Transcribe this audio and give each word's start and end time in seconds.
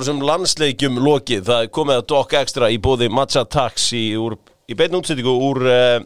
Þessum 0.00 0.22
landsleikjum 0.24 0.94
lokið, 1.04 1.42
það 1.44 1.62
er 1.62 1.66
komið 1.76 1.98
að 2.00 2.04
Dock 2.08 2.30
Extra 2.38 2.68
í 2.72 2.78
bóði 2.80 3.10
Matcha 3.12 3.42
Taxi 3.44 3.98
úr, 4.16 4.32
í 4.64 4.72
beinu 4.72 5.02
útsettingu 5.02 5.34
úr 5.44 5.58
uh, 5.68 5.98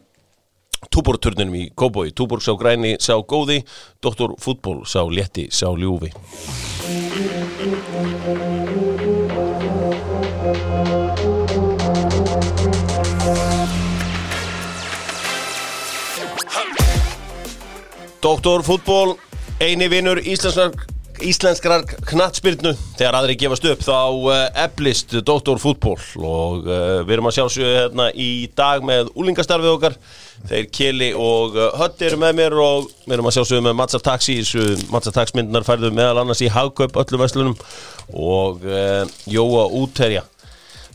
Túborturninum 0.91 1.55
í 1.55 1.69
Kóboi. 1.79 2.09
Túborg 2.11 2.43
sá 2.43 2.57
græni, 2.59 2.97
sá 2.99 3.15
góði, 3.23 3.61
Doktor 4.03 4.35
Fútból 4.43 4.81
sá 4.83 5.05
létti, 5.07 5.47
sá 5.55 5.71
ljúfi. 5.71 6.11
Doktor 18.27 18.67
Fútból, 18.67 19.15
eini 19.63 19.87
vinnur 19.87 20.19
íslenskrar, 20.19 20.75
íslenskrar 21.23 21.85
knattspyrnu. 22.09 22.73
Þegar 22.99 23.19
aðri 23.19 23.37
gefast 23.39 23.67
upp 23.71 23.83
þá 23.85 23.99
uh, 23.99 24.35
eflist 24.65 25.15
Doktor 25.27 25.61
Fútból 25.63 25.97
og 26.19 26.67
uh, 26.67 27.01
við 27.05 27.15
erum 27.17 27.29
að 27.31 27.37
sjálfsögja 27.39 27.73
hérna 27.85 28.09
í 28.11 28.29
dag 28.57 28.85
með 28.87 29.13
úlingastarfið 29.15 29.73
okkar. 29.77 29.97
Þeir 30.51 30.69
Kili 30.75 31.11
og 31.15 31.57
uh, 31.59 31.71
Hötti 31.81 32.09
eru 32.09 32.21
með 32.21 32.37
mér 32.41 32.59
og 32.59 32.91
við 33.05 33.17
erum 33.17 33.31
að 33.31 33.37
sjálfsögja 33.39 33.67
með 33.69 33.79
Matza 33.81 34.03
Taxi 34.03 34.39
Matza 34.93 35.15
Taxi 35.15 35.39
myndunar 35.39 35.67
færðu 35.67 35.93
meðal 35.95 36.23
annars 36.25 36.45
í 36.45 36.53
Hagkaup 36.53 36.99
öllu 37.05 37.21
vestlunum 37.23 37.57
og 38.13 38.65
uh, 38.69 39.03
Jóa 39.31 39.67
Úterja 39.81 40.27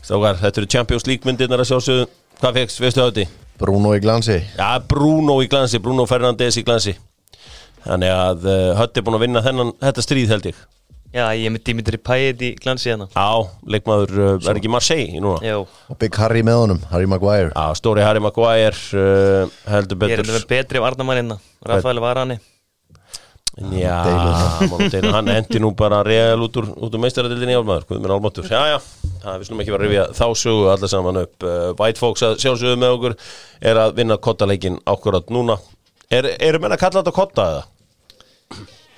Strákar, 0.00 0.40
þetta 0.40 0.62
eru 0.62 0.72
Champions 0.76 1.06
League 1.08 1.28
myndirnar 1.28 1.64
að 1.64 1.72
sjálfsögja 1.72 2.08
hvað 2.40 2.58
fegst, 2.62 2.82
veistu 2.82 3.04
Hötti? 3.04 3.28
Bruno 3.60 3.92
í 3.92 4.00
glansi. 4.00 4.38
Já, 4.56 4.80
Bruno 4.88 5.42
í 5.44 5.48
glansi, 5.52 5.82
Bruno 5.84 6.06
Fernandes 6.08 6.56
í 6.56 6.64
glansi 6.64 6.96
Þannig 7.86 8.12
að 8.12 8.44
uh, 8.50 8.58
Hötti 8.80 9.00
er 9.00 9.06
búin 9.06 9.18
að 9.18 9.24
vinna 9.24 9.42
þennan, 9.44 9.72
þetta 9.80 10.04
stríð 10.04 10.34
held 10.34 10.50
ég. 10.50 10.60
Já, 11.10 11.24
ég 11.34 11.48
er 11.48 11.50
með 11.50 11.64
Dimitri 11.66 11.98
Payet 11.98 12.42
í 12.46 12.52
glansi 12.60 12.92
hérna. 12.92 13.08
Já, 13.10 13.48
leikmaður 13.74 14.12
uh, 14.14 14.34
er 14.46 14.60
ekki 14.60 14.70
Marseille 14.70 15.16
í 15.18 15.22
núna? 15.22 15.40
Já, 15.42 15.56
Og 15.90 15.98
Big 15.98 16.14
Harry 16.22 16.44
með 16.46 16.60
honum, 16.60 16.84
Harry 16.92 17.08
Maguire. 17.10 17.50
Já, 17.50 17.74
stóri 17.80 18.04
Harry 18.06 18.22
Maguire 18.22 18.78
uh, 18.94 19.50
heldur 19.72 19.98
ég 20.06 20.14
er 20.14 20.22
betur. 20.22 20.36
með 20.36 20.46
betri 20.52 20.82
varnamann 20.84 21.18
hérna 21.18 21.40
Rafael 21.66 22.02
Varane. 22.04 22.38
Já, 23.74 23.96
nú. 24.70 24.78
deila. 24.86 25.10
hann 25.16 25.32
endi 25.34 25.58
nú 25.60 25.72
bara 25.74 26.04
real 26.06 26.38
út 26.46 26.54
úr, 26.60 26.68
út 26.70 26.94
úr 26.94 27.02
meistaradildinni 27.02 27.58
álmaður, 27.58 27.88
hvað 27.88 28.04
minn 28.04 28.14
álmatur 28.14 28.46
Já, 28.46 28.60
já, 28.70 28.76
það 29.24 29.40
við 29.40 29.48
slum 29.48 29.62
ekki 29.64 29.74
vera 29.74 29.82
að 29.82 29.88
rifja 29.88 30.04
þá 30.14 30.26
sögu 30.38 30.68
allar 30.70 30.92
saman 30.94 31.20
upp. 31.24 31.34
Uh, 31.42 31.72
White 31.80 31.98
Fox 31.98 32.22
að 32.28 32.38
sjálfsögðu 32.44 32.78
með 32.78 32.94
okkur 32.94 33.16
er 33.72 33.82
að 33.82 33.98
vinna 33.98 34.20
kottaleikin 34.22 34.78
ákvörðat 34.86 35.34
núna 35.34 35.58
Er, 36.10 36.26
Eru 36.42 36.58
menn 36.62 36.74
að 36.74 36.80
kalla 36.82 37.00
þetta 37.04 37.14
kotta 37.14 37.44
eða? 37.52 37.66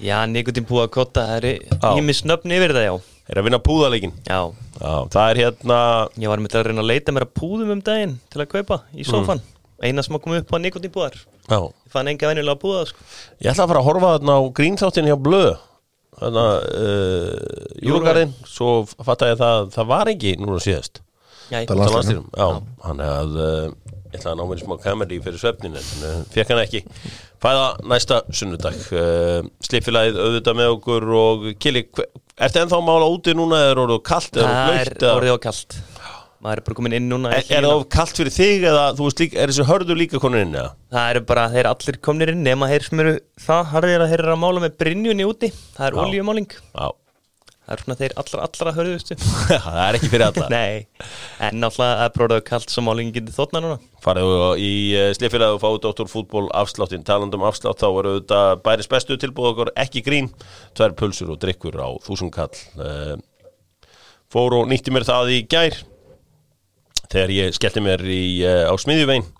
Já, 0.02 0.16
Nikotin 0.26 0.64
Púa 0.66 0.88
Kotta, 0.90 1.22
það 1.28 1.44
er 1.46 1.98
ímis 2.00 2.22
nöfn 2.26 2.54
yfir 2.56 2.72
það, 2.74 2.86
já. 2.88 2.94
Er 3.30 3.38
að 3.38 3.46
vinna 3.46 3.58
púðaleikin? 3.62 4.14
Já, 4.26 4.38
Já, 4.80 4.94
það 5.12 5.26
er 5.28 5.40
hérna 5.44 5.76
ég 6.18 6.32
var 6.32 6.40
með 6.42 6.56
að 6.58 6.64
reyna 6.66 6.82
að 6.82 6.88
leita 6.90 7.14
mér 7.14 7.26
að 7.28 7.34
púðum 7.38 7.70
um 7.76 7.82
daginn 7.86 8.16
til 8.32 8.40
að 8.42 8.48
kaupa 8.50 8.80
í 8.98 9.04
sofan 9.06 9.42
Eina 9.82 10.02
sem 10.02 10.16
að 10.16 10.24
koma 10.24 10.40
upp 10.40 10.50
á 10.50 10.58
Nikotin 10.58 10.94
Púar 10.94 11.14
Já, 11.20 11.58
Ég 11.60 11.92
fann 11.92 12.10
enga 12.10 12.32
venjulega 12.32 12.56
að 12.56 12.62
púða, 12.64 12.82
sko. 12.88 13.06
Ég 13.42 13.52
ætla 13.52 13.66
að 13.66 13.70
fara 13.74 13.82
að 13.82 13.88
horfa 13.90 14.10
þarna 14.16 14.36
á 14.38 14.42
grínþáttin 14.58 15.08
hjá 15.10 15.16
Blöð. 15.20 15.52
Þannig 16.22 16.42
að 16.42 16.66
uh, 16.80 17.70
Júrugarðin 17.82 18.34
Svo 18.48 18.68
fatt 18.88 19.24
ég 19.26 19.34
að 19.36 19.42
það, 19.42 19.70
það 19.76 19.90
var 19.92 20.10
ekki 20.12 20.34
núna 20.40 20.60
síðast. 20.62 21.02
Já, 21.52 22.48
Ég 24.12 24.18
ætla 24.20 24.34
að 24.34 24.40
ná 24.42 24.44
mér 24.50 24.60
smá 24.60 24.74
kameri 24.82 25.18
fyrir 25.24 25.40
svefnin 25.40 25.78
En 25.80 26.02
uh, 26.04 26.16
fekk 26.34 26.50
hann 26.52 26.60
ekki. 26.60 26.82
Fæða 27.40 27.62
næsta 27.88 28.18
sunnudag. 28.28 28.76
Uh, 28.92 29.46
Slipfélagið 29.64 30.18
auðvitað 30.20 30.58
með 30.58 30.72
okkur 30.74 31.06
Og 31.16 31.46
Kili, 31.62 31.86
ertu 32.36 32.60
ennþá 32.60 32.82
mála 32.84 33.08
úti 33.08 33.32
núna 33.38 33.62
Eða 33.70 33.86
orðið 33.86 34.02
kallt 34.10 34.36
eða 34.36 34.52
það 34.52 34.80
er 34.82 35.08
orðið 35.14 35.32
á 35.32 35.40
kalt. 35.48 35.78
Maður 36.42 36.58
er 36.58 36.64
bara 36.66 36.76
komin 36.80 36.96
inn 36.98 37.04
núna 37.06 37.32
Er, 37.36 37.44
er 37.54 37.64
það 37.68 37.84
kallt 37.94 38.18
fyrir 38.18 38.34
þig 38.34 38.64
Eða 38.66 38.86
líka, 38.98 39.36
er 39.38 39.52
þessi 39.52 39.66
hörðu 39.68 39.96
líka 39.96 40.20
konin 40.22 40.48
inn 40.48 40.56
eða? 40.58 40.72
Það 40.92 41.10
eru 41.14 41.22
bara, 41.32 41.44
þeir 41.52 41.68
allir 41.70 41.98
komnir 42.02 42.32
inn 42.34 42.42
nema 42.44 42.68
þeir 42.72 42.86
sem 42.88 43.02
eru 43.04 43.12
það 43.44 43.68
harðir 43.72 44.02
að 44.04 44.10
þeir 44.12 44.22
eru 44.26 44.34
að 44.34 44.40
mála 44.42 44.64
með 44.64 44.74
brinjunni 44.82 45.28
úti. 45.28 45.52
Það 45.76 45.86
er 45.86 45.96
Já. 45.96 46.02
olíumáling 46.02 46.48
Já, 46.58 46.88
Það 47.62 47.74
er 47.74 47.82
svona 47.84 47.94
þeir 48.00 48.12
allra, 48.18 48.46
allra 48.48 48.72
hörðustu. 48.74 49.16
Það 49.62 49.76
er 49.84 49.96
ekki 49.98 50.08
fyrir 50.10 50.24
alla. 50.26 50.46
Nei, 50.50 51.04
en 51.46 51.60
náttúrulega 51.62 52.00
að 52.02 52.16
bróðaðu 52.16 52.44
kallt 52.48 52.74
sem 52.74 52.84
málingin 52.88 53.14
getur 53.14 53.36
þóttna 53.36 53.62
núna. 53.62 53.76
Farið 54.02 54.32
í 54.58 54.72
slifilegu 55.14 55.58
og 55.58 55.62
fáið 55.62 55.78
Dr. 55.84 56.10
Fútból 56.10 56.48
afsláttin, 56.58 57.06
talandum 57.06 57.46
afslátt 57.46 57.78
þá 57.78 57.86
eru 57.90 58.16
þetta 58.16 58.40
bæris 58.66 58.90
bestu 58.90 59.18
tilbúð 59.22 59.52
okkur 59.52 59.72
ekki 59.78 60.02
grín, 60.02 60.32
tvær 60.74 60.96
pulsur 60.98 61.30
og 61.36 61.38
drikkur 61.44 61.78
á 61.78 61.88
þúsund 62.02 62.34
kall. 62.34 62.50
Uh, 62.74 63.14
fór 64.32 64.58
og 64.58 64.66
nýtti 64.72 64.90
mér 64.94 65.06
það 65.06 65.34
í 65.36 65.40
gær. 65.46 65.78
Þegar 67.12 67.36
ég 67.38 67.54
skellti 67.54 67.86
mér 67.86 68.02
í, 68.10 68.22
uh, 68.42 68.64
á 68.66 68.74
smiðjuvein. 68.74 69.30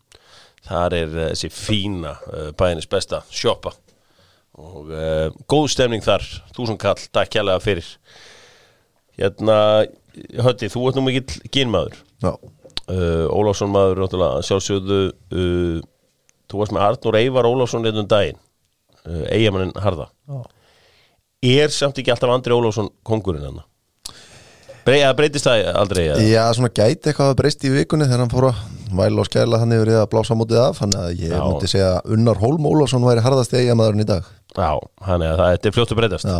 Þar 0.63 0.95
er 0.95 1.15
þessi 1.33 1.49
fína 1.51 2.21
bæðinis 2.55 2.87
besta 2.87 3.25
sjoppa 3.35 3.75
og 4.61 4.93
uh, 4.93 5.29
góð 5.49 5.71
stemning 5.73 6.05
þar 6.05 6.25
þúsund 6.57 6.81
kall, 6.83 7.01
takk 7.15 7.33
kjærlega 7.33 7.63
fyrir. 7.65 7.89
Hérna 9.19 9.59
Hötti, 10.13 10.69
þú 10.69 10.89
ert 10.89 10.99
nú 10.99 11.07
mikill 11.07 11.39
gínmaður 11.53 11.95
uh, 12.27 13.27
Ólafsson 13.33 13.73
maður 13.73 14.03
náttúrulega 14.03 14.45
sjálfsögðu 14.45 15.01
uh, 15.09 15.79
þú 16.53 16.61
varst 16.61 16.77
með 16.77 16.87
Arnur 16.89 17.21
Eivar 17.21 17.49
Ólafsson 17.49 17.85
leitum 17.87 18.09
daginn. 18.11 18.41
Uh, 19.03 19.25
eigamannin 19.33 19.75
Harða. 19.83 20.11
Já. 20.29 20.43
er 21.65 21.73
samt 21.75 21.99
ekki 21.99 22.13
alltaf 22.13 22.31
Andri 22.31 22.55
Ólafsson 22.55 22.93
kongurinn 23.07 23.49
hann 23.49 23.63
Brei, 24.83 24.99
eða 24.99 25.15
breytist 25.15 25.47
það 25.47 25.69
aldrei 25.79 26.01
eða? 26.09 26.23
Já, 26.27 26.43
svona 26.57 26.71
gæti 26.75 27.11
eitthvað 27.11 27.29
að 27.31 27.37
breyst 27.39 27.65
í 27.67 27.71
vikunni 27.71 28.07
þegar 28.09 28.25
hann 28.25 28.33
fór 28.33 28.47
að 28.49 28.63
væla 28.99 29.23
og 29.23 29.29
skæla 29.29 29.61
hann 29.63 29.75
yfir 29.77 29.93
að 29.95 30.09
blása 30.11 30.35
mótið 30.39 30.59
af 30.59 30.81
þannig 30.81 30.99
að 30.99 31.21
ég 31.23 31.35
Já. 31.37 31.43
myndi 31.47 31.71
segja 31.71 31.91
að 31.93 32.17
Unnar 32.17 32.41
Hólm 32.43 32.67
Ólafsson 32.67 33.07
væri 33.07 33.23
harðast 33.23 33.55
eigamæðurinn 33.55 34.03
í 34.03 34.09
dag 34.09 34.27
Já, 34.53 34.73
hann 35.07 35.23
er 35.25 35.37
það, 35.39 35.51
þetta 35.55 35.69
er 35.69 35.75
fljótt 35.77 35.93
að 35.95 36.01
breytast 36.01 36.29
Já, 36.29 36.39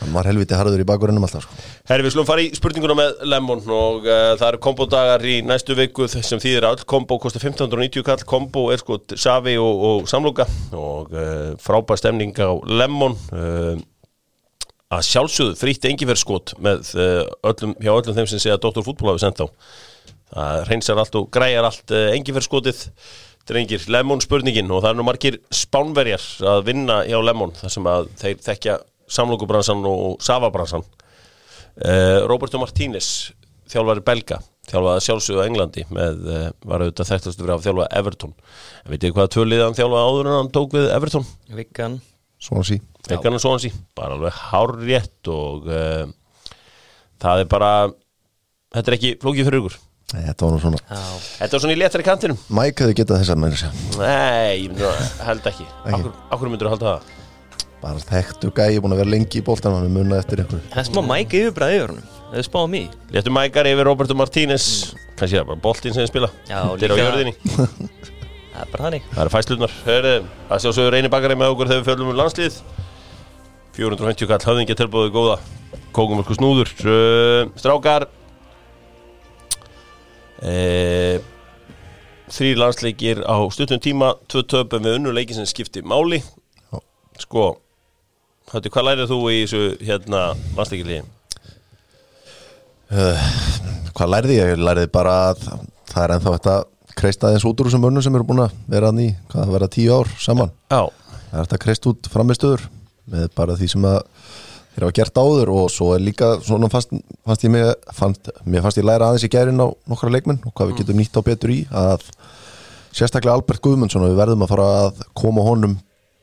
hann 0.00 0.12
var 0.14 0.28
helviti 0.28 0.58
harður 0.58 0.82
í 0.82 0.86
bakurinnum 0.86 1.24
alltaf 1.26 1.46
sko. 1.46 1.56
Herri, 1.90 2.04
við 2.06 2.14
slum 2.14 2.28
fara 2.28 2.44
í 2.44 2.50
spurninguna 2.54 2.96
með 2.98 3.24
Lemon 3.26 3.62
og 3.74 4.06
uh, 4.06 4.34
það 4.38 4.46
eru 4.52 4.60
kombodagar 4.66 5.24
í 5.26 5.38
næstu 5.46 5.74
viku 5.78 6.06
sem 6.10 6.42
þýðir 6.42 6.68
að 6.68 6.76
öll 6.76 6.86
kombo 6.94 7.18
kostar 7.22 7.42
1590 7.42 8.06
kall, 8.06 8.22
kombo 8.28 8.68
er 8.74 8.82
sko 8.82 9.00
Savi 9.18 9.56
og, 9.58 9.82
og 9.88 10.06
Samloka 10.10 10.46
og 10.78 11.10
uh, 11.16 11.50
frábær 11.62 11.98
stemning 11.98 12.38
á 12.38 12.54
Lemon 12.70 13.18
uh, 13.34 13.74
að 14.94 15.06
sjálfsögðu 15.10 15.58
frítt 15.58 15.90
engiferskot 15.90 16.54
með 16.62 16.92
öllum, 16.94 17.74
hjá 17.82 17.90
öllum 17.96 18.14
þeim 18.14 18.28
sem 18.30 18.38
segja 18.38 18.60
að 18.60 18.68
Dr. 18.68 18.84
Fútból 18.86 19.10
hafi 19.10 19.24
sendt 19.24 19.42
á 19.42 19.46
það 20.34 20.60
reynsar 20.68 21.00
allt 21.02 21.16
og 21.18 21.26
græjar 21.34 21.66
allt 21.66 21.94
engiferskotið 22.14 22.84
drengir 23.48 23.84
Lemon 23.92 24.22
spurningin 24.24 24.70
og 24.72 24.82
það 24.84 24.90
er 24.90 24.98
nú 24.98 25.06
margir 25.06 25.38
spánverjar 25.52 26.24
að 26.54 26.64
vinna 26.68 27.02
hjá 27.08 27.18
Lemon 27.24 27.54
þar 27.58 27.74
sem 27.74 27.88
að 27.90 28.08
þeir 28.20 28.42
þekkja 28.46 28.78
samlokubransan 29.14 29.84
og 29.88 30.22
Savabransan. 30.24 30.84
Uh, 31.74 32.24
Roberto 32.30 32.60
Martínez 32.62 33.08
þjálfari 33.70 34.04
belga, 34.06 34.38
þjálfaði 34.70 35.04
sjálfsögðu 35.08 35.42
á 35.42 35.48
Englandi 35.48 35.84
með, 35.92 36.24
uh, 36.30 36.48
var 36.64 36.84
auðvitað 36.84 37.10
þekktastu 37.10 37.42
fyrir 37.42 37.56
að 37.56 37.66
þjálfa 37.66 37.88
Everton. 38.00 38.34
En 38.84 38.94
veit 38.94 39.06
ég 39.06 39.16
hvað 39.16 39.32
tvölið 39.34 39.64
hann 39.66 39.78
þjálfaði 39.78 40.10
áður 40.10 40.30
en 40.30 40.38
hann 40.38 40.52
tók 40.54 40.76
við 40.78 40.90
Everton? 40.94 41.26
Viggan. 41.58 42.00
Svona 42.44 42.66
sí 42.68 42.78
Vegan 43.08 43.36
og 43.36 43.42
svo 43.42 43.52
hansi, 43.52 43.70
bara 43.96 44.16
alveg 44.16 44.36
hárrétt 44.50 45.28
og 45.32 45.66
uh, 45.68 46.06
það 47.20 47.42
er 47.42 47.50
bara 47.50 47.72
þetta 48.74 48.90
er 48.90 48.96
ekki 48.96 49.12
flókið 49.20 49.48
fyrir 49.48 49.60
ykkur 49.60 49.76
Þetta 50.14 50.46
var 50.46 50.54
nú 50.54 50.60
svona 50.62 50.78
Já, 50.84 51.02
þetta 51.40 51.56
er 51.58 51.62
svona 51.64 51.74
í 51.74 51.78
léttari 51.80 52.04
kantinum. 52.06 52.38
Mike 52.54 52.84
hefði 52.84 52.96
getað 53.00 53.20
þess 53.22 53.32
að 53.34 53.40
meira 53.42 53.58
segja. 53.58 53.72
Nei, 53.98 54.68
ég 54.68 55.22
held 55.26 55.48
ekki. 55.50 55.66
Akkur, 55.90 56.12
akkur 56.36 56.52
myndur 56.52 56.68
að 56.70 56.74
halda 56.76 56.92
það? 56.94 57.12
Bara 57.84 58.00
þekktu 58.08 58.50
gæi 58.56 58.78
búin 58.80 58.94
að 58.94 59.00
vera 59.02 59.12
lengi 59.12 59.40
í 59.40 59.44
boltan 59.44 59.74
hann 59.76 59.88
er 59.88 59.92
munna 59.92 60.20
eftir 60.22 60.40
ykkur. 60.44 60.62
Það 60.72 60.80
er 60.84 60.86
smá 60.88 61.00
mæk 61.04 61.34
yfirbræði 61.40 61.80
yfir 61.80 61.90
honum. 61.92 62.06
Það 62.30 62.38
er 62.40 62.46
spáðum 62.48 62.76
í. 62.78 62.82
Léttu 63.12 63.34
mækar 63.34 63.68
yfir 63.68 63.88
Roberto 63.90 64.16
Martínez. 64.16 64.68
Kannski 65.18 65.36
það 65.36 65.42
er 65.42 65.48
bara 65.50 65.62
boltinn 65.66 65.94
sem 65.94 66.06
þið 66.06 66.10
spila. 66.14 66.30
Já, 66.48 66.60
er 66.62 66.64
á 66.64 66.74
líka- 66.80 67.02
jörðinni. 67.02 67.34
Það 68.54 68.62
er 68.62 68.68
bara 68.70 68.84
þannig. 68.86 69.06
Það 69.10 69.20
eru 69.24 69.30
fæslunar 69.34 69.72
Hörðu, 69.82 70.10
að 70.54 70.60
sjálfsögur 70.62 70.92
reynir 70.94 71.10
bakari 71.10 71.34
með 71.34 71.48
okkur 71.56 71.70
þegar 71.72 71.80
við 71.80 71.88
fjöldum 71.88 72.10
um 72.12 72.18
landslið. 72.20 72.58
450 73.74 74.28
kall 74.30 74.44
höfðingja 74.46 74.76
tilbúðu 74.78 75.10
góða. 75.14 75.36
Kókumörku 75.94 76.36
snúður. 76.38 76.70
Strákar 77.58 78.06
uh, 80.44 81.16
Þrý 82.34 82.54
landsleikir 82.56 83.20
á 83.24 83.36
stuttum 83.52 83.82
tíma 83.82 84.14
Tvö 84.32 84.44
töpum 84.48 84.86
við 84.86 84.98
unnur 84.98 85.16
leiki 85.16 85.36
sem 85.36 85.46
skipti 85.48 85.84
máli. 85.84 86.22
Sko 87.20 87.52
Hættu, 88.52 88.70
hvað 88.70 88.86
lærið 88.90 89.10
þú 89.10 89.18
í 89.32 89.36
þessu 89.42 89.60
hérna 89.80 90.22
landsleikiliði? 90.56 91.04
Hvað 93.94 94.10
lærði 94.12 94.36
ég? 94.36 94.50
Ég 94.52 94.60
lærði 94.60 94.90
bara 94.92 95.14
að 95.30 95.46
það 95.90 96.02
er 96.04 96.14
ennþá 96.16 96.34
þetta 96.36 96.56
kreista 96.94 97.28
aðeins 97.28 97.46
út 97.48 97.60
úr 97.60 97.70
þessum 97.70 97.84
mönnum 97.86 98.04
sem 98.04 98.14
eru 98.14 98.26
búin 98.28 98.44
að 98.44 98.54
vera 98.70 98.92
í 99.02 99.08
hvað 99.32 99.54
vera 99.56 99.70
tíu 99.72 99.96
ár 99.96 100.10
saman 100.20 100.52
Já, 100.70 100.82
það 100.90 101.38
er 101.38 101.46
þetta 101.46 101.60
kreist 101.64 101.88
út 101.90 102.10
framistöður 102.12 102.66
með 103.10 103.26
bara 103.34 103.56
því 103.58 103.70
sem 103.72 103.86
að 103.88 103.98
þeir 104.74 104.86
hafa 104.86 104.96
gert 104.98 105.20
áður 105.20 105.52
og 105.54 105.66
svo 105.72 105.92
er 105.94 106.02
líka 106.02 106.34
svona 106.44 106.70
fannst, 106.72 106.94
fannst 107.26 107.46
ég 107.46 107.52
mig 107.54 107.68
fannst, 107.94 108.30
fannst 108.32 108.80
ég 108.80 108.86
læra 108.86 109.10
aðeins 109.10 109.26
í 109.26 109.30
gærin 109.32 109.62
á 109.62 109.68
nokkra 109.90 110.12
leikmenn 110.12 110.42
og 110.42 110.54
hvað 110.54 110.72
við 110.72 110.80
getum 110.82 111.00
nýtt 111.00 111.18
á 111.18 111.22
betur 111.26 111.54
í 111.54 111.60
að 111.70 112.08
sérstaklega 112.94 113.36
Albert 113.38 113.62
Guðmundsson 113.62 114.06
við 114.06 114.18
verðum 114.18 114.44
að 114.46 114.54
fara 114.54 114.66
að 114.82 115.04
koma 115.18 115.46
honum 115.46 115.78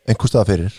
einhver 0.07 0.31
staða 0.31 0.50
fyrir 0.51 0.77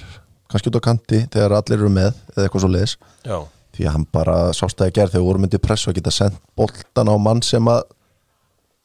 kannski 0.52 0.72
út 0.72 0.78
á 0.80 0.86
kanti 0.88 1.24
þegar 1.32 1.56
allir 1.58 1.80
eru 1.80 1.92
með 1.92 2.12
eða 2.34 2.46
eitthvað 2.46 2.64
svo 2.64 2.72
leiðis 2.72 2.96
Já, 3.24 3.38
því 3.76 3.88
að 3.88 3.96
hann 3.96 4.06
bara 4.12 4.36
sástæði 4.56 4.96
gerð 4.98 5.16
þegar 5.16 5.28
voru 5.30 5.44
myndið 5.44 5.64
press 5.64 5.88
og 5.88 5.96
geta 5.96 6.12
sendt 6.12 6.40
boltan 6.58 7.12
á 7.12 7.16
mann 7.16 7.40
sem 7.46 7.72
að 7.72 7.86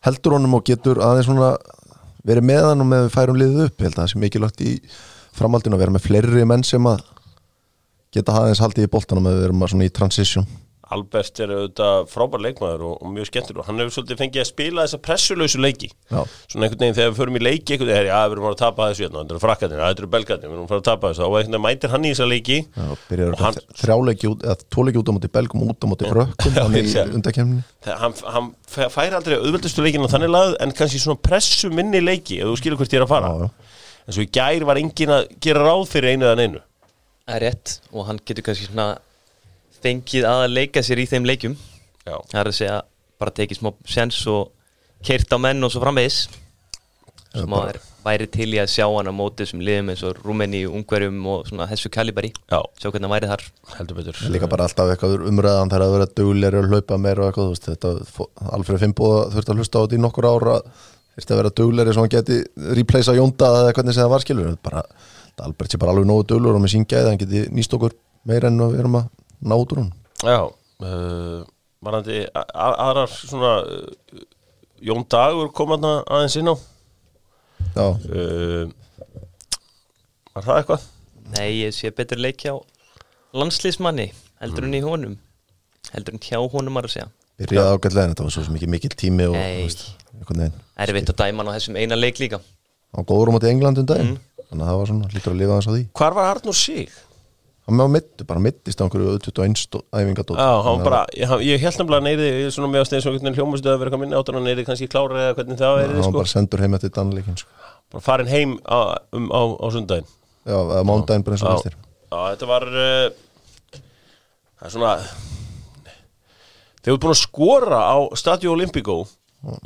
heldur 0.07 0.38
honum 0.38 0.57
og 0.60 0.66
getur 0.68 1.01
aðeins 1.04 1.28
svona 1.28 1.56
verið 2.28 2.48
með 2.50 2.66
hann 2.69 2.83
og 2.83 2.90
með 2.90 3.06
við 3.06 3.13
færum 3.16 3.40
liðið 3.40 3.62
upp. 3.68 3.78
Ég 3.78 3.88
held 3.88 3.95
að 3.95 4.01
það 4.01 4.12
sé 4.12 4.22
mikilvægt 4.22 4.63
í 4.66 4.74
framhaldinu 5.38 5.78
að 5.78 5.83
vera 5.83 5.95
með 5.95 6.06
fleiri 6.07 6.48
menn 6.50 6.66
sem 6.68 6.90
að 6.90 7.04
geta 8.19 8.38
aðeins 8.42 8.64
haldið 8.64 8.88
í 8.88 8.94
boltanum 8.98 9.30
að 9.30 9.38
við 9.42 9.50
erum 9.50 9.68
svona 9.68 9.88
í 9.90 9.94
transition. 9.94 10.48
Albert 10.88 11.40
er 11.44 11.52
auðvitað 11.52 12.06
frábær 12.08 12.40
leikmaður 12.46 12.84
og, 12.88 12.92
og 13.04 13.10
mjög 13.12 13.25
skemmtur 13.28 13.58
og 13.60 13.66
hann 13.68 13.81
hefur 13.81 13.92
svolítið 13.98 14.19
fengið 14.22 14.40
að 14.40 14.48
spila 14.48 14.86
þessa 14.86 15.00
pressulausu 15.04 15.60
leiki. 15.60 15.90
Já. 16.08 16.22
svona 16.48 16.68
einhvern 16.68 16.80
veginn 16.86 16.96
þegar 16.96 17.10
við 17.12 17.18
förum 17.19 17.36
í 17.36 17.42
leiki 17.44 17.75
einhvern 17.75 17.92
veginn, 17.92 18.08
já, 18.08 18.19
við 18.24 18.36
erum 18.38 18.48
að 18.48 18.56
tapa 18.62 18.88
þessu 18.88 19.04
hérna, 19.04 19.24
þetta 19.25 19.36
eru 19.36 19.42
frakkarnir, 19.44 19.81
þetta 19.84 20.04
eru 20.06 20.10
belgarnir, 20.14 20.48
við 20.54 20.56
erum 20.62 20.69
að 20.78 20.86
tapa 20.88 21.12
þessu. 21.12 21.25
Og 21.28 21.36
einhvern 21.42 21.58
veginn 21.58 21.66
mætir 21.66 21.92
hann 21.92 22.08
í 22.08 22.14
þessa 22.14 22.30
leiki 22.31 22.60
hann- 23.42 23.60
þrjáleiki 23.81 24.31
tóleiki 24.78 25.02
út 25.02 25.12
á 25.12 25.14
móti 25.18 25.31
belgum 25.36 25.66
út 25.68 25.84
á 25.84 25.88
móti 25.92 26.08
frökkum 26.08 26.56
Já, 26.56 26.64
hann 26.64 28.00
hann, 28.00 28.16
hann 28.31 28.48
fæ- 28.64 28.88
fær 28.96 29.18
aldrei 29.19 29.36
auðveldustu 29.42 29.84
leikinu 29.84 30.08
þannig 30.08 30.31
lagð 30.31 30.56
en 30.64 30.72
kannski 30.72 31.04
svona 31.04 31.19
pressu 31.19 31.68
minni 31.68 32.00
leiki 32.00 32.40
ef 32.40 32.48
þú 32.48 32.56
skilur 32.64 32.80
hvert 32.80 32.96
ég 32.96 33.02
er 33.04 33.08
að 33.10 33.12
fara. 33.12 33.28
Já, 33.28 33.44
já. 33.44 33.52
en 34.08 34.16
svo 34.16 34.24
í 34.24 34.31
gær 34.31 34.64
var 34.72 34.80
engin 34.80 35.12
að 35.19 35.28
gera 35.44 35.68
ráð 35.68 35.84
fyrir 35.92 36.16
einu 36.16 36.62
Það 37.27 37.35
er 37.35 37.44
rétt 37.44 37.71
og 37.91 38.06
hann 38.07 38.19
getur 38.24 38.45
kannski 38.47 38.69
svona 38.69 38.88
fengið 39.83 40.27
að 40.29 40.45
leika 40.53 40.83
sér 40.85 41.01
í 41.03 41.07
þeim 41.12 41.27
leikjum. 41.27 41.57
Já, 42.07 42.15
það 42.31 42.39
er 42.39 42.50
að 42.50 42.56
segja 42.56 42.77
bara 43.19 43.33
tekið 43.35 43.59
smá 43.59 43.71
sens 43.89 44.21
og 44.31 44.53
keirt 45.03 45.33
á 45.35 45.38
menn 45.44 45.68
og 45.68 45.74
svo 45.74 45.81
framvegis. 45.83 46.21
Sem 47.35 47.53
að 47.53 47.81
væri 48.07 48.29
til 48.31 48.47
í 48.56 48.62
að 48.62 48.69
sjá 48.71 48.85
hann 48.88 49.12
á 49.12 49.13
móti 49.13 49.45
sem 49.50 49.59
liðum 49.59 49.91
eins 49.91 50.06
og 50.07 50.21
Rúmeni, 50.24 50.63
Ungverjum 50.71 51.19
og 51.27 51.50
svona 51.50 51.68
þessu 51.68 51.91
kalibari. 51.91 52.31
Já, 52.47 52.62
sjá 52.79 52.88
hvernig 52.88 53.09
hann 53.09 53.15
væri 53.18 53.31
þar. 53.33 53.44
Heldur 53.75 54.00
betur. 54.00 54.18
Það 54.21 54.30
er 54.30 54.35
líka 54.38 54.50
bara 54.53 54.69
alltaf 54.69 54.94
eitthvað 54.94 55.27
umræðan 55.27 55.73
þegar 55.73 55.85
að 55.85 55.95
vera 55.97 56.09
duglir 56.21 56.57
og 56.62 56.69
hlaupa 56.71 57.01
meira 57.03 57.25
og 57.25 57.33
eitthvað 57.33 57.51
veist, 57.51 57.68
þetta, 57.68 57.91
Alfreð 58.56 58.85
Fimboð 58.85 59.35
þurfti 59.35 59.53
að 59.53 59.62
hlusta 59.62 59.81
á 59.81 59.83
þetta 59.83 60.00
í 60.00 60.01
nokkur 60.06 60.30
ára 60.31 60.56
þurfti 61.18 61.35
að 61.35 61.41
vera 61.41 61.53
duglir 61.59 61.91
svo 61.91 62.06
hann 62.06 62.15
geti 62.15 62.39
replacea 62.80 63.19
Jónda 63.19 63.51
eða 63.59 63.75
hvernig 63.75 63.97
sem 63.97 64.06
það 64.06 64.13
var 64.15 64.23
skilur 64.23 64.57
bara, 64.63 64.83
Albert 65.44 65.72
sé 65.72 65.78
bara 65.81 65.92
alveg 65.94 66.07
nógu 66.10 66.24
duglur 66.31 66.56
og 66.57 66.63
með 66.63 66.74
síngæði 66.75 67.12
hann 67.12 67.19
geti 67.22 67.44
nýst 67.54 67.74
okkur 67.78 67.94
meira 68.28 68.50
en 68.51 68.60
að 68.63 68.74
við 68.74 68.80
erum 68.84 68.95
að 69.01 69.10
ná 69.45 69.54
út 69.62 69.74
úr 69.75 69.81
hún 69.84 69.92
Já, 70.25 70.39
uh, 70.81 71.44
varandi 71.86 72.24
a- 72.34 72.48
a- 72.54 72.78
aðrar 72.88 73.12
svona 73.13 73.51
uh, 73.62 74.24
Jón 74.81 75.06
Dagur 75.10 75.51
kom 75.54 75.72
hann 75.75 75.86
aðeins 76.06 76.36
inn 76.38 76.50
á. 76.50 76.56
Já, 77.78 77.86
uh, 77.89 78.66
Var 80.38 80.45
það 80.45 80.57
eitthvað? 80.62 80.84
Nei, 81.34 81.48
ég 81.66 81.74
sé 81.74 81.90
betur 81.98 82.19
leik 82.22 82.38
hjá 82.45 82.54
landslýsmanni 83.38 84.12
heldur 84.42 84.68
en 84.68 84.75
í 84.78 84.81
honum. 84.86 85.16
Heldur 85.94 86.13
en 86.18 86.22
hjá 86.22 86.38
honum 86.54 86.78
að 86.81 86.90
segja. 86.94 87.07
Byrjaði 87.42 87.74
ágætlega 87.78 88.04
en 88.06 88.13
þetta 88.13 88.25
var 88.28 88.33
svo 88.36 88.54
mikið 88.54 88.72
mikil 88.74 88.94
tími 88.98 89.25
og 89.30 89.38
Nei. 90.38 90.51
erfitt 90.78 91.12
að 91.13 91.18
dæma 91.22 91.42
hann 91.44 91.51
á 91.54 91.57
þessum 91.57 91.78
eina 91.81 91.98
leik 91.98 92.18
líka. 92.22 92.40
Á 92.94 93.00
góður 93.06 93.30
á 93.30 93.36
móti 93.38 93.50
England 93.50 93.81
um 93.81 93.86
daginn. 93.90 94.13
Mm. 94.16 94.26
Þannig 94.47 94.63
að 94.63 94.71
það 94.71 94.79
var 94.81 94.89
svona, 94.91 95.11
lítur 95.15 95.33
að 95.35 95.41
lifa 95.41 95.57
hans 95.59 95.67
á 95.67 95.73
því 95.75 95.83
Hvar 95.99 96.17
var 96.17 96.31
Arnur 96.35 96.57
Sig? 96.57 96.95
hann 97.67 97.83
á 97.83 97.88
mittu, 97.91 98.23
bara 98.27 98.39
mittist 98.39 98.79
á 98.79 98.88
einhverju 98.88 99.17
21 99.27 99.81
æfingadótt 99.91 100.39
Já, 100.39 100.51
hann 100.63 100.83
bara, 100.85 101.01
ég, 101.11 101.33
ég 101.44 101.63
held 101.65 101.79
nefnilega 101.81 102.05
neyði 102.05 102.51
svona 102.55 102.69
með 102.71 102.83
að 102.83 102.88
stein 102.88 103.03
svona 103.03 103.33
hljómustu 103.35 103.67
að 103.67 103.81
vera 103.81 103.89
eitthvað 103.89 104.03
minni 104.05 104.15
áttan 104.15 104.39
og 104.39 104.45
neyði 104.45 104.63
kannski 104.69 104.88
klára 104.91 105.25
eða 105.25 105.33
hvernig 105.35 105.59
það 105.59 105.79
hann 105.81 105.97
er 105.97 106.05
sko. 106.05 106.13
bara 106.15 106.31
sendur 106.31 106.63
heim 106.63 106.77
eftir 106.77 106.94
dannleikin 106.95 107.39
sko. 107.41 107.51
bara 107.91 108.05
farin 108.05 108.31
heim 108.31 108.55
á, 108.63 108.79
um, 109.19 109.27
á, 109.35 109.41
á 109.59 109.67
sundaginn 109.75 110.07
já, 110.07 110.55
eða 110.55 110.85
mándaginn 110.88 111.27
bara 111.27 111.35
eins 111.35 111.44
og 111.44 111.51
Já. 111.51 111.57
fyrstir 111.57 111.75
Já, 112.07 112.19
þetta 112.31 112.49
var 112.53 112.67
uh, 112.71 113.81
það 114.55 114.69
er 114.69 114.75
svona 114.77 114.95
þeir 116.79 116.94
eru 116.94 117.03
búin 117.03 117.17
að 117.17 117.21
skora 117.25 117.83
á 117.83 117.97
Stadio 118.15 118.55
Olimpico 118.55 119.01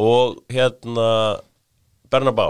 og 0.02 0.42
hérna 0.50 1.08
Bernabá 2.10 2.50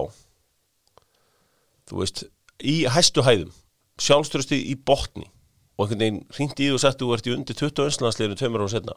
þú 1.91 2.01
veist 2.01 2.25
í 2.63 2.81
hæstu 2.89 3.27
hæðum 3.27 3.53
sjálfströsti 4.01 4.57
í 4.71 4.73
botni. 4.79 5.27
Og 5.77 5.85
einhvern 5.85 6.01
veginn 6.01 6.23
hringt 6.33 6.59
í 6.59 6.67
því 6.67 6.75
og 6.75 6.81
sagt 6.81 7.01
þú 7.01 7.13
ert 7.15 7.27
í 7.27 7.33
undir 7.35 7.57
20 7.57 7.87
önslandsleginu 7.89 8.37
tveimur 8.39 8.63
ára 8.65 8.73
setna 8.73 8.95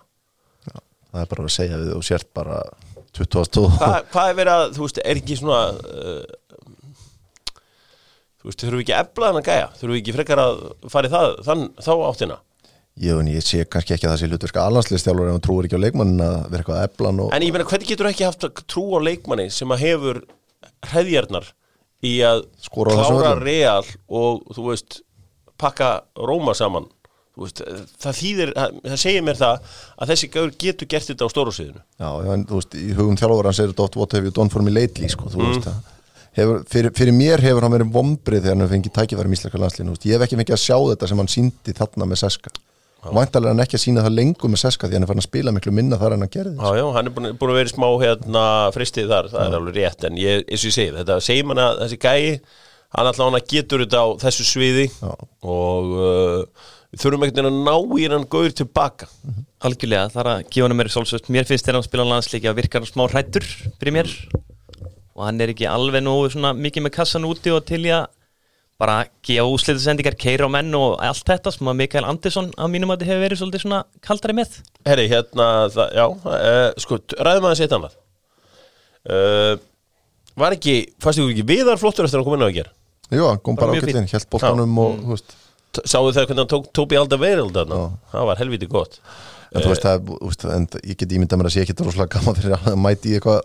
það 1.14 1.22
er 1.22 1.30
bara 1.30 1.44
að 1.46 1.54
segja 1.54 1.80
við 1.80 1.92
og 1.94 2.06
sért 2.06 2.30
bara 2.34 2.62
22 3.14 3.66
Hva, 3.76 3.90
hvað 4.10 4.30
er 4.30 4.38
verið 4.40 4.54
að, 4.54 4.64
þú 4.74 4.86
veist, 4.86 4.98
er 5.04 5.20
ekki 5.20 5.36
svona 5.38 5.60
uh, 5.74 6.24
þú 8.40 8.50
veist, 8.50 8.64
þurfum 8.64 8.80
við 8.80 8.84
ekki 8.84 8.96
að 8.96 9.04
efla 9.04 9.30
þennan 9.30 9.46
gæja? 9.46 9.68
Þurfum 9.78 9.94
við 9.94 10.02
ekki 10.02 10.16
frekar 10.16 10.42
að 10.42 10.64
fara 10.94 11.10
í 11.10 11.14
það 11.14 11.36
þann, 11.46 11.64
þá 11.86 11.92
áttina? 12.08 12.40
Jú, 13.04 13.16
en 13.18 13.30
ég 13.30 13.42
sé 13.42 13.64
kannski 13.66 13.96
ekki 13.96 14.06
að 14.06 14.12
það 14.12 14.20
sé 14.20 14.30
hlutverka 14.30 14.64
allanslistjálfur 14.68 15.30
ef 15.30 15.34
hann 15.34 15.44
trúir 15.44 15.66
ekki 15.66 15.78
á 15.78 15.84
leikmannin 15.84 16.22
að 16.22 16.36
vera 16.52 16.62
eitthvað 16.62 16.80
að 16.80 16.88
eflan 16.88 17.22
og 17.24 17.34
En 17.34 17.46
ég 17.46 17.54
meina, 17.54 17.66
hvernig 17.70 17.90
getur 17.90 18.10
ekki 18.10 18.26
haft 18.26 18.46
trú 18.70 18.84
á 18.94 19.00
leikmanni 19.02 19.48
sem 19.54 19.74
að 19.74 19.82
hefur 19.86 20.20
hreðjarnar 20.90 21.50
í 22.04 22.14
að 22.26 22.44
Skora 22.64 22.94
klára 22.98 23.32
real 23.40 23.84
og, 24.08 24.42
þú 24.56 24.66
veist, 24.70 25.00
pakka 25.60 25.92
Róma 26.18 26.54
saman. 26.58 26.86
Veist, 27.34 27.58
það 27.98 28.18
þýðir, 28.20 28.52
það, 28.54 28.92
segir 29.02 29.24
mér 29.26 29.38
það 29.40 29.64
að 29.98 30.12
þessi 30.12 30.28
gaur 30.36 30.52
getur 30.64 30.86
gert 30.92 31.08
þetta 31.10 31.26
á 31.26 31.32
stóru 31.32 31.54
sviðinu. 31.56 31.80
Já, 31.98 32.10
en 32.34 32.44
þú 32.46 32.60
veist, 32.60 32.76
í 32.78 32.92
hugum 32.94 33.16
þjálfur 33.18 33.48
hann 33.50 33.56
segir 33.58 33.72
þetta 33.74 33.98
what 33.98 34.14
have 34.14 34.28
you 34.28 34.34
done 34.36 34.52
for 34.54 34.62
me 34.62 34.70
lately, 34.70 35.08
sko, 35.10 35.26
þú 35.32 35.40
Mm. 35.42 35.50
veist 35.50 35.66
það 35.66 35.90
hefur, 36.34 36.62
fyrir, 36.70 36.90
fyrir 36.94 37.14
mér 37.14 37.42
hefur 37.42 37.62
hann 37.66 37.74
verið 37.74 37.90
vombrið 37.94 38.42
þegar 38.46 38.56
hann 38.58 38.70
fengið 38.70 38.94
tækifæri 38.96 39.30
í 39.30 39.36
íslenska 39.38 39.58
landslinu 39.62 39.92
ég 40.02 40.14
hef 40.16 40.24
ekki 40.26 40.38
fengið 40.40 40.56
að 40.56 40.62
sjá 40.64 40.78
þetta 40.90 41.08
sem 41.10 41.20
hann 41.22 41.30
síndi 41.30 41.74
þarna 41.78 42.08
með 42.10 42.18
Seska 42.24 42.50
væntalega 43.04 43.50
er 43.50 43.54
hann 43.54 43.64
ekki 43.64 43.78
að 43.78 43.82
sína 43.84 44.04
það 44.04 44.16
lengur 44.18 44.52
með 44.52 44.62
Seska 44.62 44.88
því 44.88 44.96
hann 44.96 45.06
er 45.06 45.10
farin 45.10 45.22
að 45.22 45.28
spila 45.28 45.54
miklu 45.54 45.72
minna 45.76 45.98
þar 46.00 46.16
en 46.16 46.24
hann 46.24 46.32
gerði. 46.32 46.54
Já, 46.56 46.78
já, 46.78 46.84
hann 46.96 47.10
er 47.10 47.16
búin, 47.16 47.32
búin 47.40 47.52
að 47.52 47.58
vera 47.60 47.72
smá 47.72 47.88
hérna 48.00 48.44
fristið 48.76 49.10
þar, 49.12 49.32
það 49.32 49.48
er 49.48 49.58
alveg 49.58 49.80
rétt 49.80 50.06
en 50.08 50.20
ég, 50.20 50.44
eins 50.48 50.64
og 50.64 50.70
ég 50.70 50.76
segi, 50.78 50.94
þetta 50.98 51.18
segir 51.24 51.48
mann 51.50 51.62
að 51.64 51.82
þessi 51.82 52.00
gæi 52.04 52.38
hann 52.94 53.10
allavega 53.10 53.34
hann 53.34 53.50
getur 53.50 53.84
þetta 53.84 54.00
á 54.00 54.08
þessu 54.22 54.46
sviði 54.46 54.86
Já. 54.88 55.12
og 55.50 55.92
uh, 55.98 56.72
þurfum 57.00 57.26
ekkert 57.26 57.42
að 57.42 57.60
ná 57.66 57.74
í 57.98 58.08
hann 58.08 58.26
gaur 58.30 58.54
tilbaka. 58.54 59.08
Algjörlega, 59.64 60.10
það 60.14 60.22
er 60.24 60.30
að 60.32 60.42
gefa 60.54 60.68
hann 60.68 60.78
mér 60.78 60.92
svolsvöld 60.94 61.30
mér 61.34 61.48
finnst 61.48 61.66
þegar 61.66 61.80
hann 61.80 61.86
spila 61.88 62.06
á 62.06 62.12
landsleiki 62.12 62.50
að 62.50 62.58
virka 62.60 62.80
hann 62.80 62.90
smá 62.90 63.06
hrættur 63.08 63.46
fyrir 63.80 63.96
mér. 63.98 64.12
Og 65.14 65.24
hann 65.26 65.40
er 65.42 65.52
ekki 65.52 65.66
alveg 65.70 66.06
svona 66.34 66.54
mikið 66.58 66.86
með 66.86 66.94
kassan 66.96 67.26
úti 67.26 67.52
og 67.54 67.64
til 67.66 67.84
í 67.86 67.92
að 67.94 68.08
bara 68.80 68.96
gefa 69.24 69.44
úslitasendingar, 69.48 70.16
keira 70.18 70.48
á 70.48 70.50
menn 70.50 70.74
og 70.78 70.96
allt 71.02 71.26
þetta 71.28 71.52
sem 71.54 71.68
að 71.70 71.78
Mikael 71.82 72.06
Andersson 72.08 72.50
á 72.58 72.64
mínum 72.70 72.92
að 72.94 73.04
hefur 73.06 73.22
verið 73.22 73.40
svolítið 73.40 73.64
svona 73.64 73.84
kaldari 74.04 74.34
með. 74.36 74.56
Herri, 74.88 75.04
hérna, 75.12 75.50
það, 75.74 75.94
já, 76.00 76.06
uh, 76.10 76.66
sko, 76.82 76.98
ræðum 77.20 77.46
aðeins 77.48 77.62
eitt 77.64 77.76
annað. 77.78 77.94
Uh, 79.04 79.54
Var 80.34 80.56
ekki, 80.56 80.74
fannst 81.02 81.20
ykkur 81.22 81.30
ekki 81.30 81.46
viðar 81.46 81.78
flottur 81.78 82.08
eftir 82.08 82.18
að 82.18 82.24
hann 82.24 82.26
kom 82.26 82.36
inn 82.36 82.42
á 82.42 82.48
að 82.48 82.56
gera? 82.56 82.72
Jú, 83.14 83.26
hann 83.28 83.42
kom 83.44 83.58
Bara 83.58 83.76
inn, 83.78 84.08
held 84.10 84.28
boltanum 84.32 84.80
og, 84.82 84.96
þú 85.04 85.12
veist. 85.12 85.36
Sáðu 85.74 86.10
það 86.14 86.26
hvernig 86.26 86.42
hann 86.42 86.50
tók 86.50 86.66
Tóbi 86.74 86.98
Alda 86.98 87.18
Veirald 87.18 87.54
þarna? 87.54 87.78
Já. 87.78 88.10
Það 88.14 88.26
var 88.30 88.40
helviti 88.42 88.68
gott. 88.70 88.98
En 89.54 89.62
þú 89.62 89.70
veist, 89.70 89.86
það, 89.86 90.10
þú 90.10 90.30
veist, 90.30 90.46
en 90.56 90.66
ég 90.82 90.98
get 90.98 91.14
ímyndað 91.14 91.40
mér 91.40 91.50
að 91.50 91.54
sé 91.54 91.62
ekki 91.62 91.76
rosalega 91.78 92.18
gaman 92.18 92.38
fyrir 92.38 92.56
að 92.56 92.78
mæti 92.82 93.12
í 93.12 93.16
eitthvað 93.18 93.40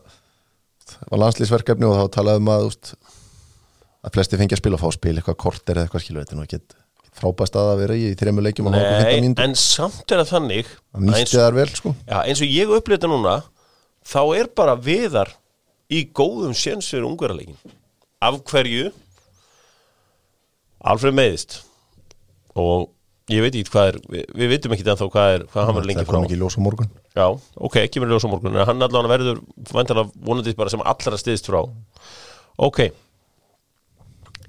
það 0.90 1.14
var 1.14 1.22
landslýsverkefni 1.24 1.90
og 1.90 1.98
þá 2.00 2.16
talaði 2.18 2.42
um 2.42 2.52
að 2.54 2.64
þú 2.64 2.72
veist, 2.72 2.92
að 4.06 4.16
flesti 4.16 4.40
fengi 4.40 4.56
að 4.56 4.62
spila 4.62 4.78
og 4.78 4.84
fá 4.84 4.88
að 4.90 4.96
spila 4.98 5.22
eitthvað 5.22 5.40
korter 5.44 5.80
eða 5.80 5.88
eitthvað 5.90 6.06
skilu, 6.06 6.24
þetta 6.24 6.38
er 6.38 6.46
ekki 6.46 6.62
frábæst 7.20 7.58
að 7.60 7.72
að 7.74 7.82
vera 7.82 7.98
í 7.98 8.04
í 8.10 8.18
þremur 8.20 8.46
leikjum 8.46 8.70
og 8.70 8.76
náttúrulega 8.76 9.16
15 9.18 9.34
Nei, 9.34 9.44
en 9.46 9.56
samt 9.60 10.14
er 10.14 10.22
það 10.22 10.32
þannig 10.36 10.70
að 10.96 11.08
nýtti 11.10 11.40
þar 11.40 11.58
vel 11.58 11.68
sko. 11.74 11.94
Já, 12.06 12.18
eins 12.22 12.44
og 12.44 12.54
ég 12.54 12.72
upplýði 12.78 13.00
þetta 13.00 13.12
núna 13.12 13.34
þá 14.08 14.22
er 14.40 14.52
bara 14.56 14.76
viðar 14.80 15.34
í 15.90 16.04
góðum 16.16 16.56
séns 16.58 16.88
fyrir 16.92 17.10
ungverðarleikin 17.10 17.60
Af 18.20 18.40
hverju? 18.52 18.94
Alfred 20.80 21.16
meðist 21.16 21.62
og 22.60 22.90
ég 23.32 23.44
veit 23.44 23.56
ekki 23.56 23.72
hvað 23.72 23.92
er 23.92 24.00
við, 24.12 24.24
við 24.36 24.52
vitum 24.54 24.74
ekki 24.76 24.88
ennþá 24.88 25.10
hvað 25.12 25.34
er 25.34 25.46
hvað 25.52 25.68
hann 25.68 25.78
verður 25.78 25.90
lengi 25.90 26.02
það 26.02 26.10
frá 26.10 26.18
kom 26.18 26.26
ekki 26.28 26.36
í 26.36 26.40
ljós 26.40 26.58
á 26.60 26.62
morgun. 26.64 26.90
Já, 27.16 27.26
ok, 27.68 27.78
kemur 27.94 28.12
ljós 28.12 28.26
á 28.28 28.30
morgun. 28.32 28.56
En 28.56 28.68
hann 28.68 28.88
allavega 28.88 29.12
verður 29.12 29.42
vantilega 29.72 30.24
vonandi 30.28 30.56
sem 30.56 30.84
allra 30.92 31.20
stiðist 31.20 31.48
frá. 31.52 31.62
Ok 32.60 32.82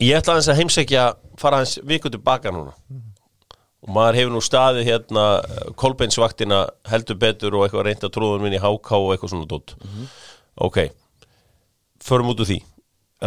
Ég 0.01 0.17
ætla 0.17 0.37
aðeins 0.37 0.49
að 0.49 0.59
heimsækja 0.63 1.07
fara 1.41 1.61
aðeins 1.61 1.77
viku 1.85 2.09
tilbaka 2.13 2.53
núna. 2.55 2.73
Og 3.81 3.93
maður 3.97 4.19
hefur 4.21 4.33
nú 4.35 4.41
staðið 4.45 4.89
hérna 4.89 5.25
kolbeinsvaktina 5.81 6.63
heldur 6.89 7.19
betur 7.21 7.57
og 7.57 7.67
eitthvað 7.67 7.87
reynda 7.89 8.11
tróður 8.13 8.43
minn 8.45 8.57
í 8.57 8.61
HK 8.61 8.91
og 8.97 9.13
eitthvað 9.15 9.33
svona 9.33 9.49
dótt 9.49 9.75
Ok 10.61 10.83
Förum 12.05 12.33
út 12.33 12.41
úr 12.41 12.49
því. 12.49 12.59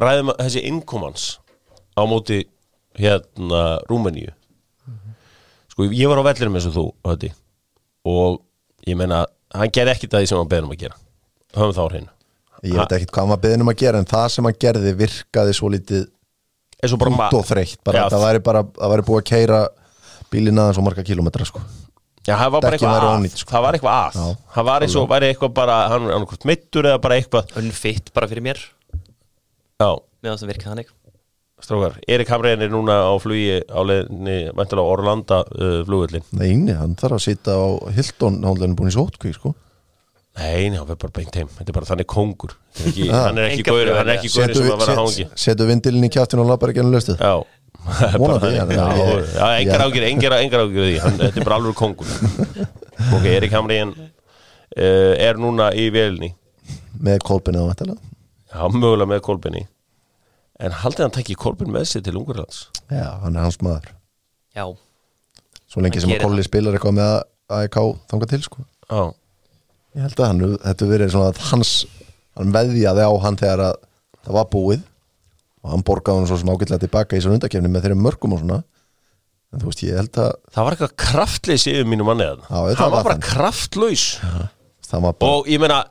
Ræðum 0.02 0.32
að 0.34 0.40
þessi 0.48 0.64
innkomans 0.70 1.26
á 1.94 2.02
móti 2.10 2.40
hérna 2.98 3.62
Rúmeníu. 3.90 4.34
Sko 5.70 5.86
ég 5.90 6.10
var 6.10 6.22
á 6.22 6.26
vellinum 6.26 6.58
eins 6.58 6.66
og 6.70 6.74
þú 6.74 6.86
Hötti, 7.06 7.30
og 8.06 8.42
ég 8.90 8.98
meina 8.98 9.24
hann 9.54 9.74
gerði 9.74 9.94
ekki 9.94 10.10
það 10.10 10.26
sem 10.30 10.42
hann 10.42 10.50
beðið 10.50 10.68
um 10.68 10.74
að 10.74 10.82
gera. 10.84 10.98
Höfum 11.54 11.78
þá 11.78 11.84
hreinu. 11.86 12.12
Ég 12.64 12.78
veit 12.78 12.98
ekkert 12.98 13.14
hvað 13.14 13.30
maður 13.30 13.44
beðin 13.46 13.66
um 13.66 13.72
að 13.74 13.80
gera 13.84 14.02
en 14.02 14.10
það 14.10 14.28
sem 14.34 14.50
hann 14.50 14.60
gerði 14.66 14.94
virkaði 15.04 15.56
svo 15.58 15.70
bara 15.74 16.04
út 16.84 17.38
og 17.40 17.48
þreytt 17.48 17.80
bara, 17.86 18.04
Já, 18.04 18.06
það 18.14 18.26
væri 18.28 18.44
bara, 18.44 18.64
það 18.78 18.94
væri 18.94 19.06
búið 19.10 19.22
að 19.22 19.28
keira 19.30 19.60
bílinn 20.34 20.62
aðeins 20.64 20.80
og 20.82 20.88
marga 20.88 21.06
kilometra 21.08 21.48
sko. 21.48 21.62
Já, 22.24 22.38
það 22.40 22.52
var 22.56 22.64
bara 22.64 22.78
eitthvað 22.78 22.98
að 22.98 23.14
ónýt, 23.18 23.38
sko. 23.42 23.52
Það 23.52 23.64
var 23.66 23.78
eitthvað 23.78 24.00
að. 24.00 24.18
Já, 24.18 24.42
Það 24.56 24.68
var 24.70 24.86
eins 24.86 24.98
og 25.00 25.08
væri 25.12 25.30
eitthvað 25.34 25.54
bara 25.58 25.78
Hann 25.92 26.08
er 26.08 26.18
annað 26.18 26.46
mittur 26.48 26.88
eða 26.88 27.02
bara 27.04 27.20
eitthvað. 27.20 27.56
Unfitt 27.60 28.12
bara 28.16 28.30
fyrir 28.32 28.46
mér. 28.46 28.62
Já, 29.84 29.90
meðan 30.24 30.40
það 30.40 30.54
virka 30.54 30.70
þannig. 30.72 30.92
Strókar 31.64 32.00
Erik 32.12 32.28
Hamrein 32.32 32.64
er 32.64 32.72
núna 32.72 32.96
á 33.08 33.14
flugi 33.24 33.62
á 33.72 33.80
leiðinni 33.88 34.38
Væntalega 34.52 34.96
Orlanda 34.96 35.38
uh, 35.48 35.78
flugullin 35.88 36.26
Neini, 36.36 36.74
hann 36.76 36.98
þarf 37.00 37.16
að 37.20 37.24
sitja 37.24 37.56
á 37.56 37.64
Hilton 37.96 38.42
hann 38.44 38.66
er 38.66 38.74
búin 38.76 38.92
í 38.92 38.96
sótkví 38.96 39.32
sko. 39.36 39.54
Nei, 40.34 40.70
nei, 40.70 40.78
hann 40.80 40.88
verður 40.88 41.02
bara 41.04 41.14
beint 41.14 41.36
heim. 41.38 41.50
Þetta 41.54 41.70
er 41.70 41.76
bara 41.78 41.88
þannig 41.92 42.08
kongur 42.10 42.56
er 42.74 42.88
ekki, 42.90 43.04
Já. 43.06 43.18
Hann 43.28 43.38
er 43.38 43.52
ekki 43.52 43.66
flugvél, 43.68 43.92
Hann 43.94 44.08
er 44.10 44.16
ekki 44.16 44.32
gauri 44.34 44.56
sem 44.58 44.72
að 44.74 44.80
vera 44.82 44.96
hangi 44.98 45.26
setu 45.44 45.68
vindilinn 45.70 46.08
í 46.08 46.10
kjáttin 46.16 46.42
og 46.42 46.48
lappar 46.50 46.72
ekki 46.74 46.82
ennum 46.82 46.96
löstuð 46.96 47.22
Já. 47.22 47.34
Engar 48.64 49.84
ágjur, 49.86 50.06
engar, 50.08 50.36
engar 50.40 50.64
ágjur 50.66 50.88
því. 50.88 50.96
Hann, 51.04 51.20
Þetta 51.22 51.42
er 51.42 51.46
bara 51.46 51.60
alveg 51.60 51.78
kongur 51.78 52.10
Ok, 53.18 53.28
Erik 53.30 53.54
Hamrein 53.54 53.94
uh, 53.94 55.14
er 55.22 55.38
núna 55.42 55.70
í 55.78 55.90
velinni 55.94 56.32
með 57.04 57.22
kolpinu 57.28 57.66
á 57.68 57.74
þetta 57.74 57.94
Já, 58.54 58.62
mögulega 58.70 59.10
með 59.10 59.24
Kolbini 59.26 59.64
En 60.64 60.76
haldið 60.84 61.08
hann 61.08 61.16
tekki 61.16 61.36
Kolbin 61.38 61.74
með 61.74 61.90
sér 61.92 62.06
til 62.06 62.18
Ungurlands 62.20 62.68
Já, 62.88 63.20
hann 63.24 63.36
er 63.36 63.46
hans 63.48 63.58
maður. 63.66 63.92
Já, 64.56 64.66
Svo 65.68 65.82
lengi 65.84 65.98
Hann 66.00 66.06
sem 66.08 66.16
að 66.18 66.26
Kolli 66.26 66.46
spilar 66.46 66.78
eitthvað 66.78 66.98
með 67.00 67.14
AEK 67.54 67.78
þangað 68.10 68.32
til 68.34 68.46
sko. 68.46 68.66
Já 68.90 69.04
Ég 69.94 70.02
held 70.08 70.20
að 70.20 70.30
hann, 70.32 70.44
þetta 70.64 70.90
verið 70.90 71.12
svona 71.14 71.32
að 71.32 71.42
hans 71.52 71.74
hann 72.34 72.54
veðjaði 72.56 73.06
á 73.06 73.12
hann 73.24 73.38
þegar 73.38 73.64
að 73.68 73.76
það 74.24 74.38
var 74.40 74.48
búið. 74.56 74.86
Og 75.64 75.72
hann 75.72 75.86
borgaði 75.88 76.22
hann 76.22 76.30
svo 76.32 76.40
sem 76.42 76.50
ágætlega 76.52 76.84
tilbaka 76.84 77.18
í 77.18 77.24
svona 77.24 77.38
undakefni 77.38 77.70
með 77.72 77.86
þeirra 77.86 78.00
mörgum 78.02 78.34
og 78.36 78.42
svona. 78.42 78.60
En 79.54 79.62
þú 79.62 79.70
veist, 79.70 79.84
ég 79.86 80.00
held 80.02 80.18
að 80.18 80.32
Það 80.56 80.66
var 80.66 80.76
eitthvað 80.76 80.94
kraftleysi 81.04 81.74
yfir 81.76 81.90
mínu 81.92 82.08
manni. 82.08 82.26
Já, 82.26 82.58
það 82.58 82.80
Hann 82.82 82.94
var 82.96 83.08
bara 83.08 83.22
kraftlaus 83.22 84.06
Og 85.30 85.50
ég 85.54 85.62
meina 85.62 85.84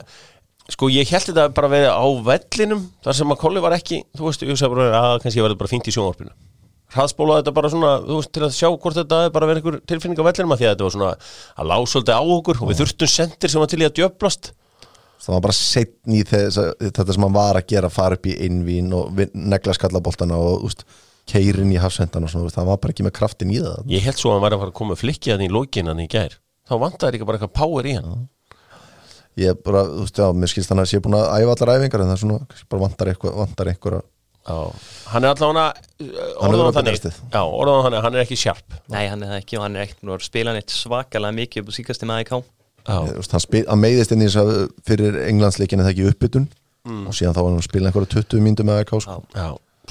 Sko 0.73 0.89
ég 0.91 1.11
held 1.11 1.29
þetta 1.29 1.49
bara 1.55 1.69
að 1.71 1.75
vera 1.77 1.93
á 1.95 2.07
vellinum 2.27 2.83
Þar 3.07 3.19
sem 3.19 3.35
að 3.35 3.41
Kolli 3.43 3.63
var 3.63 3.75
ekki 3.77 4.01
Þú 4.19 4.27
veist, 4.29 4.43
ég 4.47 4.59
sagði 4.59 4.77
bara 4.77 5.01
að 5.01 5.15
kannski 5.25 5.45
verður 5.45 5.61
bara 5.63 5.73
fínt 5.73 5.91
í 5.91 5.95
sjónvarpinu 5.95 6.35
Hraðspóla 6.93 7.39
þetta 7.41 7.55
bara 7.57 7.71
svona 7.73 7.93
Þú 8.05 8.17
veist, 8.19 8.33
til 8.37 8.43
að 8.47 8.57
sjá 8.57 8.69
hvort 8.71 8.99
þetta 8.99 9.21
er 9.27 9.31
bara 9.35 9.49
verið 9.49 9.63
einhver 9.63 9.79
tilfinning 9.89 10.21
á 10.21 10.29
vellinum 10.29 10.53
af 10.55 10.61
Því 10.61 10.67
að 10.69 10.75
þetta 10.75 10.89
var 10.89 10.97
svona 10.97 11.13
að 11.57 11.71
lá 11.71 11.77
svolítið 11.93 12.19
á 12.19 12.23
okkur 12.37 12.61
Og 12.63 12.73
við 12.73 12.83
þurftum 12.83 13.13
sendir 13.15 13.53
sem 13.53 13.63
var 13.63 13.71
til 13.73 13.81
í 13.81 13.87
að 13.89 13.97
djöflast. 14.01 14.53
Það 15.23 15.37
var 15.37 15.43
bara 15.45 15.55
setn 15.55 16.17
í 16.19 16.21
þess, 16.27 16.59
þetta 16.83 17.15
sem 17.15 17.25
hann 17.29 17.35
var 17.37 17.59
að 17.61 17.69
gera 17.71 17.91
fara 17.95 18.17
upp 18.19 18.25
í 18.27 18.33
innvín 18.43 18.89
og 18.99 19.21
negla 19.39 19.75
skallaboltana 19.77 20.35
og 20.35 20.65
úst, 20.67 20.83
keirin 21.31 21.71
í 21.71 21.79
hafsendan 21.79 22.27
og 22.27 22.33
svona, 22.33 22.51
það 22.51 22.71
var 22.73 22.81
bara 22.83 22.95
ekki 22.97 23.07
með 23.07 23.15
kraftin 23.21 23.53
í 23.55 23.61
það. 23.63 23.85
Ég 23.93 24.03
held 24.03 24.19
svo 24.19 24.33
að 24.33 24.41
hann 24.41 24.45
væri 24.49 24.57
að 24.59 24.65
fara 24.65 24.75
að 24.75 24.79
koma 24.81 24.97
flikkið 24.99 25.35
hann 25.37 25.45
í 25.47 25.51
lókinan 25.55 26.03
í 26.03 26.09
gær. 26.11 26.35
Þá 26.67 26.75
vantaði 26.83 27.15
líka 27.15 27.29
bara 27.29 27.39
eitthvað 27.39 27.55
power 27.61 27.87
í 27.87 27.95
hann? 28.01 28.27
Ég 29.39 29.63
bara, 29.63 29.85
þú 29.93 30.03
veist, 30.09 30.19
já, 30.19 30.27
mér 30.43 30.51
skilst 30.51 30.75
hann 30.75 30.83
að 30.83 30.91
sé 30.91 31.03
búin 31.07 31.17
að 31.21 31.29
æfa 31.39 31.55
allar 31.55 31.75
æfingar 31.79 32.03
en 32.03 32.11
það 32.11 32.17
er 32.17 32.23
svona, 32.25 32.65
bara 32.75 32.83
vantar 32.83 33.13
eitthvað 33.13 33.39
vantar 33.45 33.71
einhver 33.71 33.99
að. 34.01 34.09
Hann 34.47 35.25
er 35.25 35.29
allavega 35.37 35.67
Hann 36.03 36.09
er 36.09 36.13
Orðan 36.43 36.75
þannig. 36.75 36.97
orðan 37.63 37.85
þannig, 37.87 38.01
hann 38.03 38.15
er 38.17 38.21
ekki 38.25 38.39
sjarp 38.43 38.69
nei 38.91 39.05
hann 39.09 39.23
er 39.23 39.29
það 39.35 39.41
ekki 39.45 39.55
og 39.59 39.63
hann 39.67 39.77
er 39.79 39.83
ekkert 39.87 40.03
nú 40.09 40.13
að 40.17 40.25
spila 40.27 40.51
neitt 40.57 40.71
svakalega 40.75 41.37
mikið 41.37 41.59
upp 41.63 41.71
á 42.35 42.39
Já, 42.83 42.97
Þú 43.07 43.15
veist, 43.21 43.35
hann, 43.37 43.43
meiðist 43.79 44.11
inn 44.17 44.25
í 44.25 44.27
þess 44.27 44.41
að 44.43 44.49
fyrir 44.89 45.13
englandsleikin 45.29 45.79
eða 45.85 45.93
ekki 45.95 46.09
uppbytun? 46.11 46.47
Og 47.07 47.15
síðan 47.15 47.37
þá 47.37 47.41
var 47.45 47.51
hann 47.53 47.61
að 47.63 47.69
spila 47.69 47.87
einhverja 47.93 48.11
20 48.19 48.43
myndum 48.43 48.67
með 48.67 48.81
AEK 48.83 48.91
sko. 49.05 49.15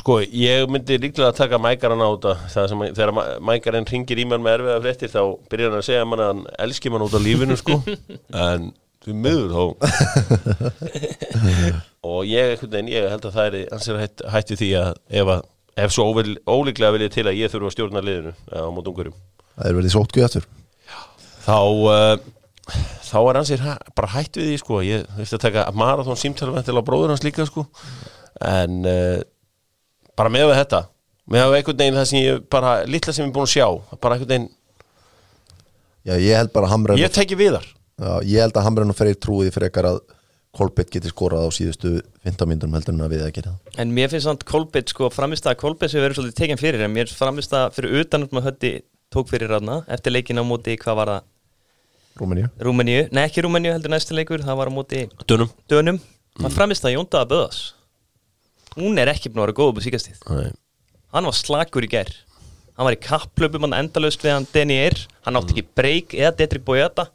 Sko, 0.02 0.14
ég 0.24 0.68
myndi 0.72 0.98
líklega 1.00 1.30
að 1.32 1.38
taka 1.40 1.56
mækaran 1.64 2.04
á 2.04 2.08
þetta 2.12 2.34
það 2.52 2.66
sem, 2.74 2.80
þegar 2.96 3.12
mæ- 3.16 3.40
mækarinn 3.48 3.88
ringir 3.88 4.20
í 4.20 4.26
mann 4.28 4.44
með 4.44 4.56
erfiða 4.60 4.84
fréttir 4.84 5.12
þá 5.16 5.22
byrjar 5.52 5.72
hann 5.72 5.80
að 5.80 5.88
segja 5.88 6.04
mann 6.12 6.24
að 6.26 6.30
hann 6.34 6.44
elski 6.68 6.88
mann 6.92 7.06
út 7.08 7.16
af 7.16 7.24
lífinu, 7.24 7.56
sko. 7.60 7.76
En 8.44 8.62
því 9.06 9.12
miður 9.24 9.50
þó 9.56 9.64
og 12.08 12.26
ég, 12.30 12.56
veginn, 12.64 12.92
ég 12.92 13.10
held 13.12 13.26
að 13.30 13.36
það 13.38 13.48
er 13.48 13.72
hans 13.72 13.90
er 13.90 14.02
hætt, 14.02 14.26
hætti 14.34 14.60
því 14.60 14.70
að 14.80 14.92
ef, 15.22 15.34
að, 15.36 15.42
ef 15.86 15.96
svo 15.96 16.08
óvel, 16.10 16.36
ólíklega 16.50 16.96
viljið 16.98 17.16
til 17.18 17.28
að 17.30 17.40
ég 17.40 17.54
þurfa 17.54 17.72
að 17.72 17.76
stjórna 17.78 18.06
liðinu 18.06 18.36
á 18.50 18.70
mót 18.74 18.92
ungurum 18.92 19.18
það 19.56 19.68
er 19.70 19.78
verið 19.78 19.96
sótkvíð 19.96 20.28
eftir 20.30 20.48
þá 21.46 21.60
uh, 21.62 22.16
þá 23.12 23.18
er 23.20 23.40
hans 23.42 23.52
er 23.52 23.66
bara 23.98 24.14
hætt 24.14 24.38
við 24.40 24.52
því 24.52 24.58
sko. 24.62 24.80
Ég 24.86 25.06
þurfti 25.18 25.38
að 25.38 25.46
taka 25.48 25.68
marathon 25.76 26.20
símtælventil 26.20 26.78
á 26.80 26.88
bróður 26.88 27.12
hans 27.12 27.26
líka 27.26 27.44
sko. 27.50 27.66
En 28.48 28.86
uh, 28.88 29.20
bara 30.16 30.32
með 30.32 30.52
við 30.52 30.60
þetta 30.62 30.82
með 31.32 31.46
að 31.46 31.58
einhvern 31.58 31.80
veginn 31.82 32.00
það 32.00 32.08
sem 32.10 32.22
ég 32.22 32.42
bara 32.52 32.72
litla 32.90 33.14
sem 33.14 33.26
ég 33.26 33.30
er 33.30 33.36
búin 33.36 33.48
að 33.48 33.54
sjá 33.54 33.68
bara 34.02 34.18
einhvern 34.18 34.32
veginn 34.32 34.48
já, 36.08 36.16
ég 36.16 36.40
held 36.40 36.52
bara 36.56 36.68
að 36.68 36.74
Hamren 36.74 37.00
ég 37.02 37.14
teki 37.14 37.38
við 37.40 37.56
þar 37.58 37.68
já, 37.70 38.12
ég 38.26 38.44
held 38.44 38.58
að 38.58 38.66
Hamren 38.68 38.94
og 38.94 38.98
Freyr 38.98 39.20
trúiði 39.22 39.54
frekar 39.56 39.88
að 39.92 40.02
Kolbett 40.52 40.92
geti 40.92 41.12
skorað 41.12 41.48
á 41.48 41.50
síðustu 41.56 41.92
15 42.28 42.50
myndunum 42.50 42.76
heldur 42.76 42.96
en 42.96 43.04
að 43.06 43.14
við 43.16 43.26
að 43.26 43.34
gera 43.38 43.52
það. 43.54 43.76
En 43.80 43.94
mér 43.96 44.12
finnst 44.12 44.28
samt 44.28 44.46
Kolbett, 44.48 44.92
sko, 44.92 45.08
framist 45.14 45.48
að 45.48 45.60
Kolbett 45.62 45.94
sem 45.94 46.04
verður 46.04 46.20
svolítið 46.20 46.40
tekinn 46.42 46.60
fyrir, 46.60 46.84
en 46.84 46.92
mér 46.92 47.12
framist 47.16 47.56
að 47.56 47.70
fyrir 47.78 48.02
utan 48.02 48.28
að 48.28 48.48
höndi 48.50 48.72
tók 49.12 49.32
fyrir 49.32 49.52
ráðna 49.52 49.82
eftir 49.92 50.12
leikin 50.16 50.42
á 50.42 50.44
móti, 50.44 50.76
hvað 50.82 50.98
var 51.00 51.14
það, 51.14 51.30
Rúmeníu. 52.20 52.50
Rúmeníu, 52.60 53.06
nei 53.16 53.22
ekki 53.24 53.46
Rúmeníu 53.46 53.72
heldur 53.72 53.94
næstu 53.94 54.16
leikur, 54.18 54.44
það 54.44 54.58
var 54.60 54.68
á 54.68 54.74
móti 54.76 55.06
Dönum. 55.24 55.54
Dönum, 55.72 56.02
það 56.36 56.58
framist 56.58 56.84
að 56.84 56.98
Jóndaða 56.98 57.30
Böðas 57.32 57.62
hún 58.76 59.00
er 59.00 59.12
ekki 59.12 59.32
búin 59.32 59.44
að 59.44 59.50
vera 59.50 59.58
góð 59.58 59.72
upp 59.72 59.80
á 59.80 59.86
síkastíð 59.88 60.20
hann 61.12 61.28
var 61.28 61.36
slakur 61.36 61.84
í 61.84 61.90
gær. 61.92 62.12
Hann 62.78 62.88
var 62.88 62.96
í 62.96 63.02
kapplöpum 63.04 63.66
hann 63.68 63.76
endalaust 63.82 64.22
við 64.24 64.36
hann 64.36 64.48
Denny 64.54 64.78
Eyr 64.80 64.96
hann 65.26 65.40
átti 65.40 65.56
ekki 65.56 65.66
breyk 65.76 66.16
eða 66.16 66.36
Detri 66.40 66.62
Bojata 66.64 67.10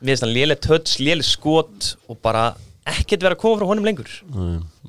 við 0.00 0.12
finnst 0.12 0.24
hann 0.26 0.34
léleg 0.34 0.62
töts, 0.64 0.96
léleg 1.02 1.26
skot 1.26 1.92
og 2.10 2.18
bara 2.24 2.48
ekkert 2.86 3.24
vera 3.26 3.36
að 3.36 3.42
koma 3.42 3.58
frá 3.60 3.68
honum 3.70 3.86
lengur. 3.86 4.10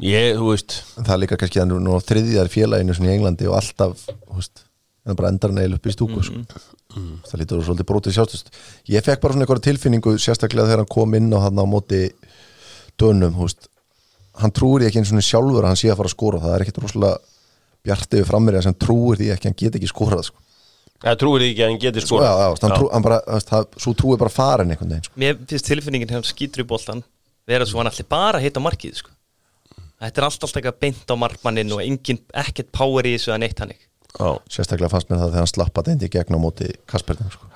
Ég, 0.03 0.35
þú 0.37 0.51
veist. 0.51 0.79
Það 0.97 1.13
er 1.15 1.21
líka 1.23 1.37
kannski 1.41 1.61
að 1.63 1.69
nú 1.71 1.79
nú 1.81 1.99
þriðjar 2.03 2.51
félaginu 2.53 2.95
svona 2.97 3.11
í 3.11 3.15
Englandi 3.15 3.47
og 3.49 3.57
alltaf 3.57 4.03
þú 4.07 4.37
veist, 4.37 4.65
en 5.07 5.17
bara 5.17 5.31
endar 5.33 5.53
hann 5.53 5.61
eiginlega 5.63 5.81
upp 5.81 5.87
í 5.89 5.95
stúku 5.95 6.25
sko. 6.27 6.43
það 7.27 7.41
lítur 7.41 7.63
svolítið 7.65 7.87
brótið 7.89 8.15
sjástust 8.15 8.47
ég 8.89 9.03
fekk 9.05 9.21
bara 9.21 9.35
svona 9.35 9.45
einhverja 9.45 9.65
tilfinningu 9.67 10.15
sérstaklega 10.17 10.65
þegar 10.69 10.81
hann 10.81 10.93
kom 10.93 11.13
inn 11.17 11.27
á 11.29 11.39
hann 11.45 11.59
á 11.61 11.65
móti 11.69 12.03
dönum, 12.97 13.35
veist. 13.37 13.69
Hann 14.37 14.53
trúir 14.53 14.85
ekki 14.87 15.01
eins 15.01 15.13
og 15.13 15.25
sjálfur 15.25 15.63
að 15.65 15.71
hann 15.71 15.79
sé 15.79 15.89
að 15.89 15.97
fara 15.97 16.11
að 16.11 16.13
skora. 16.13 16.41
Það 16.43 16.55
er 16.55 16.63
ekkit 16.65 16.81
rosalega 16.83 17.17
bjartið 17.87 18.21
við 18.21 18.27
frammeirja 18.29 18.65
sem 18.65 18.75
trúir 18.77 19.17
því 19.17 19.31
ekki 19.33 19.47
að 19.47 19.49
hann 19.49 19.59
get 19.61 19.77
ekki 19.79 19.89
skorað 19.89 20.27
sko. 20.29 20.43
Það 21.03 21.19
trúir 21.21 21.45
ekki 21.47 21.63
að 21.63 21.71
hann 21.71 21.81
geti 21.81 22.03
sko, 22.03 22.17
sko 22.17 22.23
já, 22.23 22.31
já, 22.41 22.47
hann 22.63 22.75
trú, 22.75 22.87
hann 22.93 23.05
bara, 23.05 23.19
það, 23.45 23.67
svo 23.83 23.93
trúir 23.97 24.21
bara 24.21 24.33
farin 24.33 24.73
einhvern 24.73 24.95
veginn 24.95 25.07
sko. 25.07 25.19
mér 25.21 25.37
finnst 25.49 25.69
tilfinningin 25.69 26.13
hefur 26.15 26.29
skýtur 26.31 26.63
í 26.63 26.67
boltan 26.67 27.03
vera 27.47 27.67
svo 27.69 27.81
hann 27.81 27.91
allir 27.91 28.09
bara 28.09 28.41
að 28.41 28.47
hitta 28.47 28.63
markið 28.63 29.01
sko. 29.03 29.13
þetta 30.01 30.21
er 30.21 30.27
alltaf 30.29 30.55
eitthvað 30.55 30.79
beint 30.81 31.13
á 31.13 31.15
markmannin 31.21 31.75
og 31.75 31.83
engin, 31.85 32.21
ekkert 32.33 32.71
power 32.75 33.07
í 33.07 33.15
þessu 33.17 33.35
að 33.35 33.43
neitt 33.45 33.61
hannig 33.63 33.79
já. 33.79 34.29
sérstaklega 34.49 34.91
fannst 34.93 35.11
mér 35.11 35.21
það 35.21 35.33
þegar 35.33 35.43
hann 35.43 35.53
slappaði 35.53 35.95
endi 35.95 36.11
gegn 36.17 36.37
á 36.37 36.39
móti 36.41 36.71
Kasperðin 36.89 37.33
sko. 37.33 37.51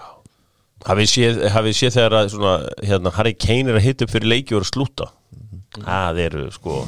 hafið 0.86 1.14
séð, 1.16 1.42
hafið 1.56 1.80
séð 1.80 1.98
þegar 1.98 2.18
að 2.22 2.34
svona, 2.36 2.58
hérna, 2.86 3.16
Harry 3.18 3.34
Kane 3.38 3.74
er 3.74 3.82
að 3.82 3.88
hitta 3.88 4.06
upp 4.06 4.14
fyrir 4.14 4.36
leiki 4.36 4.54
og 4.54 4.62
er 4.62 4.68
að 4.68 4.74
slúta 4.76 5.10
það 5.80 6.22
eru 6.28 6.46
sko 6.54 6.84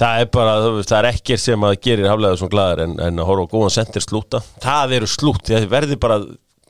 það 0.00 0.22
er 0.22 0.30
bara, 0.36 0.56
þú 0.64 0.72
veist, 0.76 0.90
það 0.92 0.98
er 0.98 1.08
ekkert 1.10 1.42
sem 1.42 1.66
að 1.66 1.76
gerir 1.86 2.10
haflega 2.10 2.40
svona 2.40 2.54
glæðar 2.54 2.82
en, 2.84 2.96
en 3.06 3.22
að 3.22 3.28
horfa 3.30 3.46
á 3.48 3.52
góðan 3.54 3.74
sendir 3.76 4.04
slúta, 4.04 4.42
það 4.62 4.96
eru 4.98 5.08
slút 5.10 5.50
það 5.50 5.68
verði 5.72 5.98
bara, 6.02 6.18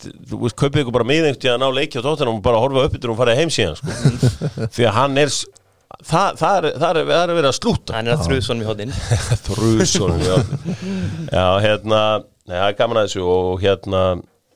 þú 0.03 0.41
veist, 0.45 0.59
kaupið 0.61 0.83
ykkur 0.85 0.97
bara 0.99 1.09
miðengt 1.11 1.47
í 1.47 1.51
að 1.51 1.61
ná 1.63 1.69
leiki 1.75 1.99
á 1.99 2.07
tóttunum 2.07 2.39
og 2.39 2.45
bara 2.47 2.63
horfa 2.63 2.87
upp 2.87 2.99
yfir 2.99 3.13
og 3.13 3.19
fara 3.19 3.39
heim 3.39 3.51
síðan 3.53 3.79
sko. 3.81 3.89
því 4.77 4.87
að 4.87 4.97
hann 5.01 5.15
er 5.23 5.33
það, 5.33 6.39
það, 6.39 6.55
er, 6.55 6.69
það, 6.77 6.91
er, 6.91 7.03
það 7.11 7.23
er 7.23 7.35
verið 7.41 7.51
að 7.51 7.59
slúta. 7.59 7.97
Hann 7.97 8.11
er 8.11 8.17
að 8.17 8.25
þrjuð 8.29 8.47
svona 8.47 8.63
við 8.63 8.71
hóðinn 8.71 8.95
Þrússon 9.47 10.23
já. 10.23 10.37
já, 11.33 11.47
hérna 11.67 12.01
nei, 12.47 12.55
það 12.55 12.69
er 12.69 12.79
gaman 12.83 13.03
að 13.03 13.09
þessu 13.09 13.27
og 13.33 13.65
hérna 13.65 14.05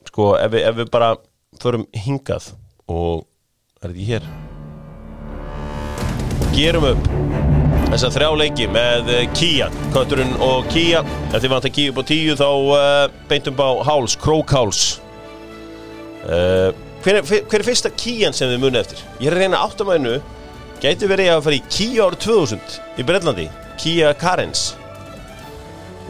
sko, 0.07 0.31
ef 0.39 0.55
við, 0.55 0.65
ef 0.71 0.79
við 0.79 0.95
bara 0.95 1.11
förum 1.61 1.85
hingað 2.05 2.53
og 2.91 3.27
er 3.81 3.91
þetta 3.91 4.07
hér? 4.11 4.23
Gerum 6.51 6.91
upp 6.91 7.40
þessa 7.91 8.09
þrjá 8.15 8.29
leiki 8.39 8.67
með 8.71 9.09
eh, 9.11 9.23
Kia 9.35 9.67
Kötturinn 9.91 10.31
og 10.43 10.67
Kia 10.71 11.01
ef 11.31 11.39
þið 11.43 11.51
vant 11.53 11.67
að 11.67 11.73
Kia 11.75 11.91
upp 11.93 11.99
á 11.99 12.03
tíu 12.07 12.35
þá 12.39 12.47
uh, 12.47 13.15
beintum 13.27 13.59
á 13.59 13.69
háls, 13.87 14.15
krókháls. 14.21 14.83
Uh, 16.21 16.69
hver, 17.03 17.19
er- 17.19 17.25
hver 17.49 17.59
er 17.59 17.67
fyrsta 17.67 17.91
Kian 17.97 18.35
sem 18.37 18.51
þið 18.51 18.61
munið 18.63 18.83
eftir? 18.85 19.01
Ég 19.19 19.31
er 19.31 19.35
að 19.37 19.43
reyna 19.43 19.63
áttamæðinu 19.65 20.19
gæti 20.81 21.09
verið 21.09 21.33
að 21.33 21.43
fara 21.47 21.57
í 21.57 21.63
Kia 21.73 22.05
árið 22.07 22.21
2000 22.27 22.77
í 23.01 23.07
Breitlandi 23.09 23.49
Kia 23.81 24.13
Carens 24.21 24.69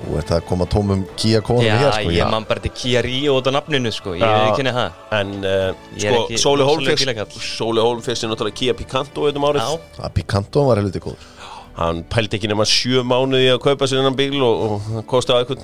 Þú 0.01 0.15
ert 0.17 0.31
að 0.33 0.45
koma 0.49 0.65
tómum 0.69 1.03
Kia 1.19 1.43
konum 1.45 1.63
Já, 1.63 1.75
hér 1.77 1.91
sko 1.95 2.13
ég 2.15 2.31
man 2.33 2.45
bara 2.49 2.63
til 2.63 2.71
Kia 2.75 3.03
Rio 3.05 3.35
út 3.39 3.47
á 3.47 3.51
nafninu 3.53 3.91
sko, 3.93 4.15
ég 4.17 4.23
Já. 4.23 4.31
veit 4.33 4.47
ekki 4.49 4.63
henni 4.63 4.73
það 4.77 5.17
En 5.17 5.33
uh, 5.45 5.83
sko, 5.95 6.23
Sóli 6.41 6.67
bílakall. 6.89 7.37
Sóli 7.45 7.85
Hólmfix 7.85 8.25
er 8.25 8.33
náttúrulega 8.33 8.59
Kia 8.61 8.75
Picanto 8.77 9.29
um 9.29 9.47
árið. 9.51 9.77
Já, 9.99 10.09
Picanto 10.17 10.65
var 10.67 10.81
helviti 10.81 11.03
góður 11.05 11.29
Hann 11.77 12.03
pældi 12.11 12.37
ekki 12.37 12.49
nema 12.51 12.65
sjö 12.67 13.03
mánuði 13.07 13.51
að 13.53 13.61
kaupa 13.63 13.87
sér 13.87 14.01
hennan 14.01 14.17
bíl 14.17 14.41
og, 14.43 14.65
og 14.65 14.89
hann 14.89 15.07
kosti 15.07 15.35
á 15.35 15.39
eitthvað 15.39 15.63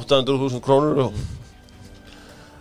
800.000 0.00 0.62
krónur 0.64 1.04
og 1.06 1.20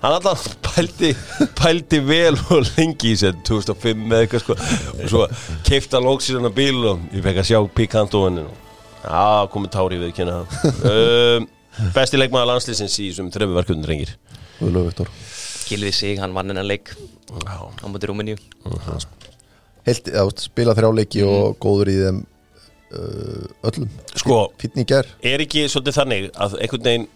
hann 0.04 0.16
alltaf 0.16 0.46
pældi, 0.64 1.12
pældi 1.60 2.00
vel 2.06 2.38
og 2.54 2.64
lengi 2.78 3.14
í 3.14 3.20
sér 3.20 3.38
2005 3.48 4.06
eða 4.08 4.24
eitthvað 4.24 4.46
sko. 4.46 4.58
Og 4.96 5.14
svo 5.14 5.26
keifta 5.68 6.00
hann 6.00 6.08
lóksir 6.08 6.40
hennan 6.40 6.56
bíl 6.56 6.82
og 6.94 7.06
ég 7.16 7.26
fekk 7.26 7.44
að 7.44 7.50
sjá 7.52 7.60
og 7.60 8.42
já, 9.04 9.48
komið 9.54 9.72
tári 9.74 10.00
við 10.02 10.16
kynna 10.18 10.42
um, 10.44 11.48
Besti 11.96 12.20
leikmaður 12.20 12.50
landslýsins 12.52 12.98
í 13.00 13.06
þessum 13.10 13.30
þrefum 13.32 13.56
verkefnum 13.56 13.88
reyngir 13.88 14.18
Guðlaug 14.60 14.90
Viktor. 14.90 15.12
Gilvi 15.70 15.92
sig, 15.96 16.18
hann 16.20 16.34
vann 16.36 16.52
hennar 16.52 16.68
leik 16.68 16.92
á 17.48 17.86
mútið 17.88 18.10
Rúmeníu. 18.10 18.40
Heilt, 19.88 20.10
já, 20.12 20.24
spila 20.42 20.76
þrjá 20.76 20.90
leiki 20.98 21.24
og 21.24 21.56
góður 21.64 21.92
í 21.94 21.96
þeim 22.02 22.20
öllum. 22.92 23.90
Sko 24.18 24.38
Fýtni 24.62 24.86
í 24.86 24.90
ger 24.90 25.10
er 25.22 25.44
ekki 25.46 25.68
svolítið 25.70 25.98
þannig 26.00 26.30
að 26.36 26.56
einhvern 26.64 26.86
veginn 26.88 27.10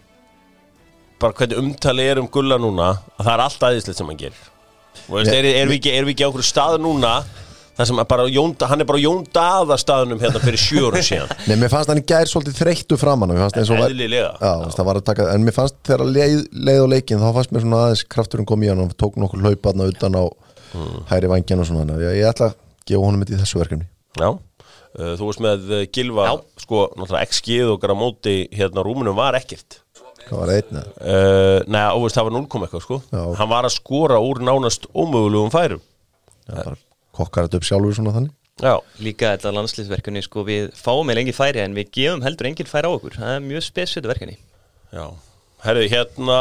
bara 1.22 1.38
hvernig 1.38 1.62
umtali 1.62 2.10
er 2.10 2.20
um 2.22 2.28
gulla 2.32 2.60
núna 2.62 2.90
að 3.18 3.24
það 3.24 3.34
er 3.34 3.46
allt 3.46 3.66
aðeinslegt 3.70 4.02
sem 4.02 4.12
hann 4.12 4.20
gerir. 4.20 4.44
Og 5.08 5.16
veist, 5.18 5.32
er, 5.34 5.48
er, 5.48 5.70
við 5.70 5.80
ekki, 5.80 5.96
er 5.96 6.06
við 6.06 6.16
ekki 6.16 6.26
á 6.26 6.28
einhverju 6.30 6.48
stað 6.48 6.78
núna 6.84 7.14
þar 7.74 7.88
sem 7.90 8.02
bara 8.12 8.26
Jón, 8.30 8.52
hann 8.70 8.84
er 8.84 8.88
bara 8.90 9.02
Jón 9.02 9.24
Daða 9.34 9.78
staðunum 9.82 10.20
hérna 10.22 10.42
fyrir 10.44 10.62
sjóru 10.62 11.02
síðan? 11.08 11.32
Nei, 11.50 11.56
mér 11.58 11.72
fannst 11.74 11.90
hann 11.90 12.02
í 12.02 12.06
gær 12.06 12.30
svolítið 12.30 12.60
þreyttu 12.60 13.00
framan 13.02 13.34
Mér 13.34 13.42
fannst 13.46 13.58
eins 13.62 13.72
og 13.74 13.82
var 13.82 13.90
eðlilega. 13.90 14.30
Já, 14.38 14.52
veist, 14.62 14.78
það 14.78 14.90
var 14.90 15.00
að 15.00 15.08
taka, 15.10 15.28
en 15.34 15.48
mér 15.48 15.58
fannst 15.58 15.80
þegar 15.90 16.06
leið, 16.12 16.44
leið 16.70 16.84
á 16.86 16.88
leikin 16.94 17.24
þá 17.24 17.28
fannst 17.40 17.56
mér 17.56 17.66
svona 17.66 17.82
aðeins 17.88 18.06
krafturinn 18.14 18.50
kom 18.50 18.66
í 18.66 18.70
hann 18.70 18.84
og 18.84 18.94
tók 19.00 19.18
nokkur 19.22 19.42
hlaupaðna 19.42 19.90
utan 19.90 20.20
á 20.22 20.24
hæri 21.10 21.30
vangjan 21.32 21.64
og 21.64 21.70
svona. 21.70 21.98
Ég, 22.04 22.22
ætla 22.30 22.52
að 22.52 22.60
gefa 22.90 23.08
honum 23.08 23.24
þetta 23.24 23.38
í 23.38 23.42
þessu 23.42 23.62
verkefni. 23.64 23.90
Já, 24.22 24.30
uh, 24.30 24.38
þú 24.94 25.30
veist 25.30 25.42
með 25.44 25.72
uh, 25.74 25.84
Gilva 25.96 26.28
Já. 26.30 26.34
sko, 26.66 26.82
náttúrulega 26.98 27.30
XG 27.32 27.56
og 27.72 27.80
gara 27.82 27.96
móti 27.98 28.36
hérna 28.54 28.84
rúmunum 28.86 29.18
var 29.18 29.38
ekkert 29.40 29.80
Hvað 30.24 30.38
var 30.40 30.52
það 30.54 30.60
einn? 30.60 30.78
eða? 30.80 30.94
uh, 31.04 31.58
Nei, 31.74 31.82
óveist 31.98 32.16
það 32.20 32.28
var 32.30 32.36
0, 32.38 32.44
eitthvað 32.64 32.86
sko 32.86 33.00
Já. 33.10 33.24
Hann 33.42 33.52
var 33.52 33.68
að 33.68 33.74
skora 33.76 34.20
úr 34.24 34.40
nánast 34.46 34.88
ómögulegum 34.94 35.52
færum 35.54 35.82
Já, 36.48 36.56
bara 36.62 36.78
kokkar 37.14 37.46
þetta 37.50 37.60
upp 37.62 37.68
sjálfur 37.68 37.98
svona 37.98 38.14
þannig 38.16 38.40
Já, 38.64 38.76
Líka 39.02 39.34
þetta 39.34 39.52
landslýsverkunni 39.58 40.22
sko, 40.24 40.44
við 40.46 40.70
fáum 40.78 41.08
með 41.10 41.18
lengi 41.20 41.34
færi 41.36 41.64
en 41.64 41.74
við 41.74 41.90
gefum 41.98 42.22
heldur 42.24 42.52
engin 42.52 42.70
færi 42.70 42.86
á 42.86 42.94
okkur 42.94 43.18
það 43.18 43.36
er 43.40 43.46
mjög 43.50 43.66
spesfjötu 43.66 44.12
verkunni 44.12 44.38
Já, 44.94 45.06
herru, 45.66 45.88
hérna 45.90 46.40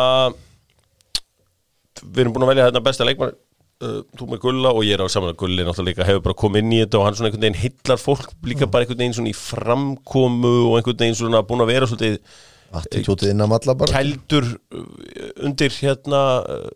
Við 2.02 2.22
erum 2.24 2.34
búin 2.36 2.44
að 2.46 2.50
velja 2.52 2.66
hérna 2.68 2.82
besta 2.84 3.06
leikmann 3.08 3.34
Þú 3.82 4.28
með 4.30 4.40
Gulla 4.44 4.70
og 4.76 4.84
ég 4.86 4.94
er 4.94 5.02
á 5.02 5.10
saman 5.10 5.32
að 5.32 5.40
Gulli 5.42 5.64
náttúrulega 5.66 5.88
líka 5.90 6.06
hefur 6.06 6.22
bara 6.28 6.38
komið 6.38 6.62
inn 6.62 6.74
í 6.76 6.80
þetta 6.84 6.98
og 7.00 7.06
hann 7.06 7.16
svona 7.18 7.30
einhvern 7.30 7.46
veginn 7.46 7.60
hillar 7.62 7.98
fólk 7.98 8.28
líka 8.46 8.68
bara 8.70 8.86
einhvern 8.86 9.00
veginn 9.00 9.16
svona 9.16 9.32
í 9.32 9.38
framkomu 9.38 10.52
og 10.68 10.76
einhvern 10.78 11.00
veginn 11.02 11.18
svona 11.18 11.42
búin 11.48 11.64
að 11.64 11.72
vera 11.72 11.88
svolítið 11.90 12.20
bara. 13.82 13.90
kældur 13.90 14.46
uh, 14.46 14.86
undir 15.44 15.74
hérna 15.80 16.22
uh, 16.46 16.70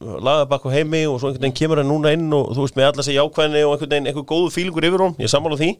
lagabakk 0.00 0.68
og 0.68 0.76
heimi 0.76 1.02
og 1.08 1.18
svo 1.18 1.32
einhvern 1.32 1.42
veginn 1.48 1.58
kemur 1.58 1.82
hann 1.82 1.90
núna 1.90 2.14
inn 2.14 2.30
og 2.36 2.54
þú 2.54 2.68
veist 2.68 2.78
með 2.78 2.90
alla 2.92 3.06
sig 3.06 3.18
jákvæðni 3.18 3.64
og 3.64 3.74
einhvern 3.74 3.94
veginn 3.96 4.10
einhver 4.12 4.28
góðu 4.30 4.54
fílingur 4.54 4.88
yfir 4.88 5.04
hún, 5.04 5.18
ég 5.20 5.32
sammála 5.32 5.58
því. 5.60 5.72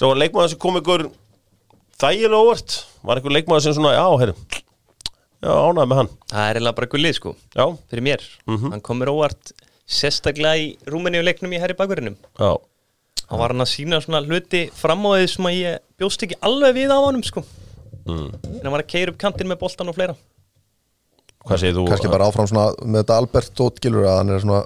Þá 0.00 0.04
var 0.08 0.20
leikmaður 0.24 0.52
sem 0.52 0.62
kom 0.66 0.78
einhver 0.80 1.06
þægilega 2.02 2.42
óvart, 2.42 2.78
var 3.06 3.20
einhver 3.20 3.36
leikmaður 3.38 3.66
sem 3.68 3.78
svona, 3.78 3.94
já, 3.96 4.06
herru 4.22 4.36
já, 5.42 5.52
ánægði 5.52 5.88
með 5.90 5.98
hann, 6.00 6.12
Það 6.32 6.46
er 6.46 6.58
eiginlega 6.58 6.78
bara 6.78 6.90
gullið 6.94 7.18
sko, 7.18 7.34
já, 7.54 7.64
fyrir 7.90 8.06
mér. 8.06 8.24
Mhm. 8.48 8.72
Hann 8.74 8.84
komur 8.84 9.10
óvart 9.12 9.52
sérstaklega 9.88 10.58
í 10.60 10.68
Rúmeníu 10.88 11.22
leiknum 11.24 11.52
í 11.52 11.60
herri 11.62 11.76
bakverðinum 11.78 12.18
já. 12.38 12.52
Hann 13.32 13.40
var 13.40 13.54
hann 13.54 13.64
að 13.64 13.70
sína 13.70 14.00
svona 14.04 14.20
hluti 14.26 14.66
fram 14.76 15.06
á 15.08 15.16
því 15.16 15.28
sem 15.32 15.46
að 15.48 15.54
ég 15.56 15.80
bjóst 16.00 16.24
ekki 16.26 16.36
alveg 16.44 16.74
við 16.76 16.92
á 16.92 16.98
honum 17.00 17.22
sko. 17.24 17.40
Mm. 18.04 18.28
En 18.28 18.66
hann 18.66 18.74
var 18.74 18.82
að 18.82 18.90
keira 18.92 19.14
upp 19.14 19.20
kantinn 19.22 19.48
með 19.48 19.62
boltan 19.62 19.88
og 19.88 19.96
fleira. 19.96 20.16
Hvað 21.46 21.62
segir 21.62 21.78
þú? 21.78 21.86
kannski 21.88 22.10
bara 22.12 22.28
áfram 22.28 22.50
svona 22.50 22.66
með 22.84 23.02
þetta 23.02 23.16
Albert 23.22 23.54
Tóttgilur 23.58 24.06
að 24.10 24.18
hann 24.20 24.34
er 24.34 24.44
svona, 24.44 24.60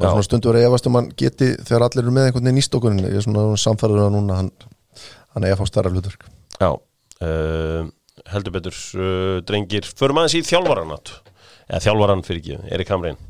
svona 0.00 0.24
stundu 0.26 0.50
verið 0.50 0.64
að 0.64 0.70
efast 0.70 0.88
um 0.88 0.98
hann 0.98 1.12
geti 1.20 1.50
þegar 1.60 1.86
allir 1.86 2.02
eru 2.02 2.16
með 2.16 2.30
einhvern 2.30 2.48
veginn 2.48 2.62
í 2.62 2.66
stókunin 2.66 3.04
ég 3.10 3.20
er 3.20 3.26
svona 3.28 3.44
samfæður 3.60 4.06
að 4.06 4.16
núna 4.16 4.40
hann, 4.40 4.50
hann 5.36 5.46
er 5.46 5.54
að 5.54 5.60
fá 5.60 5.70
starra 5.70 5.92
hlutverk. 5.92 6.26
Já, 6.56 6.70
uh, 7.28 7.86
heldur 8.32 8.56
betur 8.56 8.82
uh, 8.96 9.38
drengir, 9.46 9.86
förum 10.00 10.22
aðeins 10.22 10.40
í 10.40 10.46
þjálfaranat 10.48 11.14
eða 11.68 11.84
þjálfaran 11.90 12.26
fyrir 12.26 12.42
ekki, 12.42 12.60
Erik 12.72 12.90
Hamrein 12.94 13.20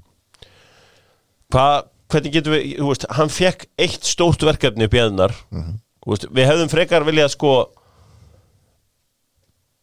Hvað, 1.55 1.89
hvernig 2.11 2.33
getum 2.35 2.55
við, 2.57 2.69
þú 2.81 2.89
veist, 2.91 3.09
hann 3.19 3.31
fekk 3.33 3.67
eitt 3.87 4.07
stórt 4.07 4.43
verkefni 4.47 4.89
upp 4.89 4.95
í 4.97 5.03
eðnar 5.03 5.35
þú 5.47 6.13
veist, 6.15 6.29
við 6.35 6.49
hefðum 6.51 6.71
frekar 6.73 7.07
viljað 7.07 7.33
sko 7.37 7.53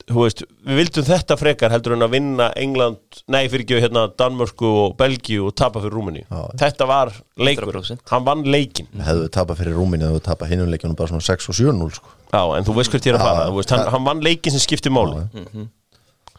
þú 0.04 0.26
veist, 0.26 0.42
við 0.68 0.80
vildum 0.82 1.06
þetta 1.08 1.38
frekar 1.40 1.72
heldur 1.72 1.94
en 1.96 2.04
að 2.04 2.12
vinna 2.18 2.50
England, 2.60 3.22
nei 3.32 3.46
fyrir 3.48 3.64
ekki 3.64 3.78
hérna 3.86 4.04
Danmörku 4.20 4.68
og 4.82 4.98
Belgíu 5.00 5.46
og 5.48 5.54
tapa 5.56 5.80
fyrir 5.80 5.96
Rúmeni 5.96 6.26
Já. 6.26 6.42
þetta 6.66 6.88
var 6.90 7.14
leikur, 7.40 7.70
100%. 7.72 8.04
hann 8.12 8.26
vann 8.28 8.44
leikin 8.44 8.90
hefðu 9.00 9.30
tapað 9.32 9.62
fyrir 9.62 9.78
Rúminni 9.80 10.10
hefðu 10.10 10.24
tapað 10.28 10.52
hinuleikjunum 10.52 10.98
bara 11.00 11.14
svona 11.14 11.24
6 11.24 11.48
og 11.54 11.56
7-0 11.62 11.88
sko. 11.96 12.12
Já, 12.34 12.42
en 12.58 12.68
þú 12.68 12.76
veist 12.82 12.92
hvert 12.92 13.08
ég 13.08 13.14
er 13.16 13.20
að 13.22 13.28
fara, 13.30 13.48
veist, 13.56 13.72
hann, 13.78 13.88
hann 13.96 14.08
vann 14.10 14.24
leikin 14.28 14.52
sem 14.56 14.64
skiptir 14.66 14.92
máli. 14.92 15.24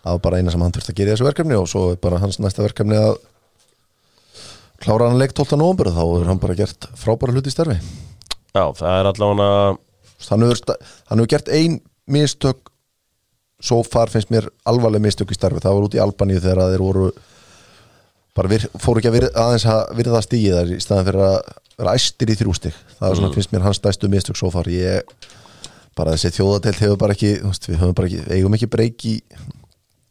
Það 0.04 0.18
var 0.18 0.24
bara 0.26 0.42
eina 0.42 0.52
sem 0.52 0.60
hann 0.60 0.74
þurfti 0.76 0.92
að 0.92 0.98
gera 1.00 1.08
í 1.08 1.14
þessu 1.16 1.28
verkefni 1.30 1.56
og 1.56 1.68
svo 1.70 1.86
bara 2.04 2.20
hans 2.20 2.36
næsta 2.42 2.60
verkefni 2.66 2.98
að 3.00 3.14
klára 4.84 5.08
hann 5.08 5.18
leik 5.20 5.32
12. 5.32 5.56
november 5.60 5.90
þá 5.94 6.02
er 6.04 6.28
hann 6.28 6.40
bara 6.42 6.56
gert 6.58 6.88
frábæra 7.00 7.34
hluti 7.34 7.50
í 7.50 7.54
starfi. 7.54 7.76
Já, 8.54 8.64
það 8.76 8.98
er 8.98 9.10
allavega 9.10 9.50
hann 10.28 10.44
hefur, 10.44 11.28
gert 11.30 11.50
ein 11.52 11.78
mistök 12.10 12.70
svo 13.64 13.80
far 13.86 14.12
finnst 14.12 14.32
mér 14.32 14.50
alvarleg 14.68 15.02
mistök 15.04 15.32
í 15.32 15.38
starfi. 15.38 15.62
Það 15.64 15.78
var 15.78 15.86
út 15.88 15.96
í 15.96 16.02
Albaníu 16.04 16.42
þegar 16.44 16.74
þeir 16.74 16.84
voru 16.84 17.06
bara 18.34 18.58
fóru 18.82 19.00
ekki 19.00 19.10
að 19.10 19.16
vir, 19.16 19.28
aðeins 19.38 19.66
að 19.70 19.82
virða 20.00 20.22
stígi 20.24 20.52
þar 20.52 20.74
í 20.74 20.80
staðan 20.82 21.08
fyrir 21.08 21.24
að 21.28 21.36
vera 21.78 21.94
æstir 21.94 22.30
í 22.32 22.36
þrjústig 22.38 22.76
það 22.98 23.08
er 23.08 23.18
svona 23.18 23.34
finnst 23.34 23.52
mér 23.54 23.64
hans 23.64 23.80
stæstu 23.80 24.10
mistök 24.10 24.38
svo 24.38 24.50
far. 24.52 24.68
Ég 24.70 25.06
bara 25.94 26.16
þessi 26.16 26.34
þjóðadelt 26.40 26.82
hefur 26.82 27.00
bara 27.00 27.16
ekki 27.16 27.36
við 27.40 27.80
höfum 27.80 27.96
bara 27.96 28.10
ekki, 28.10 28.24
eigum 28.34 28.56
ekki 28.58 28.70
breyk 28.70 29.06
í 29.06 29.16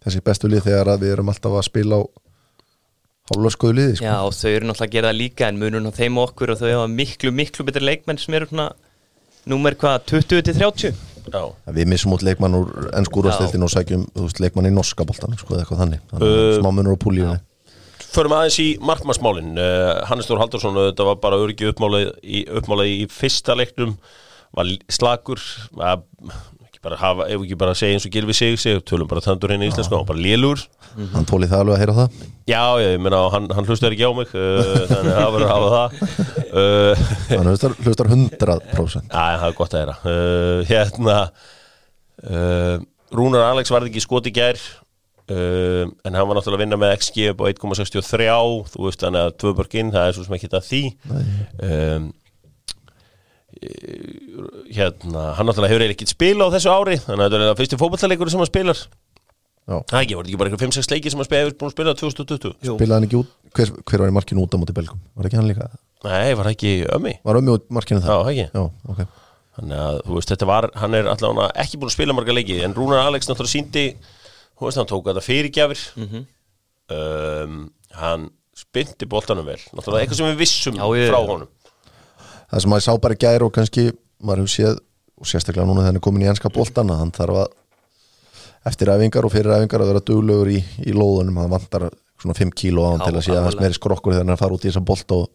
þessi 0.03 0.23
bestu 0.23 0.49
lið 0.51 0.65
þegar 0.69 0.95
við 0.99 1.15
erum 1.17 1.31
alltaf 1.31 1.59
að 1.59 1.67
spila 1.67 1.99
á 1.99 2.01
hálflöskuðu 3.31 3.77
liði 3.77 3.95
sko. 3.97 4.05
Já 4.07 4.15
og 4.19 4.33
þau 4.35 4.49
eru 4.51 4.67
náttúrulega 4.67 4.89
að 4.89 4.95
gera 4.97 5.11
það 5.11 5.19
líka 5.21 5.47
en 5.47 5.59
munum 5.61 5.87
á 5.87 5.93
þeim 5.95 6.17
og 6.19 6.29
okkur 6.31 6.53
og 6.53 6.59
þau 6.59 6.69
hafa 6.73 6.89
miklu 6.91 7.31
miklu 7.35 7.65
betri 7.67 7.85
leikmenn 7.85 8.19
sem 8.19 8.35
eru 8.35 8.49
svona 8.49 8.69
númer 9.49 9.77
hvað, 9.79 10.03
20-30 10.11 10.93
Já, 11.31 11.43
við 11.71 11.87
missum 11.87 12.11
út 12.15 12.23
leikmann 12.25 12.57
úr 12.57 12.89
ennskúrasteltin 12.99 13.63
og 13.63 13.71
sækjum 13.71 14.03
veist, 14.17 14.41
leikmann 14.43 14.67
í 14.67 14.73
norska 14.75 15.05
boltanum 15.07 15.39
sko, 15.39 15.55
eða 15.55 15.63
eitthvað 15.63 15.83
þannig, 15.85 16.01
þannig 16.11 16.33
Uh, 16.33 16.57
smá 16.59 16.71
munur 16.75 16.97
á 16.99 17.03
púlíunni. 17.03 17.37
förum 18.13 18.35
aðeins 18.35 18.59
í 18.59 18.67
markmannsmálin. 18.83 19.53
Uh, 19.55 20.03
Hannes 20.09 20.27
Þór 20.27 20.43
Haldarsson, 20.43 20.75
þetta 20.91 21.07
var 21.07 21.21
bara 21.23 21.39
örgi 21.39 21.69
uppmálað 21.71 22.11
í, 22.21 22.43
í 22.43 23.07
fyrsta 23.07 23.55
leiknum 23.55 23.95
var 24.53 24.69
slagur 24.91 25.41
að, 25.79 26.03
bara 26.83 26.97
hafa, 26.99 27.25
ef 27.31 27.43
ekki 27.45 27.57
bara 27.59 27.73
segja 27.77 27.95
eins 27.97 28.05
og 28.07 28.13
Gilvi 28.13 28.35
sig, 28.35 28.57
sig 28.59 28.81
tölum 28.87 29.07
bara 29.09 29.23
tandur 29.23 29.53
henni 29.53 29.69
í 29.69 29.71
íslensku, 29.71 29.95
hann 29.95 30.03
var 30.03 30.11
bara 30.11 30.23
lélur 30.23 30.63
hann 31.13 31.27
tólið 31.29 31.53
það 31.53 31.63
alveg 31.63 31.75
að 31.77 31.81
heyra 31.83 31.97
það 31.99 32.21
Já, 32.43 32.63
ég 32.83 32.97
meina, 32.99 33.21
hann, 33.31 33.47
hann 33.55 33.67
hlustar 33.69 33.95
ekki 33.95 34.03
á 34.03 34.11
mig 34.17 34.33
uh, 34.35 34.83
þannig 34.89 35.13
að 35.13 35.19
það 35.19 35.35
verður 35.37 35.47
að 35.47 35.53
hafa 35.55 35.69
það 35.73 35.89
uh, 36.61 37.03
hann 37.31 37.51
hlustar, 37.53 37.75
hlustar 37.87 38.11
100% 38.11 39.13
Já, 39.15 39.25
það 39.39 39.47
er 39.49 39.59
gott 39.59 39.75
að 39.77 39.83
heyra 39.83 39.97
uh, 40.03 40.63
Hérna 40.69 41.19
uh, 42.27 42.77
Rúnar 43.13 43.47
Alex 43.51 43.71
varði 43.71 43.93
ekki 43.93 44.03
skot 44.03 44.27
í 44.27 44.33
gær 44.35 44.59
uh, 45.31 45.85
en 45.87 46.17
hann 46.17 46.27
var 46.27 46.35
náttúrulega 46.39 46.59
að 46.59 46.65
vinna 46.65 46.81
með 46.81 46.97
XG 46.99 47.29
upp 47.31 47.45
á 47.45 47.51
1,63 47.53 48.27
þú 48.73 48.89
veist 48.89 49.05
þannig 49.07 49.29
að 49.29 49.37
tvö 49.39 49.55
börk 49.61 49.79
inn, 49.79 49.93
það 49.95 50.09
er 50.09 50.17
svo 50.17 50.27
sem 50.27 50.37
ekki 50.37 50.49
þetta 50.51 50.63
því 50.67 50.83
um, 51.63 52.11
hérna 54.73 55.23
hann 55.37 55.47
náttúrulega 55.49 55.73
hefur 55.73 55.85
ekkert 55.93 56.11
spila 56.13 56.47
á 56.49 56.53
þessu 56.55 56.71
ári 56.73 56.97
þannig 57.01 57.23
að 57.25 57.31
þetta 57.33 57.39
er 57.39 57.49
það 57.51 57.59
fyrsti 57.61 57.79
fótballleikur 57.81 58.31
sem 58.33 58.41
hann 58.43 58.49
spilar. 58.49 58.79
Já. 59.63 59.77
það 59.87 59.99
ekki, 60.01 60.15
var 60.17 60.25
þetta 60.25 60.31
ekki 60.33 60.39
bara 60.41 60.49
eitthvað 60.51 60.63
5-6 60.67 60.89
leiki 60.91 61.11
sem 61.13 61.21
hann 61.21 61.29
hefur 61.31 61.53
búin 61.55 61.69
að 61.69 61.75
spila 61.77 61.93
2020 61.95 62.55
Jú. 62.67 62.73
spilaði 62.75 62.95
hann 62.97 63.05
ekki 63.07 63.19
út, 63.21 63.29
hver, 63.55 63.69
hver 63.87 64.01
var 64.03 64.11
í 64.11 64.15
markinu 64.17 64.43
út 64.43 64.55
á 64.55 64.57
móti 64.59 64.75
belgum, 64.75 64.99
var 65.15 65.29
ekki 65.29 65.39
hann 65.39 65.47
líka? 65.47 65.67
Nei, 66.03 66.33
var 66.35 66.49
ekki 66.51 66.71
ömmi? 66.91 67.13
var 67.23 67.39
ömmi 67.39 67.53
út 67.55 67.69
markinu 67.71 68.01
Já, 68.03 68.09
það 68.11 68.31
ekki. 68.33 68.47
Já, 68.51 68.63
ok. 68.91 69.03
Þannig 69.53 69.79
að, 69.85 70.01
þú 70.09 70.17
veist, 70.17 70.33
þetta 70.33 70.49
var, 70.49 70.67
hann 70.81 70.97
er 70.99 71.07
allavega 71.13 71.47
ekki 71.63 71.79
búin 71.79 71.91
að 71.93 71.95
spila 71.95 72.17
marga 72.17 72.35
leiki, 72.35 72.57
en 72.65 72.75
Rúnar 72.75 73.05
Alex 73.05 73.29
náttúrulega 73.29 73.53
síndi, 73.53 73.85
þú 74.59 74.67
veist, 74.67 74.79
hann 74.81 74.89
tók 74.91 75.07
þetta 75.07 75.23
fyrirgjafir. 75.29 75.83
Mhm. 76.01 76.25
um, 76.93 77.59
hann 78.03 78.27
spynti 78.57 79.07
boltanum 79.09 79.45
vel, 79.47 79.61
náttúrulega 79.71 80.03
eitthvað 80.03 80.19
sem 80.19 80.27
við 80.33 80.41
vissum 80.43 80.75
Já, 80.75 80.83
ég- 80.99 81.07
frá 81.13 81.21
honum 81.23 81.47
það 82.53 82.63
sem 82.63 82.73
maður 82.73 82.85
sá 82.85 82.93
bara 83.01 83.17
í 83.17 83.21
gær 83.23 83.45
og 83.47 83.53
kannski 83.55 83.87
maður 84.23 84.43
hefur 84.43 84.53
séð 84.53 84.79
og 85.23 85.29
sérstaklega 85.29 85.65
núna 85.69 85.85
hann 85.87 85.97
er 85.99 86.03
komin 86.03 86.23
í 86.25 86.29
enska 86.31 86.51
boltana 86.53 86.99
hann 86.99 87.11
þarf 87.15 87.41
að 87.43 87.51
eftir 88.69 88.91
æfingar 88.93 89.25
og 89.27 89.33
fyrir 89.33 89.51
æfingar 89.57 89.83
að 89.83 89.91
vera 89.91 90.03
duglegur 90.07 90.49
í, 90.53 90.59
í 90.87 90.93
lóðunum, 90.95 91.35
það 91.41 91.53
vantar 91.57 91.85
svona 92.23 92.37
5 92.37 92.53
kíló 92.55 92.85
á 92.87 92.89
hann 92.93 93.03
til 93.03 93.11
að 93.17 93.25
sé 93.25 93.33
aðeins 93.33 93.41
alvarlega. 93.41 93.65
meiri 93.65 93.77
skrokkur 93.79 94.13
þegar 94.15 94.23
hann 94.23 94.35
að 94.37 94.43
fara 94.43 94.55
út 94.57 94.63
í 94.63 94.69
þessa 94.69 94.83
bolt 94.87 95.15
og 95.17 95.25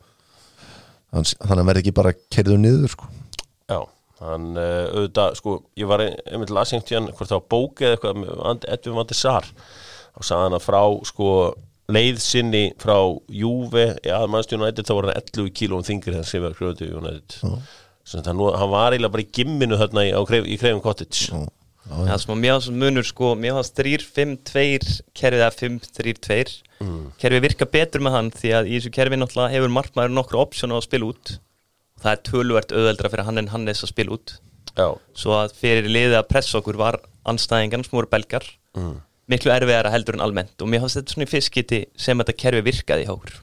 hann, 1.13 1.27
þannig 1.29 1.53
að 1.53 1.59
hann 1.59 1.69
verði 1.69 1.83
ekki 1.85 1.95
bara 1.99 2.15
kerður 2.33 2.61
niður 2.63 2.95
sko. 2.95 3.09
Já, 3.69 3.79
hann 4.25 4.47
uh, 4.57 4.87
auðvitað, 4.95 5.37
sko, 5.43 5.57
ég 5.83 5.91
var 5.91 6.05
ein- 6.07 6.17
einmitt 6.33 6.55
lasengt 6.57 6.93
í 6.93 6.97
hann, 6.97 7.11
hvort 7.13 7.29
það 7.29 7.43
var 7.43 7.49
bók 7.53 7.85
eða 7.85 7.99
eitthvað 7.99 8.65
Edvin 8.79 8.97
Vandi 9.03 9.19
Sar 9.19 9.51
og 10.19 10.25
sagði 10.25 10.47
hann 10.49 10.57
að 10.59 10.65
frá, 10.65 10.81
sko, 11.13 11.29
leið 11.89 12.19
sinni 12.21 12.63
frá 12.81 12.97
Júve 13.33 13.85
í 14.05 14.11
aðmannstjónu 14.13 14.67
United 14.67 14.89
þá 14.89 14.95
var 14.99 15.09
hann 15.09 15.21
11 15.23 15.53
kílóum 15.57 15.85
þingri 15.87 16.17
þegar 16.19 16.29
sem 16.29 16.43
við 16.45 16.51
að 16.51 16.83
United. 17.01 17.37
Þannig 18.09 18.25
að 18.25 18.29
hann, 18.33 18.43
hann 18.61 18.73
var 18.73 18.93
eiginlega 18.97 19.15
bara 19.15 19.25
í 19.25 19.31
gimminu 19.39 19.79
þarna 19.81 20.05
í, 20.09 20.13
á, 20.17 20.21
Kreif- 20.29 20.49
í 20.49 20.59
Kreifin 20.61 20.83
Cottage. 20.85 21.29
Já. 21.33 21.49
Það 21.89 22.19
sem 22.21 22.33
að 22.35 22.41
mér 22.43 22.53
hans 22.53 22.67
munur 22.83 23.07
sko, 23.09 23.31
mér 23.41 23.55
hans 23.57 23.71
3-5-2 23.73 24.99
kerfið 25.17 25.43
eða 25.45 25.53
5-3-2 25.57 26.57
Mm. 26.79 27.09
kerfið 27.19 27.41
virka 27.43 27.67
betur 27.67 27.99
með 28.07 28.13
hann 28.15 28.29
því 28.31 28.51
að 28.55 28.69
í 28.71 28.77
þessu 28.79 28.91
kerfið 28.95 29.19
náttúrulega 29.19 29.51
hefur 29.51 29.73
markmaður 29.75 30.13
nokkru 30.15 30.39
option 30.39 30.71
á 30.71 30.79
að 30.79 30.85
spila 30.87 31.09
út. 31.11 31.33
Það 31.99 32.13
er 32.13 32.21
tölvert 32.29 32.71
auðveldra 32.77 33.11
fyrir 33.11 33.27
hann 33.27 33.39
en 33.43 33.49
Hannes 33.51 33.83
að 33.83 33.91
spila 33.91 34.15
út. 34.15 34.35
Já, 34.79 34.87
svo 35.19 35.33
að 35.41 35.57
fyrir 35.59 35.89
liðið 35.91 36.15
að 36.21 36.29
pressa 36.31 36.61
okkur 36.61 36.79
var 36.79 37.01
anstæðingan 37.27 37.83
sem 37.83 37.97
voru 37.99 38.07
belgar. 38.13 38.47
Mm. 38.79 39.01
Miklu 39.33 39.53
erfiðara 39.55 39.93
heldur 39.93 40.19
en 40.19 40.25
almennt. 40.25 40.57
Og 40.63 40.71
mér 40.71 40.85
fannst 40.85 41.01
þetta 41.01 41.15
svona 41.15 41.29
í 41.29 41.31
fyrstskiti 41.33 41.85
sem 41.99 42.19
þetta 42.23 42.35
kerfi 42.39 42.65
virkaði 42.71 43.07
hjá 43.07 43.15
okkur. 43.15 43.37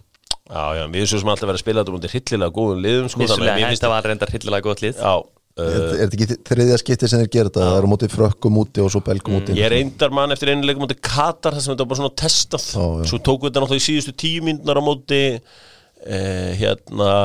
Já, 0.45 0.65
já, 0.77 0.83
við 0.93 1.01
erum 1.01 1.21
sem 1.21 1.31
alltaf 1.31 1.49
verið 1.49 1.57
að 1.57 1.63
spila 1.63 1.81
þetta 1.81 1.93
mútið 1.95 2.11
hryllilega 2.13 2.53
góðum 2.53 2.83
liðum, 2.85 3.07
sko, 3.09 3.21
Vissulega, 3.23 3.69
þetta 3.71 3.89
var 3.89 4.05
reyndar 4.05 4.33
hildilega 4.35 4.65
gott 4.67 4.83
lið. 4.83 4.99
Já, 4.99 5.13
uh, 5.17 5.63
er 5.65 5.95
þetta 6.03 6.17
ekki 6.19 6.37
þriðja 6.49 6.77
skipti 6.81 7.09
sem 7.09 7.23
þeir 7.23 7.31
gera 7.33 7.49
þetta? 7.49 7.63
Það 7.65 7.77
er 7.79 7.87
á 7.89 7.91
móti 7.95 8.09
frökkum 8.13 8.59
úti 8.61 8.83
og 8.83 8.91
svo 8.93 9.01
belgum 9.07 9.39
úti. 9.39 9.55
Ég 9.57 9.71
reyndar 9.73 10.13
mann 10.13 10.35
eftir 10.35 10.51
einu 10.53 10.69
leikum 10.69 10.85
mútið 10.85 11.01
Katar 11.07 11.57
þar 11.57 11.65
sem 11.65 11.73
þetta 11.73 11.87
var 11.87 11.91
bara 11.95 12.01
svona 12.03 12.17
testað. 12.21 12.67
Já, 12.69 12.85
já. 12.85 13.09
Svo 13.09 13.21
tóku 13.25 13.49
þetta 13.49 13.63
náttúrulega 13.63 13.81
í 13.81 13.87
síðustu 13.87 14.13
tíu 14.21 14.45
myndunar 14.45 14.81
á 14.81 14.83
móti 14.85 15.21
eh, 15.33 16.51
hérna 16.61 17.15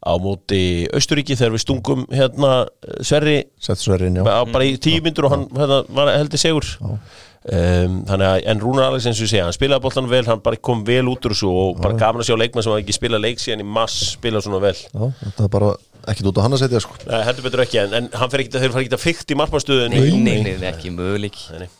á 0.00 0.12
móti 0.20 0.62
Austuríki 0.96 1.36
þegar 1.36 1.56
við 1.56 1.64
stungum 1.64 2.06
hérna 2.08 2.52
eh, 2.64 3.00
Sverri. 3.04 3.38
Er 3.44 4.22
á, 4.24 4.42
bara 4.48 4.64
í 4.66 4.78
tíu 4.80 5.02
myndur 5.04 5.28
og 5.28 5.34
hann 5.34 5.48
hérna, 5.56 5.82
var 5.92 6.14
heldur 6.16 6.40
segur 6.40 6.70
um, 6.80 8.00
þannig 8.08 8.26
að 8.26 8.48
en 8.52 8.62
Rúnar 8.62 8.88
Alex 8.90 9.08
eins 9.08 9.20
og 9.20 9.26
ég 9.26 9.32
segja, 9.32 9.46
hann 9.48 9.56
spilaði 9.56 9.84
boltan 9.84 10.10
vel 10.10 10.24
hann 10.28 10.42
bara 10.44 10.60
kom 10.60 10.82
vel 10.88 11.04
út 11.12 11.28
úr 11.28 11.34
þessu 11.34 11.52
og 11.52 11.80
bara 11.80 11.98
gafna 12.00 12.26
sér 12.26 12.40
á 12.40 12.42
leikmann 12.42 12.66
sem 12.66 12.74
hafa 12.74 12.84
ekki 12.84 12.96
spilað 12.96 13.24
leik 13.26 13.42
síðan 13.42 13.64
í 13.64 13.68
mass 13.68 14.14
spilað 14.14 14.46
svona 14.46 14.62
vel. 14.64 14.76
Já, 14.76 15.04
þetta 15.24 15.46
er 15.46 15.52
bara 15.56 15.72
ekkit 16.10 16.30
út 16.30 16.40
á 16.40 16.44
hann 16.44 16.56
að 16.56 16.64
setja 16.64 16.82
sko. 16.84 16.96
Nei, 17.06 17.20
heldur 17.28 17.46
betur 17.48 17.64
ekki, 17.66 17.82
en, 17.84 17.96
en 17.98 18.08
hann 18.16 18.32
fer 18.32 18.44
ekki, 18.44 18.56
þeir 18.56 18.74
fara 18.74 18.86
ekki 18.86 18.96
að 18.96 19.04
fykta 19.04 19.36
í 19.36 19.40
markmannstöðunni. 19.40 20.00
Nei, 20.00 20.40
nei, 20.40 20.56
nei, 20.60 20.70
ekki 20.72 20.92
möguleik 20.96 21.36
Nei, 21.52 21.64
nei, 21.64 21.70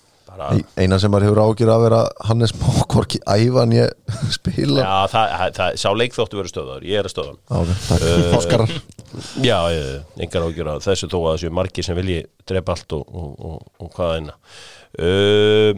eina 0.81 0.99
sem 1.03 1.11
maður 1.13 1.27
hefur 1.29 1.41
ágjur 1.45 1.71
að 1.75 1.83
vera 1.85 2.01
Hannes 2.29 2.53
má 2.61 2.67
hvorki 2.93 3.19
æfan 3.29 3.75
ég 3.77 3.91
spila 4.37 4.81
Já, 4.85 4.93
það, 5.13 5.35
það, 5.35 5.53
það, 5.59 5.79
sá 5.83 5.89
leik 5.97 6.15
þóttu 6.17 6.39
verið 6.41 6.53
stöðar, 6.55 6.87
ég 6.87 7.01
er 7.01 7.09
að 7.09 7.15
stöða 7.15 7.33
hann. 7.35 7.41
Já, 7.51 7.61
ok, 7.61 7.71
takk, 7.91 8.37
Óskarar 8.39 8.75
Já, 9.45 9.57
ég, 9.75 9.89
engar 10.27 10.47
ágjur 10.47 10.71
að 10.75 10.83
þessu 10.87 11.11
þó 11.11 11.19
að 11.21 11.31
þessu 11.35 11.53
margir 11.61 11.87
sem 11.87 11.99
vilji 11.99 12.21
drepa 12.47 12.77
allt 12.77 12.97
og, 12.99 13.07
og, 13.11 13.31
og, 13.51 13.65
og 13.83 13.91
hvaða 13.97 14.19
einna. 14.21 14.37
Uh, 15.01 15.73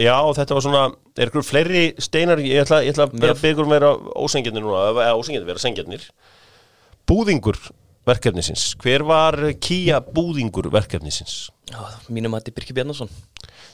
já, 0.00 0.14
þetta 0.36 0.56
var 0.58 0.64
svona, 0.66 0.82
er 1.16 1.30
ykkur 1.32 1.44
fleiri 1.46 1.84
steinar, 2.00 2.40
ég 2.44 2.62
ætla, 2.66 2.82
ég 2.84 2.92
ætla 2.94 3.08
að 3.08 3.16
vera 3.16 3.32
Mér- 3.36 3.42
byggur 3.46 3.70
meira 3.70 3.94
ósengjarnir 4.20 4.64
núna, 4.64 4.82
eða 4.92 5.16
ósengjarnir, 5.16 5.48
vera 5.54 5.62
sengjarnir. 5.64 6.04
Búðingur 7.08 7.56
verkefnisins, 8.10 8.68
hver 8.82 9.06
var 9.08 9.38
kýja 9.62 10.02
búðingur 10.04 10.70
verkefnisins? 10.74 11.48
Mínum 12.10 12.34
að 12.34 12.42
þetta 12.42 12.52
er 12.52 12.58
Birki 12.58 12.76
Bjarnason. 12.76 13.12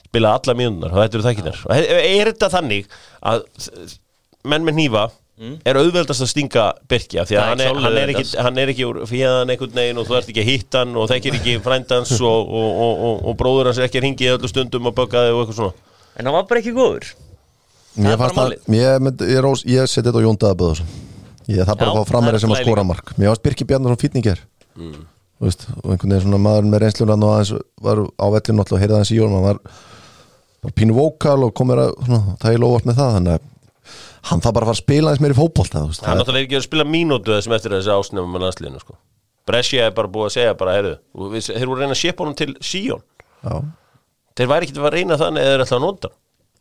Spila 0.07 0.37
alla 0.39 0.55
og 0.55 0.99
þetta 1.03 1.19
eru 1.19 1.27
þekkinar 1.27 1.63
er, 1.75 1.87
er 2.01 2.31
þetta 2.33 2.51
þannig 2.53 2.91
að 3.27 3.47
menn 4.47 4.67
með 4.67 4.77
hnífa 4.79 5.07
er 5.69 5.77
auðveldast 5.77 6.23
að 6.25 6.31
stinga 6.31 6.65
Birki 6.89 7.19
af 7.21 7.29
því 7.29 7.37
að 7.37 7.49
hann 7.51 7.63
er 7.63 7.81
hann, 7.85 7.99
er 8.01 8.13
ekki, 8.15 8.25
hann 8.41 8.61
er 8.61 8.73
ekki 8.73 8.87
úr 8.89 9.01
fíðan 9.09 9.53
einhvern 9.53 9.75
veginn 9.77 10.01
og 10.01 10.07
þú 10.09 10.17
ert 10.17 10.31
ekki 10.33 10.45
að 10.45 10.49
hitta 10.49 10.85
hann 10.85 10.95
og 10.97 11.11
þekkir 11.11 11.37
ekki 11.41 11.57
frændans 11.65 12.15
og, 12.17 12.53
og, 12.61 12.71
og, 12.87 13.03
og, 13.09 13.19
og 13.29 13.37
bróður 13.43 13.71
hans 13.71 13.81
er 13.81 13.89
ekki 13.91 14.01
að 14.01 14.07
ringi 14.07 14.31
öllu 14.33 14.53
stundum 14.53 14.89
og 14.89 14.97
bögga 14.97 15.27
þig 15.27 15.35
og 15.37 15.43
eitthvað 15.43 15.59
svona. 15.61 15.91
En 16.17 16.31
hann 16.31 16.39
var 16.39 16.47
bara 16.49 16.63
ekki 16.63 16.73
góður. 16.77 17.11
Mér 17.97 18.17
að, 18.21 18.39
málið. 18.39 18.65
ég, 19.69 19.93
seti 19.93 20.09
þetta 20.09 20.25
á 20.25 20.25
Jón 20.25 20.41
Daðaböðarsson 20.41 21.06
Ég 21.47 21.63
það 21.67 21.79
bara 21.79 21.91
Já, 21.91 21.95
að 21.95 21.99
fá 22.01 22.11
frammeira 22.11 22.37
það 22.37 22.41
er 22.41 22.45
sem 22.45 22.55
að 22.57 22.63
skora 22.65 22.85
mark. 22.87 23.13
Mér 23.17 23.31
fannst 23.31 23.45
Birki 23.47 23.67
Bjarnarsson 23.69 24.03
fýtningar 24.03 24.41
Mm. 24.77 25.05
veist, 25.41 25.63
og 25.83 25.91
einhvern 25.93 26.11
veginn 26.13 26.25
svona 26.27 26.39
maður 26.45 26.67
með 26.69 26.83
reynsluna 26.83 27.15
og 27.17 27.31
aðeins 27.33 27.53
var 27.81 28.01
á 28.21 28.27
vellinu 28.35 28.61
alltaf 28.61 28.77
og 28.77 28.81
heyrði 28.83 28.97
aðeins 28.97 29.13
í 29.15 29.17
jólum. 29.17 29.37
Hann 29.39 29.47
var 29.47 29.61
bara 30.67 30.75
pínu 30.77 30.97
vókal 30.97 31.45
og 31.47 31.55
kom 31.57 31.71
mér 31.71 31.81
að 31.87 31.93
svona, 32.05 32.37
það 32.43 32.53
er 32.53 32.61
lofast 32.61 32.89
með 32.91 32.99
það 33.01 33.15
þannig 33.17 33.33
að 33.37 33.41
hann 34.27 34.43
það 34.43 34.53
bara 34.57 34.67
að 34.67 34.69
fara 34.69 34.77
að 34.77 34.83
spila 34.83 35.11
eins 35.15 35.23
meir 35.23 35.33
í 35.33 35.39
veist, 35.39 35.73
hann 35.73 35.89
það, 35.89 36.19
náttúrulega 36.21 36.37
er 36.37 36.47
ekki 36.47 36.59
að 36.59 36.67
spila 36.67 36.85
mínútu 36.85 37.33
þessum 37.33 37.57
eftir 37.57 37.71
þessi 37.77 37.95
ásnefum 37.95 38.33
með 38.35 38.45
landsliðinu 38.47 38.81
sko. 38.83 38.97
Brescia 39.47 39.87
er 39.87 39.95
bara 39.95 40.11
búið 40.11 40.27
að 40.27 40.35
segja 40.35 40.55
bara, 40.59 40.75
heyrðu, 40.75 40.95
þeir 41.47 41.69
voru 41.71 41.79
að 41.79 41.85
reyna 41.85 41.95
að 41.95 42.01
sépa 42.03 42.25
honum 42.25 42.37
til 42.37 42.55
Síón 42.61 43.03
já. 43.47 43.63
þeir 44.37 44.51
væri 44.51 44.67
ekki 44.67 44.81
að 44.83 44.97
reyna 44.97 45.19
þannig 45.21 45.47
eða 45.47 45.69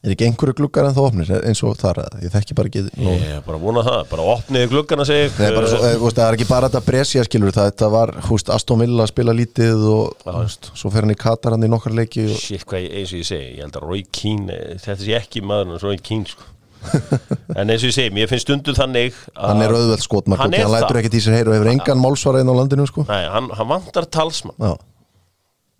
hann. 0.05 0.11
er 0.11 0.15
ekki 0.15 0.27
einhverju 0.29 0.55
gluggar 0.59 0.87
en 0.87 0.95
það 0.95 1.07
opnir 1.09 1.31
eins 1.41 1.61
og 1.65 1.75
þar 1.81 1.99
að 2.05 2.23
ég 2.25 2.33
þekki 2.35 2.57
bara 2.57 2.71
ekki 2.71 2.83
ég 2.85 3.25
er 3.35 3.43
bara 3.45 3.57
að 3.57 3.65
vona 3.65 3.83
það, 3.85 3.99
bara 4.11 4.27
opniði 4.35 4.69
gluggana 4.71 5.05
segi 5.09 5.25
ég. 5.25 5.35
Nei, 5.41 5.51
bara 5.57 5.71
svo, 5.71 5.81
þú 5.83 6.05
veist, 6.05 6.19
það 6.19 6.25
er 6.29 6.37
ekki 6.39 6.49
bara 6.49 6.69
þetta 6.71 6.83
bresja 6.89 7.25
skilur 7.27 7.55
það, 7.55 7.69
þetta 7.71 7.91
var 7.95 8.15
húst, 8.29 8.51
Aston 8.55 8.83
Villa 8.85 9.07
spila 9.11 9.35
lítið 9.35 9.85
og 9.91 10.17
þú 10.23 10.39
veist, 10.39 10.71
svo 10.77 10.93
fer 10.93 11.07
hann 11.07 11.15
í 11.15 11.19
Katar 11.25 11.55
hann 11.57 11.67
í 11.67 11.71
nokkar 11.71 11.95
leiki 11.97 12.27
og, 12.29 12.35
Shit, 12.39 12.65
hvað 12.69 12.89
eins 12.89 13.13
og 13.15 13.21
ég 13.23 13.29
segi, 13.33 13.53
ég 13.57 13.63
held 13.65 13.79
að 13.81 13.87
Roy 13.89 14.03
Keane 14.13 14.53
eh, 14.55 14.75
þetta 14.85 15.01
sé 15.03 15.17
ekki 15.19 15.45
maður 15.45 15.73
en 15.75 15.81
Roy 15.85 15.97
Keane 16.05 16.29
sko. 16.29 16.51
en 17.59 17.71
eins 17.73 17.81
og 17.81 17.89
ég 17.89 17.95
segi, 17.95 18.11
mér 18.13 18.29
finnst 18.29 18.45
stundum 18.45 18.75
þannig 18.77 19.15
að 19.33 19.47
hann 19.49 19.63
er 19.65 19.73
auðveld 19.73 20.03
skotmark 20.05 20.43
Hann 20.43 20.53
og 20.53 20.59
er 20.59 20.67
hann 20.67 20.75
lætur 20.75 20.99
ekkert 21.01 21.15
í 21.17 21.21
sér 21.25 21.39
heyra 21.39 21.49
og 21.49 21.55
hefur 21.57 21.71
engan 21.71 21.97
málsvara 22.03 22.43
inn 22.43 22.51
á 22.51 22.55
landinu 22.59 22.85
sko. 22.85 23.07
Nei, 23.09 23.23
hann, 23.33 23.47
hann 23.57 23.71
vantar 23.71 24.05
talsmann 24.05 24.53
Já. 24.61 24.75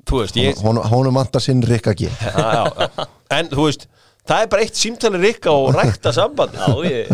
Þú 0.06 0.22
veist, 0.22 0.38
ég 0.38 0.58
Hon- 0.62 0.82
honum 0.90 1.18
vantar 1.18 1.42
sinn 1.42 1.62
Rikka 1.66 1.94
G. 1.98 2.10
En 3.34 3.48
þú 3.50 3.64
veist, 3.68 3.88
það 4.30 4.46
er 4.46 4.54
bara 4.56 4.66
eitt 4.66 4.80
símtali 4.80 5.22
rikka 5.22 5.52
og 5.54 5.74
rækta 5.76 6.14
sambandi. 6.16 6.58
Já, 6.58 6.76
ég 6.90 7.14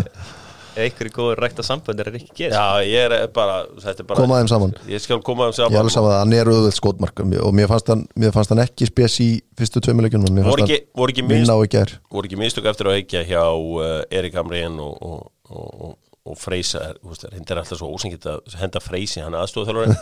Ef 0.72 0.78
einhverju 0.86 1.12
góður 1.12 1.40
rækta 1.44 1.60
samböndir 1.66 2.08
er 2.08 2.14
ekki 2.16 2.30
gerist 2.32 2.56
Já, 2.56 2.80
ég 2.88 3.02
er 3.12 3.26
bara, 3.36 3.58
er 3.90 4.06
bara 4.08 4.22
Koma 4.22 4.38
þeim 4.40 4.48
saman. 4.48 4.70
Ég 4.88 5.02
skal 5.04 5.18
koma 5.20 5.50
þeim 5.50 5.52
ég 5.52 5.58
saman. 5.58 5.74
er 5.76 5.80
alveg 5.82 5.92
saman 5.92 6.12
að 6.14 6.20
hann 6.22 6.32
er 6.38 6.48
auðveld 6.48 6.76
skotmark 6.78 7.20
og 7.20 7.52
mér 7.58 7.68
fannst 7.68 7.90
hann, 7.92 8.06
mér 8.16 8.32
fannst 8.32 8.54
hann 8.54 8.62
ekki 8.64 8.88
spes 8.88 9.18
í 9.20 9.26
fyrstu 9.60 9.82
tveimilegjunum 9.84 10.32
mér 10.32 10.48
Voru 10.48 10.64
fannst 10.64 10.72
ekki, 10.72 10.88
voru 10.96 11.12
ekki 11.12 11.68
gær. 11.76 11.92
voru 12.16 12.30
ekki 12.30 12.40
mistök 12.40 12.70
eftir 12.72 12.88
að 12.88 12.96
heikja 13.02 13.22
hjá 13.28 13.44
uh, 13.52 14.00
Erik 14.08 14.40
Hamrén 14.40 14.80
og, 14.80 14.96
og, 15.04 15.28
og, 15.52 15.68
og, 15.90 15.94
og 16.32 16.40
Freysa 16.40 16.86
hendur 17.36 17.60
alltaf 17.60 17.76
svo 17.82 17.92
ósengið 17.92 18.30
að 18.32 18.56
henda 18.64 18.80
Freysi 18.80 19.20
hann 19.20 19.36
er 19.36 19.44
aðstofþjálfari 19.44 20.00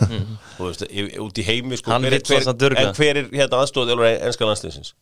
þú 0.55 0.71
veist, 0.71 0.87
út 1.27 1.43
í 1.43 1.49
heimi 1.51 1.83
sko, 1.83 1.97
Hann 1.97 2.07
hver, 2.07 2.21
vill 2.21 2.45
samt 2.47 2.63
hver, 2.63 2.77
durga. 2.77 2.87
en 2.87 2.95
hver 2.95 3.25
er 3.25 3.31
hérna 3.43 3.65
aðstofþjálfari 3.67 4.21
enska 4.31 4.47
landsliðsins 4.47 4.95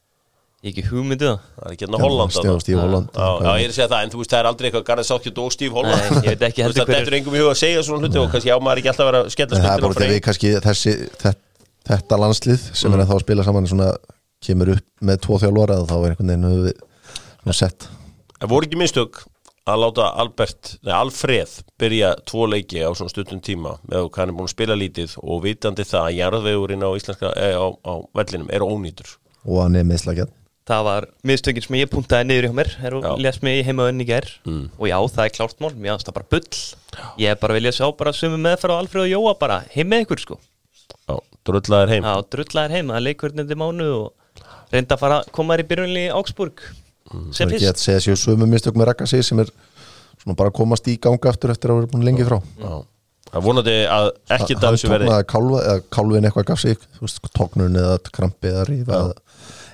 Ég 0.58 0.72
ekki 0.72 0.88
hugmyndu 0.88 1.22
það. 1.28 1.42
Það 1.54 1.66
er 1.68 1.74
ekki 1.74 1.84
hérna 1.86 1.98
Holland 2.02 2.32
Steve- 2.34 2.48
þarna. 2.48 2.62
Steve 2.64 2.80
Holland. 2.82 3.10
já, 3.14 3.26
já, 3.38 3.50
ég 3.60 3.64
er 3.64 3.70
að 3.70 3.76
segja 3.76 3.88
það, 3.92 4.00
en 4.02 4.10
þú 4.10 4.18
veist, 4.18 4.32
það 4.32 4.40
er 4.40 4.48
aldrei 4.48 4.66
eitthvað 4.68 4.86
Garðar 4.88 5.06
Sáttjótt 5.06 5.38
og 5.38 5.52
Steve 5.54 5.74
Holland. 5.76 6.00
Nei, 6.02 6.18
ég 6.18 6.32
veit 6.32 6.42
ekki 6.48 6.64
heldur 6.64 6.80
veist, 6.80 6.88
hver 6.88 6.98
þetta 6.98 7.12
er 7.12 7.16
engum 7.18 7.36
í 7.36 7.42
huga 7.42 7.52
að 7.52 7.60
segja 7.60 7.84
svona 7.86 8.02
hluti 8.02 8.18
og 8.18 8.32
kannski 8.32 8.50
á 8.50 8.58
maður 8.58 8.80
ekki 8.82 8.90
alltaf 8.90 9.04
að 9.04 9.10
vera 9.12 9.20
að 9.22 9.30
skella 9.36 9.54
en 9.54 9.62
það 9.62 9.76
er 9.76 9.84
bara 9.86 9.98
þegar 10.00 10.10
við 10.16 10.24
kannski 10.26 10.50
þessi, 10.66 10.94
þetta, 11.22 11.32
þetta 11.92 12.18
landslið 12.24 12.64
sem 12.80 12.96
er 12.96 13.02
að 13.04 13.06
þá 13.06 13.14
að 13.14 13.22
spila 13.22 13.46
saman 13.46 13.70
svona, 13.70 13.88
kemur 14.48 14.72
upp 14.74 14.86
með 14.98 15.20
tvo 15.28 15.38
þjálfara 15.44 15.76
og 15.78 15.86
þá 15.86 15.96
er 15.98 16.10
einhvern 16.10 16.32
veginn 16.32 16.48
höfum 16.48 16.66
við 16.66 16.82
svona 17.38 17.58
sett. 17.60 17.88
En 18.42 18.50
voru 18.50 18.66
ekki 18.66 18.80
mistök 18.82 19.22
að 19.68 19.82
láta 19.84 20.08
Albert, 20.18 20.72
nei, 20.82 20.94
Alfreð 20.96 21.54
byrja 21.78 22.16
tvo 22.26 22.48
leiki 22.50 22.82
á 22.82 22.90
svona 22.96 23.12
stundum 23.12 23.38
tíma 23.44 23.76
með 23.86 24.08
hvað 24.08 24.22
hann 24.24 24.32
er 24.32 24.38
búin 24.38 24.48
að 24.48 24.54
spila 24.56 24.78
lítið 24.78 25.14
og 25.22 25.42
vitandi 25.44 25.86
það 25.86 26.06
að 26.08 26.18
jarðvegurinn 26.18 26.86
á 26.86 26.90
eh, 26.96 27.54
á, 27.54 27.66
á 27.84 27.92
vellinum 28.16 28.50
er 28.50 28.64
ónýtur? 28.64 29.14
Og 29.44 29.60
hann 29.62 29.76
er 29.78 29.86
meðslagjað 29.88 30.32
Það 30.68 30.82
var 30.84 31.04
miðstökin 31.24 31.64
sem 31.64 31.76
ég 31.78 31.88
puntaði 31.88 32.26
niður 32.28 32.46
hjá 32.50 32.54
mér. 32.58 32.70
Já. 32.76 33.08
og 33.12 33.20
lés 33.24 33.38
mig 33.42 33.60
í 33.62 33.64
heimaðunni 33.64 34.04
í 34.04 34.08
ger 34.10 34.26
Mm. 34.44 34.66
og 34.78 34.86
já, 34.90 34.96
það 35.14 35.24
er 35.24 35.32
klárt 35.38 35.60
mál, 35.64 35.70
mér 35.72 35.94
finnst 35.96 36.08
það 36.10 36.16
bara 36.18 36.28
bull. 36.34 36.58
Ég 37.22 37.30
er 37.32 37.38
bara 37.40 37.54
vilja 37.56 37.72
sjá 37.72 37.86
bara 37.96 38.12
sömu 38.12 38.36
meðferð 38.36 38.76
á 38.76 38.80
Alfreð 38.82 39.06
og 39.06 39.12
Jóa 39.14 39.32
bara 39.40 39.64
heim 39.74 39.88
með 39.88 40.04
ykkur 40.04 40.20
sko. 40.20 40.36
Já, 41.08 41.16
drullaðir 41.48 41.88
heim. 41.94 42.04
Já, 42.04 42.14
drullaðir 42.34 42.70
heim, 42.76 42.92
það 42.92 43.00
er 43.00 43.06
leikvörnindi 43.08 43.56
mánu 43.56 43.88
og 43.96 44.12
reynda 44.72 44.94
að 44.94 45.00
fara 45.00 45.22
koma 45.32 45.56
þær 45.56 45.64
í 45.64 45.68
byrjunli 45.72 46.04
í 46.04 46.12
Augsburg. 46.12 46.60
Það 47.08 47.32
sem 47.32 47.48
er 47.48 47.54
ekki 47.56 47.64
fyrst. 47.64 47.72
að 47.72 47.84
segja 47.86 48.04
sér 48.04 48.20
sömu 48.20 48.46
mistök 48.52 48.76
með 48.76 48.90
Raka 48.92 49.06
sig 49.08 49.24
sem 49.24 49.40
er 49.40 49.48
svona 50.20 50.36
bara 50.36 50.50
að 50.52 50.58
komast 50.60 50.84
í 50.92 50.98
ganga 51.00 51.30
aftur 51.32 51.50
eftir 51.54 51.72
að 51.72 51.80
vera 51.80 51.92
búin 51.94 52.04
lengi 52.04 52.26
frá. 52.28 52.36
Já. 52.60 52.84
Það 53.32 53.44
vonandi 53.44 53.72
að 53.88 54.06
af 54.28 54.40
hann 54.40 54.76
þessu 54.76 54.88
verði 54.88 55.08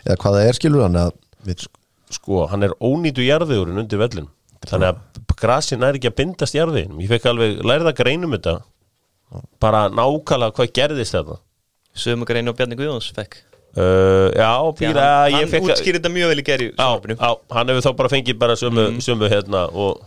eða 0.04 0.20
hvað 0.22 0.38
það 0.38 0.48
er 0.48 0.58
skilur 0.58 0.84
hann 0.86 1.00
að 1.00 1.12
við, 1.48 1.66
sko, 2.14 2.44
hann 2.52 2.66
er 2.66 2.76
ónýtu 2.80 3.26
jarðvegurinn 3.26 3.82
undir 3.84 4.00
vellinum 4.00 4.30
þannig 4.64 4.92
að 4.92 5.24
grasin 5.40 5.84
er 5.84 5.98
ekki 5.98 6.10
að 6.10 6.20
bindast 6.20 6.56
jarðveginum. 6.56 7.00
Ég 7.04 7.10
fekk 7.12 7.26
alveg 7.32 7.58
lærið 7.66 7.90
að 7.90 7.98
greinum 7.98 8.36
þetta. 8.36 8.54
Bara 9.62 9.88
nákvæmlega 9.92 10.54
hvað 10.56 10.70
gerðist 10.78 11.16
þetta. 11.16 11.40
Sömu 12.04 12.28
greinu 12.28 12.52
og 12.52 12.58
Bjarni 12.58 12.78
Guðjóns 12.78 13.10
fekk. 13.14 13.42
Uh, 13.74 14.30
Já, 14.38 14.54
býra, 14.78 15.04
að 15.26 15.34
hann, 15.34 15.48
fekk 15.50 15.64
útskýrði 15.66 15.98
þetta 15.98 16.10
mjög 16.14 16.28
vel 16.30 16.38
í 16.38 16.42
geri 16.46 16.66
Já, 16.70 16.84
já, 17.10 17.30
hann 17.56 17.72
hefur 17.72 17.82
þá 17.82 17.96
bara 17.98 18.10
fengið 18.12 18.36
bara 18.38 18.54
sömu, 18.54 18.84
sömu 19.02 19.30
hérna 19.32 19.64
og 19.74 20.04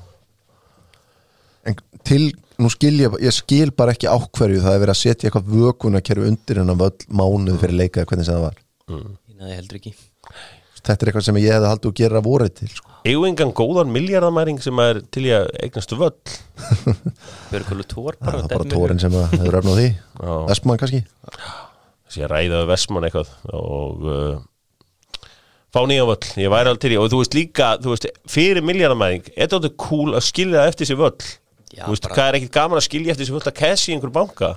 en 1.67 1.75
til, 2.07 2.29
nú 2.63 2.71
skil 2.71 2.93
ég 3.01 3.17
ég 3.19 3.35
skil 3.35 3.73
bara 3.75 3.91
ekki 3.91 4.07
ákverju 4.07 4.63
það 4.63 4.77
er 4.77 4.83
verið 4.85 4.93
að 4.93 5.01
setja 5.01 5.27
eitthvað 5.27 5.51
vökunarkerfi 5.51 6.29
undir 6.31 6.61
hennan 6.61 6.79
völl 6.79 6.95
mánuð 7.11 7.59
fyrir 7.65 7.79
leika 7.81 8.05
eða 8.05 8.11
hvernig 8.13 8.29
það 8.31 8.45
var 8.45 8.55
Nei, 9.37 9.51
heldur 9.57 9.77
ekki. 9.79 9.93
Þetta 10.77 11.03
er 11.03 11.09
eitthvað 11.11 11.25
sem 11.27 11.37
ég 11.41 11.51
hefði 11.51 11.69
haldið 11.71 11.89
að 11.91 11.97
gera 11.99 12.19
vorið 12.23 12.51
til 12.61 12.67
sko. 12.71 12.91
eigum 13.07 13.25
engan 13.27 13.51
góðan 13.57 13.89
miljardamæring 13.91 14.59
sem 14.63 14.79
er 14.83 14.99
til 15.13 15.23
í 15.27 15.31
að 15.35 15.47
eignastu 15.65 15.97
völl? 15.99 16.13
Björgólu 17.51 17.85
Tór 17.91 18.17
það 18.21 18.37
er 18.43 18.51
bara 18.53 18.67
tórin 18.71 19.01
sem 19.01 19.15
hefur 19.17 19.57
öfn 19.59 19.71
á 19.71 19.75
því. 19.79 19.87
Vestmann 20.51 20.79
kannski? 20.81 21.01
Þess 22.07 22.21
að 22.23 22.31
ræðaðu 22.33 22.69
Vestmann 22.71 23.07
eitthvað 23.09 23.33
og 23.57 24.05
uh, 24.07 24.37
fá 25.75 25.81
nýja 25.91 26.07
völl, 26.07 26.31
ég 26.39 26.53
væri 26.53 26.71
alveg 26.71 26.83
til 26.85 26.93
í 26.95 26.99
og 27.01 27.09
þú 27.11 27.21
veist 27.23 27.35
líka, 27.37 27.73
þú 27.83 27.93
veist, 27.93 28.07
fyrir 28.31 28.63
miljardamæring 28.65 29.27
er 29.35 29.51
þetta 29.51 29.73
cool 29.83 30.15
að 30.15 30.23
skilja 30.29 30.63
eftir 30.71 30.87
sér 30.89 31.01
völl? 31.03 31.17
Já, 31.73 31.83
þú 31.83 31.91
veist, 31.93 32.07
bara- 32.07 32.15
hvað 32.15 32.29
er 32.31 32.39
ekkit 32.39 32.55
gaman 32.55 32.79
að 32.79 32.87
skilja 32.87 33.13
eftir 33.17 33.27
sér 33.27 33.37
völl 33.39 33.49
að 33.51 33.59
kessi 33.59 33.91
í 33.91 33.97
einhver 33.97 34.13
banka 34.15 34.53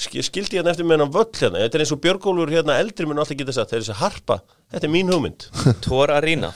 skildi 0.00 0.58
hérna 0.58 0.72
eftir 0.72 0.86
með 0.86 0.98
hennan 0.98 1.14
völl 1.14 1.30
hérna. 1.30 1.64
Þetta 1.64 1.78
er 1.78 1.84
eins 1.84 1.94
og 1.94 2.02
Björgólfur 2.04 2.54
hérna 2.54 2.78
eldri 2.82 3.08
mun 3.08 3.22
alltaf 3.22 3.38
geta 3.38 3.56
sagt 3.56 3.72
það 3.72 3.80
er 3.80 3.84
þessi 3.86 3.98
harpa, 4.00 4.38
þetta 4.72 4.88
er 4.88 4.94
mín 4.94 5.12
hugmynd. 5.12 5.48
Tór 5.86 6.14
Arena. 6.14 6.52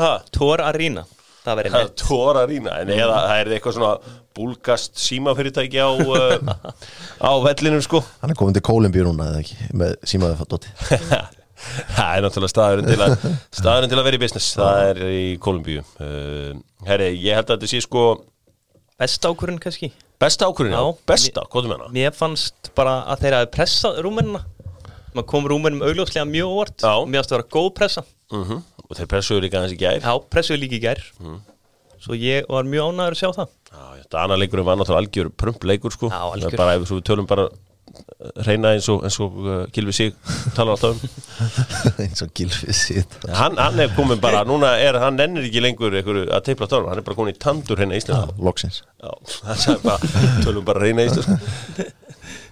Ha, 0.00 0.16
Tór 0.34 0.64
Arena. 0.64 1.04
Það 1.44 1.60
er 1.60 1.66
neitt 1.74 1.98
tóra 2.00 2.42
rína 2.48 2.78
en 2.80 2.90
eða 2.94 3.16
það 3.20 3.38
er 3.42 3.48
eitthvað 3.52 3.74
svona 3.76 4.12
búlgast 4.34 4.94
símafyrirtæki 4.96 5.76
á 5.76 5.92
uh, 5.92 6.54
á 7.20 7.32
vellinum 7.44 7.82
sko. 7.84 8.00
Hann 8.22 8.32
er 8.32 8.38
komin 8.38 8.56
til 8.56 8.64
Kólumbíu 8.64 9.04
núna 9.04 9.26
eða 9.28 9.42
ekki? 9.42 9.58
Með 9.76 9.92
símaði 10.08 10.38
fótti 10.40 10.72
það 11.96 12.16
er 12.16 12.24
náttúrulega 12.24 12.52
staðurinn 12.54 12.88
til 12.88 12.96
að 13.04 13.12
staðurinn 13.58 13.92
til 13.92 13.98
að 14.00 14.08
vera 14.08 14.18
í 14.18 14.22
business, 14.24 14.48
það 14.56 14.86
er 14.88 15.02
í 15.04 15.26
Kolumbíu 15.44 15.84
uh, 15.84 16.56
herri, 16.88 17.10
ég 17.20 17.36
held 17.36 17.50
að 17.50 17.58
þetta 17.58 17.72
sé 17.74 17.84
sko 17.84 18.06
Besta 19.00 19.28
ákvörðin 19.28 19.60
kannski 19.60 19.92
besta 20.24 20.48
ákvörðin, 20.50 20.74
Já. 20.76 20.84
besta, 21.12 21.46
hvað 21.52 21.66
þú 21.66 21.72
menna 21.74 21.88
Mér 21.94 22.14
fannst 22.16 22.70
bara 22.78 22.98
að 23.12 23.24
þeir 23.24 23.36
hafi 23.38 23.50
pressað 23.58 23.98
rúmenina. 24.06 24.44
Maður 25.14 25.28
kom 25.30 25.48
rúmenum 25.52 25.82
augljóslega 25.86 26.26
mjög 26.26 26.54
óvart. 26.56 26.86
Mér 27.06 27.20
fannst 27.22 27.34
að 27.34 27.36
vera 27.38 27.50
góð 27.56 27.74
pressa. 27.78 28.02
Uh 28.34 28.56
og 28.84 28.98
þeir 28.98 29.08
pressuðu 29.08 29.42
líka 29.46 29.60
hans 29.62 29.72
í 29.72 29.78
gær. 29.80 30.00
Já, 30.04 30.12
pressuðu 30.30 30.60
líka 30.60 30.76
í 30.76 30.82
gær. 30.82 31.00
Svo 32.04 32.16
ég 32.20 32.44
var 32.52 32.66
mjög 32.68 32.90
ánæður 32.92 33.14
að 33.14 33.20
sjá 33.22 33.30
það. 33.32 33.52
Já, 33.72 33.84
þetta 34.02 34.22
annar 34.24 34.40
leikurinn 34.42 34.66
var 34.68 34.76
náttúrulega 34.76 35.02
algjör 35.02 35.30
prumpleikur 35.40 35.94
sko. 35.94 36.10
Já, 36.12 36.18
Það 36.20 36.34
algjör. 36.36 36.56
bara 36.60 36.74
ef 36.76 36.84
við 36.90 37.00
tölum 37.08 37.28
bara 37.30 37.46
reyna 38.46 38.74
eins 38.74 38.88
og, 38.92 39.02
eins 39.06 39.18
og 39.22 39.36
uh, 39.42 39.56
Gilvi 39.74 39.94
Sig 39.96 40.14
talar 40.56 40.74
alltaf 40.74 40.94
um. 40.94 41.00
Eins 42.04 42.24
og 42.24 42.32
gilfið 42.36 42.76
sitt 42.78 43.16
hann, 43.34 43.58
hann 43.60 43.80
er 43.82 43.92
komin 43.96 44.20
bara, 44.22 44.44
núna 44.48 44.74
er 44.80 44.98
hann 45.02 45.20
ennir 45.22 45.46
ekki 45.48 45.62
lengur 45.64 45.94
að 45.98 46.44
teipla 46.48 46.68
tölum, 46.70 46.90
hann 46.92 47.00
er 47.02 47.06
bara 47.06 47.18
komin 47.18 47.34
í 47.34 47.38
tandur 47.40 47.80
hérna 47.80 47.98
í 47.98 48.02
bara, 49.84 49.98
tölum 50.44 50.64
bara 50.66 50.84
reyna 50.84 51.04
í 51.04 51.10
Íslanda 51.10 51.38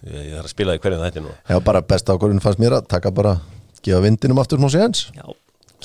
ég, 0.02 0.22
ég 0.33 0.35
þarf 0.37 0.46
að 0.46 0.52
spila 0.52 0.76
í 0.76 0.83
hverjum 0.83 1.05
þetta 1.07 1.24
nú 1.24 1.35
Já, 1.35 1.57
bara 1.64 1.85
besta 1.87 2.16
ákvörðin 2.16 2.42
fannst 2.44 2.62
mér 2.62 2.78
að 2.78 2.88
taka 2.90 3.12
bara 3.14 3.37
gefa 3.83 4.02
vindinum 4.05 4.38
aftur 4.38 4.61
smá 4.61 4.70
séns. 4.70 5.07
Já, 5.16 5.26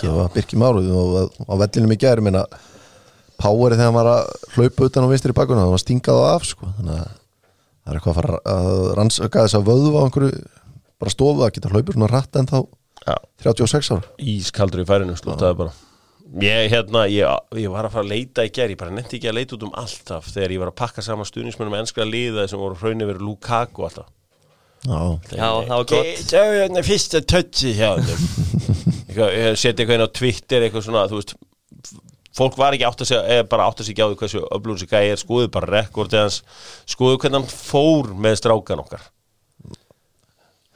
gefa 0.02 0.28
Birki 0.34 0.60
Máru 0.60 0.84
og 0.93 1.32
á 1.50 1.54
vellinum 1.63 1.93
í 1.93 2.00
gæri 2.02 2.26
minna 2.26 2.46
Powerið 3.38 3.78
þegar 3.78 3.91
hann 3.91 3.98
var 4.00 4.08
að 4.10 4.30
hlaupa 4.56 4.88
utan 4.89 5.06
á 5.06 5.12
vinstri 5.12 5.34
bakuna 5.38 5.65
það 5.65 5.74
var 5.76 5.82
stingað 5.84 6.22
á 6.22 6.26
af 6.34 6.46
sko. 6.50 6.70
þannig 6.80 6.96
að 7.04 7.10
það 7.88 7.93
er 7.93 8.00
eitthvað 8.00 8.13
að 8.13 8.19
fara 8.19 8.39
að 8.52 8.80
rannsaka 9.00 9.43
þess 9.45 9.58
að 9.58 9.67
vöðu 9.71 9.91
á 9.95 10.02
einhverju 10.04 10.32
bara 10.97 11.13
stofu 11.13 11.45
að 11.45 11.54
geta 11.56 11.71
hlaupið 11.71 11.97
svona 11.97 12.12
rætt 12.12 12.39
en 12.41 12.50
þá 12.52 12.58
Já, 13.08 13.15
36 13.45 13.91
ára 13.95 14.10
ískaldur 14.19 14.82
í 14.84 14.88
færinu, 14.89 15.13
slútaði 15.15 15.60
bara. 15.62 15.76
Ég, 16.43 16.65
hérna, 16.73 17.06
ég, 17.08 17.23
ég 17.56 17.71
var 17.71 17.88
að 17.88 17.93
fara 17.93 18.04
að 18.04 18.12
leita 18.12 18.43
í 18.43 18.50
gær, 18.52 18.73
ég 18.73 18.80
bara 18.82 18.91
nefndi 18.91 19.15
ekki 19.15 19.30
að 19.32 19.38
leita 19.38 19.56
út 19.56 19.63
um 19.63 19.78
alltaf 19.80 20.28
þegar 20.34 20.54
ég 20.58 20.60
var 20.60 20.71
að 20.73 20.80
pakka 20.82 21.06
saman 21.06 21.30
stuðnismennum 21.30 21.78
ennskra 21.78 22.04
liða 22.04 22.50
sem 22.52 22.60
voru 22.60 22.76
hraunir 22.82 23.08
verið 23.08 23.23
Lukaku 23.30 23.88
alltaf 23.88 24.10
Já, 24.88 25.00
já 25.32 25.47
það 25.47 25.71
var 25.71 25.88
gott. 25.89 26.26
Það 26.28 26.43
er 26.43 26.60
hérna 26.62 26.84
fyrsta 26.86 27.21
tötsi 27.26 27.71
hjá 27.78 27.89
seti 29.58 29.82
eitthvað 29.82 29.95
inn 29.95 30.06
á 30.06 30.17
Twitter 30.19 30.65
eitthvað 30.67 30.86
svona, 30.86 31.08
þú 31.10 31.21
veist 31.21 31.34
fólk 32.38 32.58
var 32.60 32.78
ekki 32.78 32.88
átt 32.88 33.04
að 33.04 33.12
segja, 33.12 33.21
eða 33.36 33.45
bara 33.52 33.67
átt 33.69 33.84
að 33.84 33.89
segja 33.89 34.08
á 34.08 34.10
því 34.12 34.19
hversu 34.21 34.41
öflugur 34.45 34.80
þessi 34.80 34.89
gæði 34.93 35.13
er, 35.13 35.21
skoðu 35.21 35.52
bara 35.54 35.71
rekordið 35.73 36.23
hans. 36.23 36.41
Skoðu 36.89 37.21
hvernig 37.21 37.41
hann 37.41 37.54
fór 37.54 38.12
með 38.26 38.41
strákan 38.41 38.84
okkar. 38.84 39.08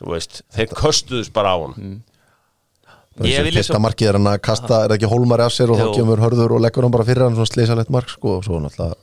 Þú 0.02 0.16
veist, 0.16 0.42
þeir 0.56 0.74
köstuðust 0.80 1.34
bara 1.36 1.54
á 1.54 1.58
hann 1.62 2.02
Ég 3.28 3.44
vil 3.44 3.52
fyrsta 3.52 3.76
svo 3.76 3.84
markið 3.84 4.08
er 4.08 4.18
hann 4.18 4.28
að 4.32 4.38
kasta, 4.46 4.78
er 4.86 4.90
það 4.90 4.96
ekki 4.96 5.10
hólmari 5.12 5.44
af 5.44 5.54
sér 5.54 5.74
og 5.74 5.82
þá 5.82 5.90
kemur 5.98 6.22
hörður 6.24 6.54
og 6.56 6.62
leggur 6.64 6.86
hann 6.88 6.94
bara 6.94 7.06
fyrir 7.06 7.26
hann 7.26 7.36
svona 7.36 7.50
sleysalegt 7.50 7.92
mark 7.92 8.10
sko 8.10 8.38
og 8.38 8.46
svo 8.48 8.62
náttúrulega 8.64 8.96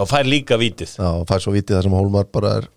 og 0.00 0.08
fær 0.08 0.24
líka 0.28 0.56
vítið. 0.56 0.94
Já, 0.96 1.08
og 1.20 1.26
fær 1.28 1.42
svo 1.44 1.52
vitið 1.52 1.76
það 1.76 1.86
sem 1.86 1.96
hólmar 1.96 2.28
bara 2.32 2.54
er, 2.60 2.68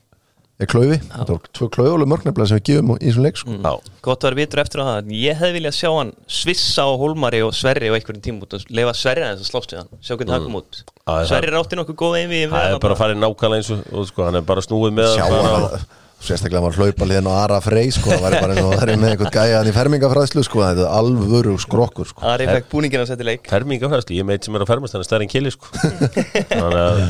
er 0.64 0.70
klaufi, 0.72 0.98
þetta 1.12 1.34
var 1.36 1.48
tvö 1.58 1.68
klaufuleg 1.76 2.08
mörgnefnilega 2.12 2.48
sem 2.52 2.60
við 2.62 2.68
gefum 2.70 2.92
í 2.96 3.00
þessum 3.10 3.26
leik 3.26 3.40
sko. 3.42 3.56
Já, 3.60 3.74
Gott 4.08 4.24
að 4.24 4.30
vera 4.30 4.40
vitur 4.40 4.62
eftir 4.64 4.80
á 4.80 4.86
það. 4.88 5.10
Ég 5.20 5.40
hefði 5.42 5.58
viljað 5.58 5.76
sjá 5.80 5.90
hann 5.98 6.14
svissa 6.32 6.86
á 6.88 6.92
Hólmari 7.02 7.42
og 7.44 7.52
Sverri 7.58 7.90
og 7.92 7.98
einhverjum 8.00 8.24
tímum 8.24 8.46
út 8.48 8.56
og 8.56 8.64
leifa 8.72 8.94
Sverri 8.96 9.26
aðeins 9.26 9.44
að 9.44 9.52
slást 9.52 9.76
við 9.76 9.82
hann. 9.84 9.92
Sjá 10.00 10.16
hvernig 10.16 10.34
það 10.38 10.48
kom 10.48 10.58
út. 10.62 10.82
Það- 11.06 11.28
Sverri 11.34 11.52
rátti 11.58 11.82
nokkuð 11.82 12.00
góð 12.06 12.18
einvi 12.22 12.42
það 12.56 12.72
er 12.72 12.80
bara 12.88 12.96
að 12.96 13.04
fara 13.04 13.14
í 13.14 13.20
nákvæmlega 13.20 13.60
eins 13.60 13.74
og, 13.76 13.84
og 13.92 14.08
sko, 14.14 14.26
hann 14.30 14.40
er 14.40 14.48
bara 14.48 14.64
snúið 14.66 14.96
með 15.02 15.12
sjá 15.18 15.26
hann 15.28 15.36
hann. 15.36 15.68
bara, 15.68 15.84
að 15.84 16.04
sérstaklega 16.26 16.64
var 16.64 16.78
hlaupa 16.80 17.06
liðin 17.06 17.28
á 17.30 17.34
Ara 17.44 17.58
Frey 17.62 17.92
sko, 17.94 18.10
það 18.16 18.24
var 18.24 18.36
bara 18.40 18.54
eins 18.56 18.64
og 18.66 18.72
það 18.80 18.90
er 18.96 18.98
með 19.04 19.12
einhvern 19.12 19.34
gæjan 19.36 19.68
í 19.70 19.74
fermingafræðslu 19.76 20.44
sko, 20.48 20.62
þetta 20.64 20.86
er 20.88 20.94
alvöru 20.98 21.58
skrokkur 21.62 22.08
sko. 22.10 22.24
Ari 22.32 22.48
fekk 22.50 22.72
búningin 22.72 23.04
að 23.04 23.12
setja 23.12 23.28
leik. 23.28 23.44
Fermingafræðslu, 23.52 24.16
ég 24.18 24.26
meit 24.26 24.48
sem 24.48 24.56
er 24.56 24.64
að 24.66 24.72
fermast 24.72 24.96
hann 24.96 25.04
er 25.04 25.10
stærri 25.12 25.28
en 25.28 25.34
kili 25.36 25.52
sko. 25.54 25.70
þannig 26.56 26.80
að 26.82 27.04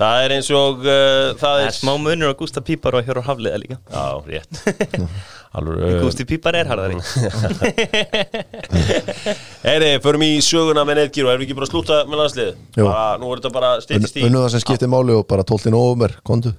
það 0.00 0.22
er 0.24 0.34
eins 0.36 0.48
og 0.56 0.80
uh, 0.84 1.32
það 1.36 1.58
Það 1.60 1.66
er 1.66 1.74
smá 1.76 1.92
munur 2.00 2.32
á 2.32 2.34
Gústa 2.38 2.62
Pípar 2.64 2.96
og 2.98 3.04
Hjóru 3.06 3.22
Hafliða 3.26 3.60
líka 3.60 3.76
Já, 3.92 4.04
rétt 4.26 4.52
Alveg, 5.60 5.80
uh, 5.82 5.96
Gústi 6.04 6.24
Pípar 6.30 6.56
er 6.60 6.68
harðari 6.70 6.96
Heyri, 9.66 9.90
förum 10.04 10.22
í 10.24 10.30
söguna 10.44 10.84
með 10.88 11.02
Nedgir 11.04 11.26
og 11.26 11.32
erum 11.34 11.42
við 11.42 11.48
ekki 11.48 11.58
bara 11.58 11.68
að 11.68 11.72
slúta 11.74 12.00
með 12.08 12.22
landslið 12.22 12.50
Jú. 12.78 12.84
bara, 12.86 13.06
Nú 13.20 13.30
er 13.32 13.40
þetta 13.42 13.54
bara 13.56 13.72
steytist 13.84 14.20
í 14.20 14.26
unnu 14.28 14.44
það 14.44 14.52
sem 14.54 14.64
skiptir 14.64 14.92
máli 14.92 15.16
og 15.16 15.26
bara 15.30 15.46
12. 15.46 15.72
november 15.74 16.14
kontu, 16.26 16.54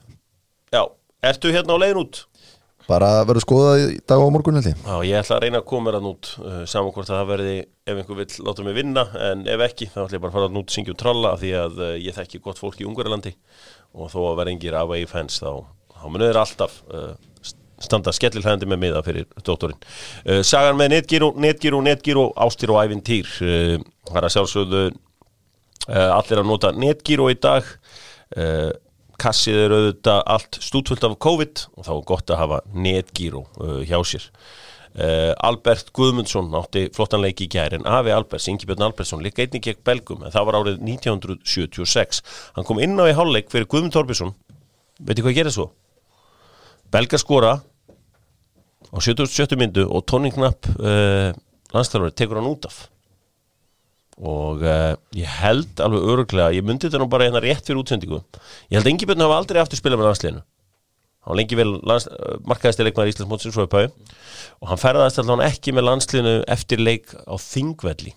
Já, 0.71 0.83
ertu 1.31 1.53
hérna 1.55 1.75
á 1.75 1.81
leiðin 1.81 2.01
út? 2.03 2.21
Bara 2.87 3.09
verður 3.27 3.45
skoðað 3.45 3.81
í 3.83 3.99
dag 4.09 4.23
og 4.23 4.31
morgun 4.33 4.57
held 4.59 4.69
ég. 4.71 4.79
Já, 4.81 4.95
ég 5.07 5.19
ætla 5.21 5.37
að 5.37 5.43
reyna 5.45 5.61
að 5.61 5.67
koma 5.71 5.87
mér 5.87 5.97
að 5.99 6.05
nút 6.07 6.29
uh, 6.41 6.61
saman 6.69 6.93
hvort 6.95 7.09
að 7.09 7.19
það 7.19 7.31
verði, 7.31 7.55
ef 7.87 7.99
einhver 8.01 8.19
vill 8.21 8.45
láta 8.47 8.65
mig 8.65 8.77
vinna, 8.77 9.05
en 9.29 9.43
ef 9.51 9.65
ekki, 9.67 9.89
þá 9.91 9.99
ætla 10.05 10.17
ég 10.17 10.23
bara 10.23 10.31
að 10.31 10.37
fara 10.37 10.49
að 10.49 10.57
nút 10.57 10.73
syngja 10.73 10.95
og 10.95 10.99
tralla 11.01 11.33
því 11.41 11.51
að 11.61 11.81
uh, 11.81 11.91
ég 12.01 12.17
þekki 12.17 12.41
gott 12.45 12.61
fólk 12.61 12.81
í 12.81 12.87
Ungarlandi 12.89 13.33
og 13.91 14.11
þó 14.13 14.19
að 14.31 14.39
vera 14.41 14.55
engir 14.55 14.77
away 14.79 15.07
fans 15.09 15.39
þá, 15.43 15.61
þá 15.97 16.05
munið 16.07 16.31
þeir 16.31 16.41
alltaf 16.41 16.77
uh, 16.91 17.13
standa 17.81 18.13
skellilhæðandi 18.15 18.69
með 18.69 18.83
miða 18.85 19.01
fyrir 19.05 19.27
doktorinn. 19.45 19.79
Uh, 20.25 20.41
sagan 20.45 20.79
með 20.79 20.95
Netgyro, 20.97 21.31
Netgyro, 21.41 21.81
Netgyro, 21.85 22.27
ástir 22.45 22.73
og 22.73 22.81
ævintýr 22.83 23.31
uh, 23.41 23.75
það 24.09 24.21
er 24.21 24.29
að 24.29 24.35
sjálfsögðu 24.37 24.85
uh, 24.91 26.09
allir 26.11 26.43
að 26.43 26.49
nota 26.49 26.73
Netgyro 26.77 27.29
í 27.31 27.37
dag 27.41 27.77
kassið 29.21 29.59
er 29.65 29.75
auðvitað 29.75 30.19
allt 30.35 30.59
stútfullt 30.63 31.05
af 31.07 31.17
COVID 31.23 31.63
og 31.77 31.87
þá 31.87 31.93
er 31.95 32.03
gott 32.11 32.33
að 32.33 32.41
hafa 32.41 32.59
netgíru 32.73 33.43
uh, 33.59 33.81
hjá 33.87 33.97
sér 34.07 34.27
uh, 34.29 35.33
Albert 35.47 35.91
Guðmundsson 35.97 36.51
átti 36.57 36.87
flottan 36.95 37.23
leik 37.23 37.43
í 37.43 37.49
gær 37.51 37.75
en 37.77 37.87
Afi 37.89 38.13
Alberts, 38.15 38.47
Ingi 38.51 38.69
Björn 38.69 38.87
Albertsson 38.87 39.23
líka 39.25 39.45
einnig 39.45 39.65
gegn 39.65 39.83
Belgum 39.87 40.23
en 40.25 40.33
það 40.33 40.47
var 40.49 40.59
árið 40.61 40.79
1976 40.85 42.23
hann 42.55 42.67
kom 42.67 42.81
inn 42.83 42.99
á 42.99 43.09
í 43.09 43.17
hálfleik 43.17 43.51
fyrir 43.53 43.69
Guðmund 43.71 43.95
Torbjörnsson 43.97 44.35
veitir 45.01 45.25
hvað 45.25 45.37
gerir 45.39 45.55
svo? 45.55 45.71
Belga 46.91 47.19
skora 47.21 47.57
á 48.91 48.97
77. 48.99 49.55
myndu 49.59 49.85
og 49.87 50.05
Tony 50.09 50.31
Knapp 50.33 50.67
uh, 50.77 51.31
landstælari 51.71 52.15
tekur 52.15 52.41
hann 52.41 52.51
út 52.51 52.67
af 52.67 52.87
og 54.19 54.61
uh, 54.65 54.93
ég 55.17 55.29
held 55.41 55.79
alveg 55.81 56.07
öruglega, 56.13 56.51
ég 56.57 56.65
myndi 56.67 56.87
þetta 56.89 56.99
nú 57.01 57.07
bara 57.09 57.27
hérna 57.29 57.41
rétt 57.43 57.65
fyrir 57.67 57.79
útsendingu. 57.81 58.19
Ég 58.69 58.77
held 58.79 58.85
að 58.87 58.91
Ingi 58.93 59.07
Björn 59.09 59.23
hafa 59.25 59.37
aldrei 59.41 59.61
aftur 59.63 59.79
spilað 59.79 60.01
með 60.01 60.09
landsliðinu. 60.11 60.43
Hann 61.21 61.35
var 61.35 61.37
lengi 61.37 61.57
vel 61.59 61.71
lands, 61.85 62.07
uh, 62.09 62.35
markaðist 62.49 62.79
leikmaður 62.81 63.11
í 63.11 63.13
Íslandsmótsins 63.13 63.53
svo 63.53 63.67
upphau 63.67 63.85
og 63.91 64.69
hann 64.71 64.79
ferðaðist 64.81 65.19
allan 65.21 65.43
ekki 65.45 65.73
með 65.77 65.85
landsliðinu 65.87 66.35
eftir 66.49 66.81
leik 66.81 67.13
á 67.29 67.35
Þingvelli. 67.37 68.15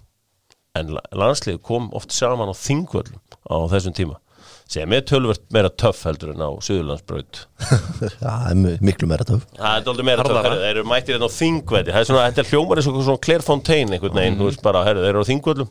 En 0.74 0.94
la- 0.96 1.04
landslið 1.12 1.60
kom 1.68 1.90
oft 1.94 2.12
saman 2.16 2.48
á 2.48 2.54
Þingvöllum 2.56 3.20
á 3.44 3.56
þessum 3.74 3.94
tíma. 3.96 4.16
Sem 4.64 4.88
er 4.96 5.02
tölvert 5.04 5.42
meira 5.52 5.68
töff 5.68 6.00
heldur 6.08 6.30
en 6.32 6.40
á 6.40 6.48
Suðurlandsbraut. 6.64 7.42
Það 8.24 8.46
er 8.48 8.56
mi- 8.62 8.76
miklu 8.88 9.06
meira 9.10 9.26
töf 9.28 9.44
Það 9.52 9.68
er 9.76 9.90
aldrei 9.92 10.06
meira 10.08 10.24
töff, 10.24 10.48
þeir 10.48 10.70
eru 10.72 10.84
mættir 10.88 11.18
hérna 11.18 11.28
á 11.28 11.36
Þingvelli. 11.36 11.92
Það 11.92 12.00
er 12.00 12.08
svona, 12.08 12.24
þetta 12.30 12.42
er 12.46 12.50
hljómar 12.54 12.80
eins 12.80 12.88
og 12.88 12.96
svona 13.04 13.22
Claire 13.28 13.44
Fontaine 13.44 13.92
einhvern 13.98 14.16
veginn, 14.16 14.40
þú 14.40 14.48
veist 14.48 14.64
bara, 14.64 14.82
herru, 14.88 15.04
þeir 15.04 15.12
eru 15.12 15.24
á 15.24 15.28
Þingvöllum 15.28 15.70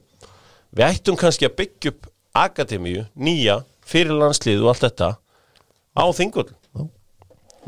Við 0.74 0.86
ættum 0.90 1.18
kannski 1.20 1.46
að 1.48 1.58
byggja 1.62 1.92
upp 1.94 2.08
akademíu, 2.44 3.04
nýja, 3.14 3.60
fyrir 3.86 4.16
landslið 4.18 4.64
og 4.64 4.72
allt 4.74 4.86
þetta 4.88 5.10
á 5.94 6.04
Þingvöllum. 6.18 6.90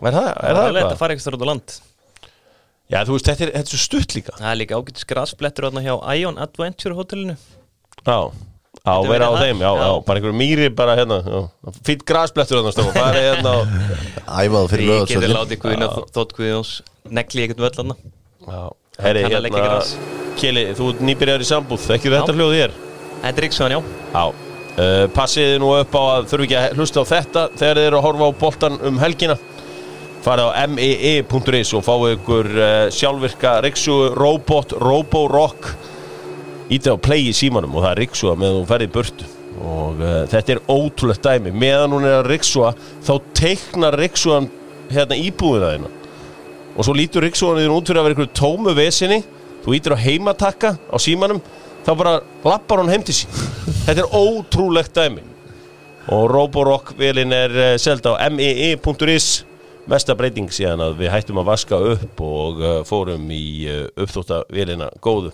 Er 0.05 0.15
það, 0.15 0.25
er 0.27 0.33
það 0.33 0.55
Það 0.55 0.55
leitt 0.55 0.65
að 0.65 0.79
eitthvað? 0.79 0.97
fara 1.01 1.15
eitthvað 1.15 1.37
út 1.37 1.45
á 1.45 1.49
land. 1.51 1.75
Já, 2.85 2.97
þú 3.07 3.15
veist, 3.15 3.29
þetta 3.29 3.45
er, 3.45 3.51
þetta 3.55 3.65
er 3.65 3.71
svo 3.71 3.81
stutt 3.81 4.15
líka. 4.17 4.33
Það 4.37 4.49
er 4.49 4.57
líka 4.59 4.79
ágætis 4.79 5.07
grasblettur 5.09 5.67
þarna 5.69 5.83
hjá 5.85 5.93
Ion 6.19 6.41
Adventure 6.41 6.97
hotellinu. 6.97 7.35
Já, 8.05 8.17
á, 8.85 8.93
vera 9.07 9.29
á 9.29 9.33
þeim, 9.39 9.61
já, 9.63 9.69
já, 9.69 9.85
já. 9.85 9.93
bara 10.05 10.19
einhverju 10.21 10.37
mýri 10.41 10.67
bara 10.81 10.97
hérna, 10.99 11.19
fýtt 11.87 12.03
grasblettur 12.09 12.59
þarna 12.59 12.73
stofa, 12.75 12.93
bara 12.97 13.23
hérna 13.25 13.53
og, 13.61 13.77
Æfaðu 14.41 14.71
fyrir 14.73 14.91
Ég 14.91 15.07
geti 15.13 15.31
látið 15.31 15.61
Guðina 15.63 15.89
Þótt 16.13 16.35
Guðjóns 16.37 16.73
negli 17.09 17.45
ekkert 17.45 17.63
völl 17.65 17.73
þarna. 17.79 17.97
Já, 18.45 18.61
herri, 19.05 19.25
að 19.29 19.49
hérna. 19.49 19.79
Kjeli, 20.35 20.65
þú 20.75 20.91
nýbyrjar 21.07 21.41
í 21.45 21.47
sambúð, 21.47 21.85
þekkir 21.87 22.17
þetta 22.19 22.35
hljóð 22.35 22.57
þér? 22.59 22.75
Þetta 23.23 23.43
Ríksson, 23.45 23.73
já. 23.75 23.79
Já, 24.13 24.23
uh, 24.29 25.05
passiði 25.15 25.59
nú 25.61 25.71
upp 25.77 25.95
á 25.97 26.03
að 26.03 26.29
þurfi 26.31 26.47
ekki 26.47 26.57
að 26.59 26.79
hlusta 26.79 27.03
á 27.03 27.11
þetta 27.11 27.45
þegar 27.55 27.79
þið 27.79 27.89
eru 27.89 27.99
að 27.99 28.05
horfa 28.07 28.29
á 28.29 28.39
boltan 28.41 28.79
um 28.89 28.99
helgina? 29.01 29.37
Farið 30.25 30.51
á 30.51 30.63
mee.is 30.73 31.73
og 31.77 31.85
fáið 31.85 32.15
ykkur 32.17 32.51
uh, 32.57 32.67
sjálfvirka 32.93 33.55
Riksu 33.65 33.97
Robot 34.17 34.77
Roborock. 34.81 35.71
Ítið 36.69 36.97
á 36.97 36.97
play 36.97 37.29
í 37.29 37.33
símanum 37.37 37.75
og 37.77 37.85
það 37.85 37.91
er 37.91 38.01
Riksua 38.03 38.37
meðan 38.39 38.61
þú 38.61 38.69
ferði 38.71 38.91
burtu. 38.95 39.31
Og 39.65 40.01
uh, 40.01 40.21
þetta 40.31 40.55
er 40.55 40.63
ótrúlegt 40.65 41.25
dæmi. 41.25 41.53
Meðan 41.53 41.93
hún 41.93 42.07
er 42.09 42.19
að 42.19 42.31
Riksua 42.33 42.73
þá 43.05 43.13
teiknar 43.37 43.97
Riksuan 44.01 44.49
hérna 44.91 45.17
íbúðina 45.17 45.75
þeina 45.75 45.93
og 46.75 46.83
svo 46.83 46.95
lítur 46.95 47.23
Riksuan 47.23 47.59
þín 47.59 47.73
út 47.73 47.87
fyrir 47.87 48.01
að 48.01 48.07
vera 48.07 48.17
ykkur 48.17 48.33
tómu 48.35 48.73
vesinni 48.75 49.21
þú 49.63 49.75
ítir 49.77 49.95
á 49.95 50.03
heimatakka 50.03 50.75
á 50.75 50.97
símanum 51.01 51.39
þá 51.85 51.91
bara 51.93 52.13
lappar 52.45 52.81
hún 52.81 52.91
heim 52.91 53.03
til 53.05 53.15
sín. 53.15 53.31
Þetta 53.85 54.03
er 54.03 54.13
ótrúlegt 54.17 54.95
dæmi. 54.97 55.23
Og 56.13 56.27
Roborock 56.29 56.93
velin 56.97 57.33
er 57.33 57.53
uh, 57.53 57.71
seld 57.81 58.05
á 58.05 58.17
mee.is 58.33 59.45
mesta 59.89 60.15
breyting 60.17 60.49
síðan 60.53 60.81
að 60.81 60.95
við 61.03 61.11
hættum 61.13 61.41
að 61.41 61.49
vaska 61.51 61.77
upp 61.93 62.21
og 62.25 62.61
uh, 62.61 62.77
fórum 62.85 63.29
í 63.33 63.65
uh, 63.69 63.85
uppþótta 64.01 64.43
velina 64.53 64.89
góðu. 65.01 65.33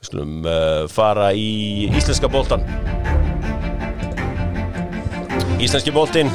Við 0.00 0.08
skulum 0.08 0.46
fara 0.88 1.26
í 1.36 1.90
íslenska 1.92 2.30
boltan 2.32 2.62
Íslenski 5.60 5.92
boltinn. 5.92 6.30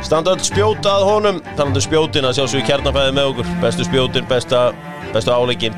Standa 0.00 0.32
öll 0.32 0.40
spjót 0.40 0.88
að 0.88 1.04
honum. 1.04 1.42
Talandu 1.58 1.82
spjótin 1.84 2.24
að 2.24 2.38
sjálfsögðu 2.38 2.64
kjarnafæði 2.70 3.12
með 3.18 3.32
okkur. 3.34 3.50
Bestu 3.60 3.84
spjótin, 3.84 4.24
besta, 4.30 4.70
bestu 5.12 5.34
áleikin 5.34 5.76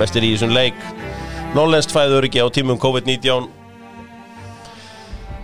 bestir 0.00 0.26
í 0.26 0.34
þessum 0.34 0.52
leik 0.52 0.76
Norlenskt 1.56 1.94
fæður 1.94 2.26
ekki 2.28 2.42
á 2.44 2.48
tímum 2.52 2.78
COVID-19. 2.80 3.46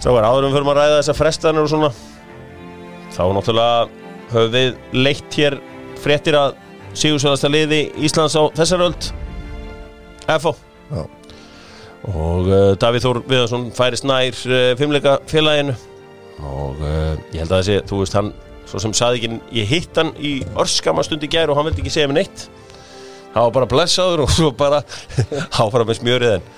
Strákar, 0.03 0.27
áður 0.27 0.49
um 0.49 0.55
fyrir 0.57 0.69
að 0.73 0.79
ræða 0.81 0.99
þessar 0.99 1.19
frestanir 1.19 1.63
og 1.63 1.71
svona 1.71 1.93
þá 3.13 3.23
náttúrulega 3.37 4.03
höfum 4.33 4.53
við 4.53 4.77
leitt 4.97 5.39
hér 5.39 5.59
fréttir 6.03 6.37
að 6.39 6.57
Sigursvöðasta 6.93 7.49
liði 7.49 7.81
Íslands 8.05 8.37
á 8.37 8.43
þessar 8.57 8.85
öld 8.89 9.09
FO 10.43 10.53
Já. 10.93 11.03
og 12.13 12.51
uh, 12.51 12.73
Davíð 12.81 13.07
Þór 13.07 13.21
Viðarsson 13.31 13.69
færist 13.77 14.07
nær 14.09 14.37
uh, 14.49 14.73
fimmleika 14.81 15.17
félaginu 15.31 15.77
og 16.43 16.81
uh, 16.83 17.15
ég 17.33 17.45
held 17.45 17.53
að 17.53 17.63
þessi, 17.63 17.79
þú 17.89 18.01
veist 18.03 18.19
hann 18.19 18.33
svo 18.69 18.83
sem 18.83 18.97
saði 18.97 19.21
ekki, 19.21 19.39
ég 19.57 19.71
hitt 19.71 20.01
hann 20.01 20.13
í 20.21 20.35
örskama 20.59 21.05
stund 21.07 21.25
í 21.25 21.31
gær 21.33 21.53
og 21.53 21.59
hann 21.59 21.69
vildi 21.71 21.85
ekki 21.85 21.95
segja 21.95 22.11
mér 22.11 22.23
neitt 22.23 22.49
hann 23.33 23.47
var 23.47 23.55
bara 23.61 23.71
blessaður 23.71 24.27
og 24.27 24.35
svo 24.35 24.53
bara 24.57 24.83
áfara 25.63 25.89
með 25.89 26.01
smjörið 26.03 26.37
en 26.37 26.51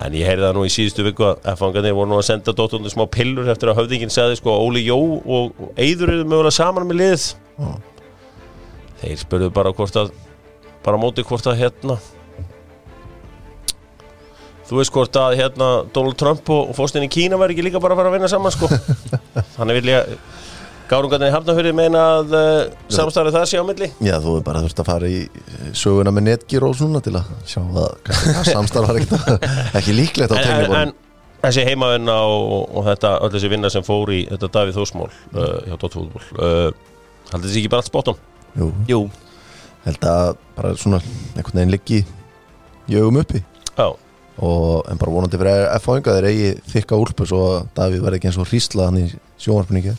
en 0.00 0.14
ég 0.16 0.24
heyrði 0.26 0.46
það 0.46 0.56
nú 0.56 0.64
í 0.64 0.72
síðustu 0.72 1.04
viku 1.04 1.26
að 1.28 1.50
F-fangarnir 1.52 1.94
voru 1.96 2.10
nú 2.10 2.18
að 2.18 2.28
senda 2.30 2.54
dóttundu 2.56 2.90
smá 2.92 3.04
pillur 3.12 3.50
eftir 3.52 3.72
að 3.72 3.82
höfðingin 3.82 4.12
segði 4.12 4.38
sko 4.40 4.54
Óli 4.64 4.86
Jó 4.86 4.96
og, 5.20 5.58
Eyður 5.76 6.14
eru 6.14 6.28
mögulega 6.28 6.56
saman 6.56 6.88
með 6.88 7.00
liðið 7.02 7.26
Já. 7.28 7.68
þeir 9.02 9.20
spurðu 9.20 9.50
bara 9.54 9.74
hvort 9.76 10.00
að 10.00 10.12
bara 10.82 11.00
móti 11.00 11.24
hvort 11.26 11.46
að 11.50 11.60
hérna 11.60 11.98
þú 14.68 14.78
veist 14.80 14.94
hvort 14.94 15.18
að 15.20 15.36
hérna 15.42 15.70
Donald 15.92 16.16
Trump 16.20 16.48
og, 16.48 16.72
og 16.72 16.78
fóstin 16.78 17.04
í 17.04 17.12
Kína 17.12 17.36
verði 17.40 17.58
ekki 17.58 17.68
líka 17.68 17.82
bara 17.82 17.92
að 17.92 18.02
fara 18.02 18.12
að 18.12 18.16
vinna 18.16 18.32
saman 18.32 18.54
sko 18.54 18.70
þannig 19.58 19.82
vil 19.82 19.92
ég 19.92 20.16
Gárungarnir 20.92 21.30
í 21.30 21.32
Hafnafjörði 21.32 21.70
meina 21.76 22.00
að 22.18 22.34
uh, 22.36 22.48
samstæðið 22.92 23.36
það 23.38 23.46
sé 23.48 23.60
á 23.60 23.64
milli? 23.64 23.86
Já, 24.04 24.16
þú 24.20 24.34
er 24.36 24.42
bara 24.44 24.60
þurft 24.64 24.82
að 24.82 24.88
fara 24.90 25.08
í 25.08 25.20
eh, 25.24 25.70
söguna 25.78 26.12
með 26.12 26.26
netgír 26.26 26.66
og 26.66 26.74
svona 26.76 27.00
til 27.04 27.14
að 27.16 27.30
sjá 27.48 27.62
að 27.62 28.10
samstarf 28.50 28.90
var 28.90 29.00
ekkert 29.00 29.46
ekki 29.80 29.94
líklegt 29.96 30.34
á 30.34 30.36
en 30.82 30.92
þessi 31.42 31.64
heimavinna 31.66 32.18
og, 32.28 32.68
og 32.76 32.84
þetta 32.90 33.14
öll 33.24 33.32
þessi 33.32 33.50
vinna 33.54 33.72
sem 33.72 33.86
fór 33.86 34.12
í 34.12 34.20
þetta 34.28 34.52
Davíð 34.58 34.82
Þósmál 34.82 35.08
uh, 35.08 35.56
hjá 35.64 35.74
Dóttfútból 35.80 36.22
uh, 36.36 36.68
haldið 37.32 37.48
þessi 37.48 37.62
ekki 37.62 37.72
bara 37.72 37.82
allt 37.82 37.90
spottum 37.90 38.20
Jú, 38.52 38.68
Jú, 38.90 39.00
held 39.86 40.06
að 40.12 40.36
bara 40.58 40.76
svona 40.76 41.00
einhvern 41.32 41.56
veginn 41.56 41.72
liggi 41.72 42.02
í 42.92 42.98
augum 43.00 43.22
uppi. 43.22 43.40
Já, 43.78 43.88
og 44.44 44.90
en 44.92 45.00
bara 45.00 45.14
vonandi 45.14 45.40
fyrir 45.40 45.68
F-fáinga 45.78 46.18
þeir 46.18 46.28
eigi 46.28 46.54
þykka 46.74 47.00
úlpu 47.00 47.26
svo 47.28 47.42
að 47.54 47.70
Davíð 47.78 48.04
verði 48.04 48.20
ekki 48.20 48.28
eins 48.28 48.40
og 48.42 48.50
hrísla 48.50 48.90
hann 48.90 49.00
í 49.00 49.06
sjónvarpinu 49.40 49.80
ekki 49.80 49.96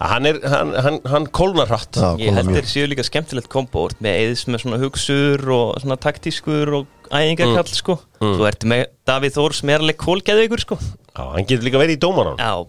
hann, 0.00 0.28
er, 0.28 0.40
hann, 0.44 0.72
hann, 0.84 0.98
hann 1.08 1.28
kólnar 1.34 1.70
hratt. 1.70 1.96
Já, 1.96 2.08
ég 2.20 2.36
held 2.36 2.52
þeir 2.52 2.68
séu 2.70 2.88
líka 2.90 3.04
skemmtilegt 3.06 3.48
kombo 3.52 3.86
Þú 3.86 3.92
ert 3.92 4.02
með 4.04 4.18
eðis 4.22 4.44
með 4.50 4.62
svona 4.64 4.80
hugsur 4.82 5.46
og 5.56 5.76
svona 5.82 5.98
taktískur 6.00 6.72
og 6.80 7.10
æðingarkall 7.10 7.72
sko. 7.72 7.98
Mm. 8.20 8.34
Svo 8.38 8.48
ertu 8.48 8.70
með 8.72 8.82
Davíð 9.08 9.38
Þór 9.38 9.56
sem 9.60 9.72
er 9.72 9.84
alveg 9.84 10.00
kólgeðugur 10.02 10.64
sko. 10.64 10.80
Já, 11.16 11.22
hann 11.32 11.48
getur 11.48 11.68
líka 11.68 11.80
verið 11.80 11.96
í 11.96 12.02
dómaran 12.02 12.40
já, 12.40 12.66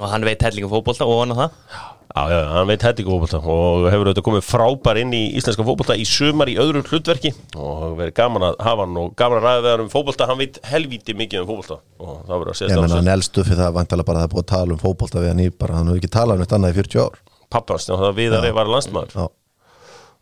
Og 0.00 0.06
hann 0.10 0.26
veit 0.26 0.42
hellingum 0.42 0.70
fótbolta 0.72 1.06
og 1.06 1.24
hann 1.24 1.34
á 1.34 1.38
það 1.40 1.98
já, 2.10 2.38
hann 2.50 2.66
veit 2.66 2.82
hætti 2.82 3.04
fótbolta 3.06 3.38
og 3.38 3.84
hefur 3.86 4.08
auðvitað 4.08 4.24
komið 4.26 4.46
frábær 4.46 4.98
inn 4.98 5.12
í 5.14 5.20
íslenska 5.38 5.62
fótbolta 5.66 5.94
í 5.94 6.06
sumar 6.08 6.50
í 6.50 6.56
öðru 6.58 6.82
hlutverki 6.88 7.30
og 7.54 7.96
verið 8.00 8.14
gaman 8.16 8.46
að 8.48 8.56
hafa 8.66 8.86
hann 8.86 8.96
og 8.98 9.12
gaman 9.18 9.38
að 9.38 9.46
ræða 9.46 9.60
við 9.62 9.70
hann 9.70 9.84
um 9.84 9.90
fótbolta. 9.92 10.26
Hann 10.30 10.40
veit 10.40 10.58
helvíti 10.66 11.14
mikið 11.18 11.44
um 11.44 11.50
fótbolta 11.52 11.78
og 12.02 12.16
það 12.26 12.32
verður 12.34 12.50
að 12.50 12.56
Ég 12.56 12.62
setja 12.62 12.78
á 12.78 12.82
menna 12.82 13.00
hann 13.00 13.12
elstu 13.14 13.44
fyrir 13.46 13.62
það 13.62 13.76
vantala 13.78 14.06
bara 14.08 14.22
að 14.22 14.24
það 14.24 14.30
er 14.30 14.34
búið 14.34 14.46
að 14.46 14.54
tala 14.54 14.74
um 14.74 14.80
fótbolta 14.82 15.22
við 15.22 15.30
hann 15.30 15.44
í 15.44 15.50
bara, 15.54 15.76
hann 15.78 15.92
hefur 15.92 16.00
ekki 16.02 16.14
talað 16.16 16.40
um 16.40 16.46
eitt 16.46 16.56
annað 16.58 16.74
í 16.74 16.80
40 16.80 17.04
ár. 17.04 17.20
Pappans, 17.50 17.86
þannig 17.86 18.08
að 18.08 18.18
viðari 18.18 18.50
var 18.56 18.72
landsmaður. 18.74 19.14
Já, 19.14 19.28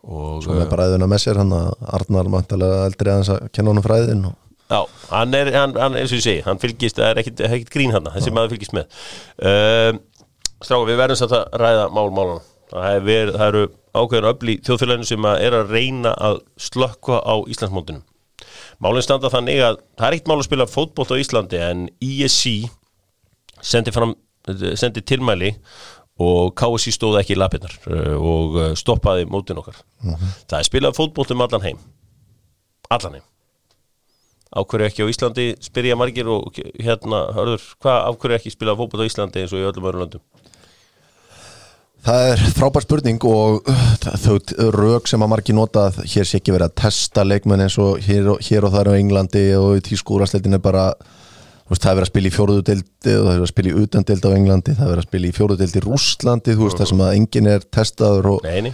og 0.08 0.44
svo 0.44 0.58
með 0.58 0.68
bara 0.74 0.90
eðuna 0.90 1.08
með 1.08 1.24
sér 1.24 1.40
hann 1.40 1.56
að 1.56 1.88
Arnar 1.98 2.30
vantala 2.32 2.68
eldri 2.84 3.12
aðeins 3.14 3.32
að 3.32 3.48
kenna 3.52 3.72
honum 3.72 3.84
fræðin 3.84 4.28
og 4.28 4.36
Já, 4.68 4.82
hann 5.08 5.32
er, 5.32 5.48
hann, 5.54 5.72
hann, 5.80 5.94
eins 5.96 6.12
og 6.12 6.18
ég 6.18 6.24
segi, 6.26 6.40
hann 6.44 6.58
fylgist, 6.60 6.98
það 7.00 7.14
er 7.14 7.20
ekkit 7.22 7.70
grín 7.72 7.94
hann, 7.94 8.04
þessi 8.12 8.32
maður 8.36 8.52
fylgist 8.52 8.74
með. 8.76 8.98
Uh, 9.40 9.94
Stráka, 10.58 10.86
við 10.88 10.98
verðum 10.98 11.18
satt 11.20 11.34
að 11.36 11.58
ræða 11.62 11.88
mál 11.94 12.08
málana. 12.10 12.44
Það, 12.68 12.96
verið, 13.06 13.34
það 13.38 13.50
eru 13.50 13.60
ákveðin 13.96 14.28
öfl 14.28 14.50
í 14.52 14.56
þjóðfélaginu 14.66 15.08
sem 15.08 15.28
að 15.30 15.42
er 15.46 15.56
að 15.56 15.70
reyna 15.72 16.14
að 16.28 16.40
slökkva 16.60 17.20
á 17.24 17.34
Íslandsmóndinu. 17.48 18.02
Málinn 18.82 19.06
standa 19.06 19.30
þannig 19.32 19.62
að 19.64 19.78
það 19.98 20.08
er 20.08 20.16
eitt 20.18 20.28
mál 20.30 20.36
að 20.38 20.46
spila 20.46 20.68
fótbolt 20.70 21.14
á 21.14 21.16
Íslandi 21.18 21.62
en 21.62 21.86
ISC 22.04 22.68
sendi, 23.64 23.94
fram, 23.94 24.12
sendi 24.78 25.02
tilmæli 25.02 25.54
og 26.22 26.52
KSI 26.58 26.94
stóð 26.94 27.20
ekki 27.22 27.36
í 27.36 27.38
lapirnar 27.38 27.74
uh, 27.88 28.14
og 28.18 28.58
uh, 28.58 28.68
stoppaði 28.78 29.26
mótin 29.30 29.62
okkar. 29.62 29.80
Það 30.50 30.60
er 30.60 30.68
spilað 30.68 30.98
fótbolt 30.98 31.34
um 31.34 31.46
allan 31.46 31.66
heim. 31.70 31.82
Allan 32.90 33.18
heim 33.18 33.26
á 34.48 34.60
hverju 34.64 34.86
ekki 34.88 35.04
á 35.04 35.10
Íslandi 35.12 35.46
spyrja 35.64 35.96
margir 36.00 36.28
og 36.32 36.56
hérna, 36.80 37.24
hörður, 37.36 37.64
hvað 37.84 37.98
af 38.08 38.18
hverju 38.22 38.38
ekki 38.40 38.54
spila 38.54 38.76
fótboll 38.78 39.04
á 39.04 39.08
Íslandi 39.10 39.42
eins 39.44 39.52
og 39.54 39.60
í 39.62 39.66
öllum 39.68 39.88
öðrum 39.90 40.04
löndum? 40.06 40.24
Það 42.08 42.28
er 42.30 42.42
frábær 42.54 42.84
spurning 42.86 43.24
og 43.26 43.66
uh, 43.68 43.86
þau 44.22 44.36
rauk 44.72 45.08
sem 45.10 45.22
að 45.24 45.30
margi 45.32 45.54
nota 45.56 45.88
að 45.90 45.98
hér 46.08 46.28
sé 46.30 46.38
ekki 46.38 46.54
verið 46.54 46.70
að 46.70 46.76
testa 46.84 47.24
leikmenn 47.26 47.64
eins 47.66 47.76
og 47.82 47.98
hér, 48.06 48.28
og- 48.36 48.44
hér 48.46 48.64
og 48.68 48.72
þar 48.76 48.92
á 48.94 48.98
Englandi 49.00 49.42
og 49.58 49.80
í 49.80 49.82
tískúrasleitin 49.90 50.54
er 50.56 50.62
bara 50.62 50.84
veist, 51.68 51.82
það 51.82 51.90
er 51.90 51.98
verið 51.98 52.06
að 52.06 52.12
spila 52.12 52.30
í 52.30 52.34
fjóruðu 52.38 52.64
deildi 52.70 53.16
og 53.18 53.26
það 53.26 53.32
er 53.32 53.34
verið 53.34 53.44
að 53.48 53.52
spila 53.52 53.68
í 53.74 53.82
utandeild 53.82 54.24
á 54.24 54.36
Englandi 54.38 54.76
það 54.78 54.86
er 54.86 54.92
verið 54.94 55.02
að 55.04 55.08
spila 55.10 55.28
í 55.28 55.34
fjóruðu 55.40 55.60
deildi 55.64 55.82
í 55.82 55.84
Rússlandi 55.88 56.54
þú 56.56 56.64
veist 56.68 56.80
það 56.80 56.90
sem 56.94 57.02
að 57.08 57.14
enginn 57.18 57.50
er 57.52 57.66
testaður 57.76 58.30
og 58.36 58.46
Neini, 58.46 58.72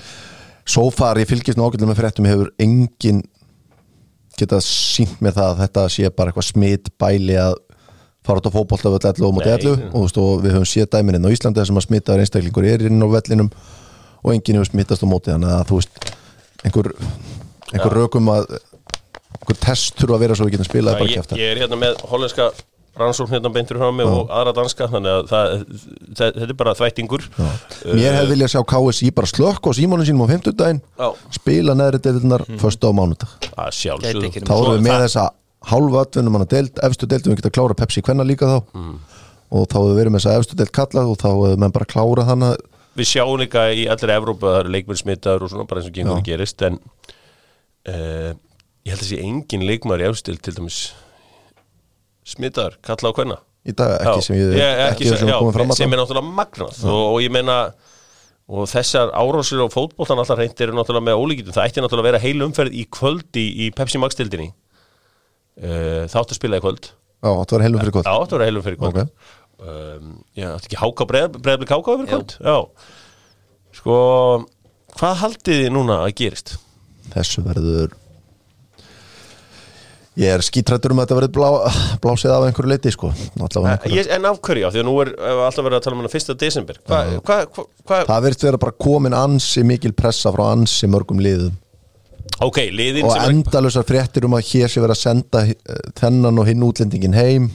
svo 0.77 0.85
far 0.95 1.19
ég 1.25 1.33
fylgist 1.33 1.59
nú 1.59 1.67
ágætlega 1.67 1.91
með 1.91 2.01
fréttum 2.05 2.29
hefur 2.31 2.53
enginn 2.63 3.25
getað 4.41 4.65
sínt 4.67 5.23
mér 5.25 5.37
það 5.37 5.53
að 5.53 5.63
þetta 5.65 5.87
sé 5.95 6.11
bara 6.11 6.33
eitthvað 6.33 6.49
smitt 6.49 6.91
bæli 7.01 7.39
að 7.41 7.57
fara 8.25 8.41
út 8.41 8.49
á 8.49 8.57
fótbolta 8.57 8.93
völl 8.93 9.01
11 9.01 9.27
og 9.29 9.39
Nei. 9.39 9.49
11 9.53 10.21
og, 10.21 10.45
við 10.45 10.55
höfum 10.57 10.69
séð 10.69 10.91
dæmin 10.95 11.19
inn 11.19 11.29
á 11.29 11.35
Íslandi 11.35 11.61
þar 11.61 11.71
sem 11.71 11.81
að 11.81 11.87
smittaður 11.89 12.25
einstaklingur 12.25 12.69
er 12.69 12.87
inn 12.89 13.05
á 13.05 13.09
vellinum 13.13 13.51
og 14.25 14.31
enginn 14.33 14.61
hefur 14.61 14.71
smittast 14.71 15.05
á 15.05 15.07
móti. 15.09 15.33
Þannig 15.35 15.53
að 15.53 15.67
þú 15.69 15.81
veist 15.81 16.13
einhver, 16.65 16.91
einhver 17.75 17.99
rökum 18.01 18.31
að 18.33 18.47
einhver 18.55 19.61
test 19.61 19.99
þurfa 20.01 20.17
að 20.17 20.25
vera 20.25 20.39
svo 20.39 20.49
við 20.49 20.57
getum 20.57 20.71
spilað 20.71 21.03
ég, 21.05 21.35
ég 21.37 21.51
er 21.53 21.61
hérna 21.65 21.81
með 21.81 22.01
hollenska 22.09 22.49
rannsókn 22.99 23.33
hérna 23.35 23.51
beintur 23.55 23.79
frá 23.81 23.91
mig 23.95 24.07
og 24.07 24.31
aðra 24.33 24.53
danska 24.55 24.87
þannig 24.91 25.15
að 25.15 25.31
það, 25.31 25.55
það, 26.19 26.37
þetta 26.41 26.47
er 26.47 26.59
bara 26.61 26.75
þvættingur. 26.79 27.25
Mér 27.39 28.19
hefði 28.19 28.31
viljað 28.31 28.53
sjá 28.53 28.61
KSI 28.73 29.11
bara 29.17 29.31
slökk 29.31 29.67
á 29.67 29.71
símónu 29.79 30.07
sínum 30.07 30.27
á 30.27 30.29
50 30.31 30.59
daginn 30.61 30.83
Já, 31.01 31.09
spila 31.35 31.75
neðri 31.79 32.03
deildunar 32.05 32.45
mm. 32.47 32.61
förstu 32.63 32.91
á 32.91 32.93
mánudag. 32.95 33.35
Að 33.55 33.73
ekki 34.29 34.45
þá 34.47 34.55
erum 34.55 34.77
við 34.77 34.87
með 34.87 35.03
þessa 35.07 35.27
hálfa 35.71 36.05
atvinnum 36.05 36.39
hann 36.39 36.47
að 36.47 36.55
deild, 36.55 36.79
efstu 36.87 37.09
deildum 37.11 37.35
við 37.35 37.43
geta 37.43 37.51
að 37.51 37.57
klára 37.59 37.79
Pepsi 37.81 38.05
hvenna 38.05 38.29
líka 38.29 38.51
þá. 38.51 38.59
Og 39.55 39.67
þá 39.71 39.77
hefur 39.79 39.91
við 39.91 40.01
verið 40.01 40.15
með 40.15 40.25
þessa 40.25 40.39
efstu 40.43 40.59
deild 40.61 40.75
kallað 40.77 41.11
og 41.11 41.21
þá 41.23 41.29
hefur 41.33 41.61
menn 41.65 41.75
bara 41.75 41.91
klárað 41.91 42.31
hana. 42.31 42.55
Við 42.95 43.11
sjáum 43.11 43.41
líka 43.41 43.67
í 43.75 43.89
allir 43.91 44.15
Evrópu 44.15 44.47
að 44.47 44.55
það 44.55 44.61
eru 44.63 44.75
leikmenn 44.77 45.01
smitaður 45.01 45.47
og 45.47 45.51
svona 45.51 45.67
bara 45.71 45.83
eins 45.83 45.91
og 45.91 45.97
gengur 45.97 46.21
að 46.21 46.29
gerist 46.29 46.63
en 46.63 46.77
uh, 47.91 48.31
ég 48.85 48.93
held 48.93 49.03
að 49.03 49.09
sé 49.09 49.19
engin 49.25 49.67
leikmaður 49.67 50.05
í 50.05 50.07
efstil 50.13 50.37
til 50.39 50.55
dæmis 50.59 50.79
smitaður, 52.25 52.79
kalla 52.85 53.11
á 53.11 53.17
hvenna 53.17 53.41
í 53.65 53.73
dag, 53.77 53.95
ekki 54.03 54.25
sem 54.27 54.37
ég, 54.37 54.55
ekki, 54.91 55.09
sem, 55.09 55.21
sem, 55.23 55.31
já, 55.33 55.39
sem 55.77 55.93
er 55.95 56.01
náttúrulega 56.01 56.33
magnað. 56.37 56.81
Og, 56.85 57.05
og 57.15 57.21
ég 57.25 57.33
meina 57.33 57.59
og 58.45 58.67
þessar 58.69 59.13
árásir 59.17 59.63
á 59.65 59.69
fótboltan 59.73 60.21
alltaf 60.21 60.37
reynd 60.37 60.61
eru 60.61 60.77
náttúrulega 60.77 61.07
með 61.07 61.23
ólíkitum 61.23 61.57
það 61.57 61.71
ætti 61.71 61.85
náttúrulega 61.85 62.05
að 62.05 62.11
vera 62.11 62.23
heil 62.27 62.45
umferð 62.45 62.77
í 62.77 62.85
kvöld 62.93 63.41
í, 63.41 63.47
í 63.65 63.71
Pepsi 63.77 64.01
Max 64.03 64.19
tildinni 64.19 64.51
uh, 64.51 66.05
það 66.05 66.19
átti 66.21 66.37
að 66.37 66.41
spila 66.41 66.61
í 66.61 66.65
kvöld. 66.65 66.91
Já, 67.25 67.31
það 67.31 67.55
var 67.57 67.65
heilum 67.65 67.81
fyrir 67.81 67.95
kvöld. 67.97 68.09
Það 68.11 68.21
átti 68.21 68.37
að 68.37 68.37
vera 68.37 68.51
heil 68.51 68.61
umferð 68.61 68.77
í 68.77 68.83
kvöld. 68.83 69.01
Ok. 69.01 69.33
um, 69.65 70.13
já, 70.37 70.49
átti 70.51 70.69
ekki 70.69 70.83
háka 70.83 71.09
breyðblik 71.15 71.73
háka 71.73 71.97
yfir 71.97 72.11
kvöld? 72.13 72.37
Já, 72.45 72.57
sko 73.81 73.99
hvað 74.99 75.21
haldið 75.25 75.63
þið 75.65 75.75
núna 75.79 76.03
að 76.05 76.17
gerist? 76.21 76.57
Þessu 77.15 77.47
verður 77.49 77.97
Ég 80.15 80.31
er 80.31 80.43
skítrættur 80.47 80.93
um 80.95 81.01
að 81.03 81.09
þetta 81.09 81.17
verður 81.19 81.33
blá, 81.35 81.49
blásið 82.03 82.33
af 82.37 82.45
einhverju 82.47 82.71
leiti 82.71 82.93
sko. 82.95 83.09
Einhverju. 83.35 83.97
ég, 83.97 84.11
en 84.15 84.29
af 84.31 84.39
hverju? 84.47 84.69
Af 84.69 84.75
Því 84.75 84.83
að 84.85 84.87
nú 84.87 84.95
er 85.03 85.11
alltaf 85.19 85.67
verið 85.67 85.79
að 85.81 85.85
tala 85.89 85.97
um 85.97 86.03
hana 86.05 86.13
fyrsta 86.13 86.37
desember. 86.39 86.79
Hvað 86.87 87.11
hva, 87.17 87.39
hva, 87.57 87.65
hva, 87.83 87.99
Það 88.13 88.27
verður 88.29 88.49
vera 88.49 88.61
bara 88.63 88.77
komin 88.87 89.17
ansi 89.19 89.65
mikil 89.67 89.91
pressa 89.99 90.31
frá 90.35 90.45
ansi 90.53 90.91
mörgum 90.91 91.23
liðum. 91.25 91.57
Ok, 92.47 92.61
liðin 92.75 93.09
og 93.09 93.19
endalusar 93.25 93.87
fréttir 93.87 94.27
um 94.27 94.39
að 94.39 94.47
hér 94.53 94.71
sé 94.71 94.83
verið 94.83 94.95
að 94.95 95.03
senda 95.03 95.43
eh, 95.51 95.83
þennan 95.99 96.39
og 96.41 96.49
hinn 96.49 96.63
útlendingin 96.67 97.19
heim. 97.19 97.51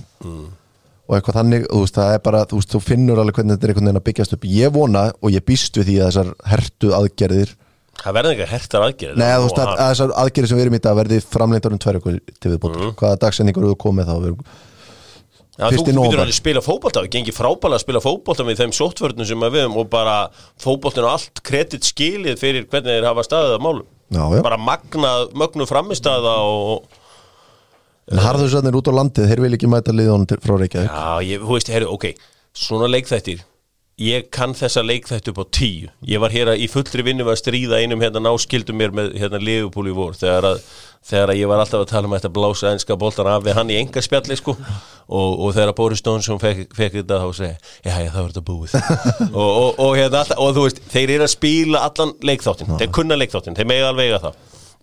Og 1.10 1.16
eitthvað 1.16 1.40
þannig 1.40 1.66
þú 1.72 1.82
veist, 1.86 1.96
það 1.96 2.14
er 2.18 2.22
bara, 2.28 2.44
þú 2.46 2.60
veist, 2.60 2.76
þú 2.76 2.84
finnur 2.86 3.24
alveg 3.24 3.40
hvernig 3.40 3.56
þetta 3.56 3.66
er 3.66 3.72
einhvern 3.74 3.88
veginn 3.88 4.02
að 4.04 4.08
byggjast 4.12 4.36
upp. 4.36 4.46
Ég 4.52 4.76
vona 4.76 5.08
og 5.16 5.34
ég 5.34 5.48
býst 5.48 5.80
við 5.80 5.90
því 5.90 5.98
að 6.00 6.12
þessar 6.12 6.36
hertu 6.52 6.92
aðgerðir 7.00 7.56
Það 8.00 8.16
verður 8.20 8.34
ekki 8.36 8.48
hertar 8.54 8.86
aðgerð 8.88 9.20
Nei, 9.20 9.28
þú 9.36 9.46
veist, 9.46 9.60
að, 9.64 9.76
þessar 9.84 10.14
aðgerðir 10.24 10.50
sem 10.52 10.58
við 10.60 10.66
erum 10.66 10.78
í 10.80 10.82
dag 10.86 10.98
verði 11.00 11.20
framlengdar 11.26 11.76
um 11.76 11.82
tverju 11.84 12.02
til 12.40 12.52
viðbútur 12.54 12.82
Mhm. 12.86 12.96
hvaða 13.00 13.20
dagsendingur 13.26 13.68
eru 13.70 13.76
komið 13.76 14.10
þá? 14.10 14.16
Við, 14.24 14.36
Já, 15.60 15.66
þú 15.76 15.84
getur 15.90 16.22
alveg 16.24 16.34
spila 16.38 16.62
fótbolta. 16.64 17.02
Við 17.04 17.12
gengið 17.18 17.36
frábælega 17.36 17.76
að 17.76 17.84
spila 17.84 18.00
fótbolta 18.00 18.46
með 18.48 18.62
þeim 18.62 18.72
sóttvörnum 18.78 19.28
sem 19.28 19.42
við 19.44 19.58
höfum 19.60 19.76
og 19.82 19.90
bara 19.92 20.14
fótboltin 20.64 21.04
og 21.04 21.12
allt 21.18 21.42
kredit 21.44 21.84
skilið 21.84 22.40
fyrir 22.40 22.64
hvernig 22.72 22.96
þeir 22.96 23.08
hafa 23.10 23.26
staðið 23.28 23.58
að 23.58 23.66
málum. 23.66 23.86
Já, 24.10 24.24
já. 24.38 24.42
bara 24.42 24.58
magnað, 24.58 25.34
mögnu 25.36 25.68
framistaða 25.68 26.38
og 26.48 26.88
en 28.10 28.18
harðursarnir 28.24 28.74
út 28.80 28.88
á 28.90 28.94
landið, 28.96 29.28
þeir 29.30 29.42
vil 29.44 29.54
ekki 29.60 29.68
mæta 29.70 29.94
liðunum 29.94 30.26
frá 30.42 30.56
Reykjavík. 30.58 30.90
Já, 30.90 31.20
ég, 31.28 31.44
þú 31.44 31.54
veist, 31.60 31.68
heyrðu, 31.76 31.92
ok. 31.94 32.06
Svona 32.58 32.88
leikþættir 32.90 33.44
ég 34.00 34.30
kann 34.32 34.54
þessa 34.56 34.82
leikþættu 34.86 35.34
upp 35.34 35.42
á 35.44 35.46
tíu. 35.52 35.90
Ég 36.08 36.22
var 36.24 36.32
hér 36.32 36.54
að- 36.54 36.62
í 36.64 36.68
fullri 36.72 37.04
vinnu 37.04 37.26
við 37.28 37.34
að 37.36 37.42
stríða 37.42 37.80
einum 37.84 38.00
hérna 38.00 38.22
náskildum 38.24 38.78
mér 38.80 38.92
með 38.96 39.18
hérna 39.20 39.40
í 39.40 39.94
vor 39.94 40.14
þegar 40.16 40.46
að, 40.56 40.62
þegar 41.04 41.30
að 41.34 41.40
ég 41.40 41.48
var 41.48 41.60
alltaf 41.60 41.82
að 41.84 41.90
tala 41.92 42.08
um 42.08 42.14
þetta 42.16 42.32
blása 42.34 42.72
enska 42.72 42.96
boltan 42.96 43.28
af 43.28 43.44
við 43.44 43.54
hann 43.56 43.70
í 43.70 43.80
enga 43.80 44.02
spjalli 44.02 44.36
sko. 44.38 44.56
Og, 45.10 45.40
og 45.40 45.54
þegar 45.54 45.72
að 45.74 45.76
Boris 45.76 46.02
Johnson 46.06 46.40
fekk, 46.40 46.70
þetta 46.76 47.20
þá 47.20 47.34
segja, 47.36 47.58
já, 47.84 47.96
já, 48.06 48.12
það 48.14 48.22
var 48.22 48.32
þetta 48.32 48.46
búið. 48.46 48.76
Og, 49.34 49.50
og, 49.50 49.80
og, 49.80 49.96
hérna, 49.98 50.22
alltaf, 50.22 50.38
og 50.38 50.54
þú 50.56 50.64
veist 50.68 50.82
þeir 50.94 51.10
eru 51.16 51.26
að 51.26 51.34
spila 51.34 51.82
allan 51.88 52.14
leikþáttin 52.22 52.78
þeir 52.80 52.92
kunna 52.94 53.18
leikþáttin, 53.18 53.58
þeir 53.58 53.68
mega 53.68 53.90
alveg 53.90 54.10
eiga 54.12 54.22
það. 54.28 54.38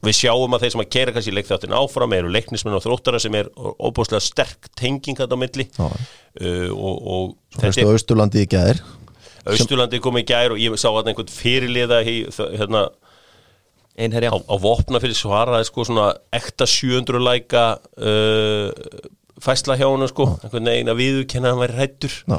Við 0.06 0.12
sjáum 0.18 0.52
að 0.54 0.60
þeir 0.66 0.72
sem 0.74 0.82
að 0.82 0.90
kera 0.92 1.12
kannski 1.14 1.32
leikþáttin 1.32 1.72
áfram 1.78 2.12
eru 2.12 2.28
leiknismenn 2.34 2.76
og 2.76 2.84
þróttara 2.84 3.20
sem 3.22 3.34
er 3.38 3.48
óbúslega 3.56 4.20
sterk 4.20 4.68
tenging 4.76 5.16
þetta 5.16 5.38
á 5.38 5.40
milli. 5.40 5.66
Uh, 5.80 6.68
og, 6.74 6.96
og 7.00 7.32
Þú 7.56 7.64
veist 7.64 7.80
á 7.80 7.88
Austurlandi 7.88 8.44
í 8.44 8.50
gæðir 8.52 8.82
Austurlandi 9.46 10.00
kom 10.02 10.18
í 10.18 10.24
gær 10.26 10.54
og 10.54 10.60
ég 10.60 10.74
sá 10.80 10.88
að 10.90 11.12
einhvern 11.12 11.30
fyrirliða 11.30 12.00
í, 12.02 12.16
hérna, 12.58 12.86
á, 13.96 14.36
á 14.36 14.56
vopna 14.60 15.00
fyrir 15.02 15.16
svaraði 15.18 15.68
sko 15.68 15.86
svona 15.86 16.08
ekta 16.34 16.66
700 16.68 17.22
læka 17.22 17.66
uh, 18.00 18.72
fæsla 19.42 19.78
hjá 19.78 19.86
honum 19.88 20.10
sko. 20.10 20.32
Einhvern 20.42 20.70
veginn 20.72 20.92
að 20.92 21.00
viðurkenna 21.02 21.52
að 21.52 21.54
hann 21.54 21.64
væri 21.64 21.78
rættur 21.80 22.18
Já. 22.26 22.38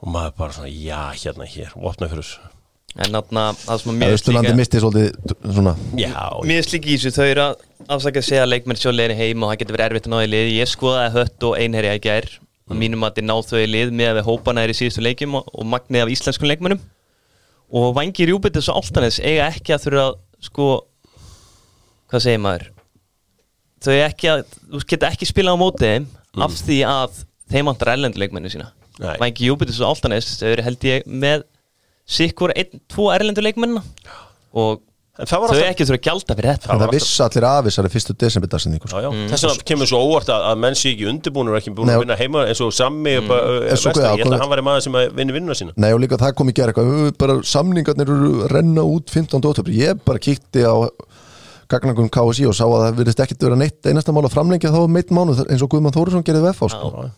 og 0.00 0.12
maður 0.14 0.36
bara 0.42 0.56
svona 0.58 0.72
já 0.74 1.02
hérna 1.16 1.48
hér, 1.48 1.72
vopna 1.76 2.10
fyrir 2.10 2.26
þessu. 2.26 2.52
En 2.98 3.14
þarna, 3.14 3.42
það 3.54 3.80
sem 3.80 3.90
að 3.92 3.98
mér 4.00 4.12
Austurlandi 4.16 4.54
misti 4.58 4.80
svolítið 4.82 5.34
svona 5.54 5.74
er 6.58 6.66
slíki 6.66 6.90
í 6.90 6.98
þessu, 6.98 7.12
þau 7.14 7.26
eru 7.28 7.44
að 7.44 7.66
afsaka 7.86 8.18
að 8.18 8.26
segja 8.26 8.44
að 8.44 8.50
leikmenn 8.50 8.80
sjálf 8.80 8.96
leiðin 8.98 9.20
heim 9.20 9.44
og 9.44 9.52
það 9.52 9.60
getur 9.60 9.76
verið 9.76 9.86
erfitt 9.86 10.08
að 10.08 10.14
ná 10.14 10.22
í 10.24 10.30
lið. 10.32 10.48
Ég 10.56 10.70
skoðaði 10.72 11.12
hött 11.14 11.46
og 11.46 11.54
einherja 11.62 11.94
í 11.94 12.02
gær 12.02 12.32
og 12.70 12.78
mínum 12.78 13.02
að 13.06 13.20
náð 13.26 13.48
þau 13.50 13.58
í 13.58 13.68
lið 13.68 13.92
með 13.98 14.20
að 14.20 14.28
hópana 14.28 14.62
er 14.64 14.72
í 14.72 14.76
síðustu 14.78 15.02
leikjum 15.02 15.36
og, 15.40 15.48
og 15.50 15.66
magnið 15.66 16.04
af 16.04 16.12
íslenskum 16.14 16.50
leikmennum 16.50 16.82
og 17.70 17.94
vangir 17.96 18.30
Júbitis 18.30 18.68
og 18.70 18.80
Altanes 18.80 19.18
eiga 19.22 19.48
ekki 19.50 19.74
að 19.74 19.86
þurfa 19.86 20.04
sko 20.46 20.68
hvað 22.10 22.24
segir 22.24 22.42
maður? 22.42 22.66
Þau 23.80 23.94
ekki 23.96 24.30
að, 24.30 24.42
þú 24.70 24.82
geta 24.92 25.10
ekki 25.10 25.28
spila 25.28 25.54
á 25.54 25.58
móti 25.58 25.86
þeim 25.86 26.08
af 26.44 26.56
því 26.58 26.78
að 26.86 27.22
þeim 27.50 27.70
vantar 27.70 27.92
erlendu 27.94 28.20
leikmennu 28.22 28.52
sína. 28.52 28.68
Nei. 29.00 29.14
Vangi 29.22 29.48
Júbitis 29.48 29.80
og 29.80 29.94
Altanes 29.94 30.28
þau 30.40 30.50
eru 30.50 30.66
held 30.66 30.86
ég 30.86 31.06
með 31.08 31.46
sikkur 32.10 32.52
einn, 32.58 32.82
tvo 32.90 33.08
erlendu 33.14 33.42
leikmennina. 33.44 33.82
Og 34.58 34.82
En 35.20 35.28
það 35.28 35.40
var 35.42 35.52
alltaf- 35.52 35.70
ekki 35.74 35.84
þurfa 35.88 35.98
að 36.00 36.06
gjalda 36.08 36.36
fyrir 36.38 36.50
þetta 36.54 36.70
En 36.74 36.80
það 36.80 36.92
vissi 36.94 37.22
allir 37.26 37.46
af 37.50 37.64
þessari 37.66 37.90
fyrstu 37.92 38.14
desember 38.22 38.48
þess 38.54 38.68
vegna 38.70 39.66
kemur 39.70 39.90
svo 39.90 40.00
óvart 40.06 40.30
að, 40.32 40.46
að 40.50 40.60
menn 40.64 40.78
sé 40.80 40.92
ekki 40.94 41.08
undirbúnur 41.10 41.52
og 41.54 41.60
ekki 41.60 41.74
búin 41.76 41.92
að 41.92 42.02
vinna 42.04 42.16
heima 42.20 42.44
eins 42.48 42.62
og 42.64 42.72
Sammi 42.72 43.14
mm. 43.20 43.30
En 43.30 43.76
svo 43.76 43.92
vestar, 43.92 44.00
hvað, 44.00 44.18
ég 44.18 44.24
held 44.24 44.36
að 44.38 44.42
hann 44.44 44.52
væri 44.54 44.64
maður 44.70 44.84
sem 44.86 44.98
að 45.00 45.12
vinna 45.20 45.36
vinnuna 45.36 45.58
sína 45.60 45.76
Nei 45.76 45.90
og 45.92 46.00
líka 46.00 46.16
það 46.20 46.34
kom 46.40 46.48
í 46.50 46.56
gera 46.56 46.72
eitthvað 46.72 46.90
"Ö, 46.90 47.12
bara 47.20 47.36
samningarnir 47.52 48.14
renna 48.54 48.82
út 48.88 49.10
15. 49.12 49.44
oktober 49.52 49.70
ég 49.76 50.00
bara 50.04 50.18
kíkti 50.18 50.64
á 50.64 50.74
gagnangum 51.70 52.08
KSI 52.10 52.46
og 52.50 52.54
sá 52.56 52.64
að 52.66 52.80
það 52.88 52.96
virðist 52.98 53.20
ekkit 53.22 53.44
vera 53.46 53.56
neitt 53.60 53.86
einasta 53.86 54.10
mál 54.16 54.24
að 54.26 54.32
framlengja 54.34 54.72
þá 54.74 54.80
um 54.88 54.96
eitt 54.98 55.12
mánuð 55.14 55.44
eins 55.46 55.62
og 55.62 55.70
Guðmann 55.70 55.94
Þórisson 55.94 56.24
gerði 56.26 56.42
VF 56.48 56.64
sko. 56.72 56.88
Já. 57.04 57.10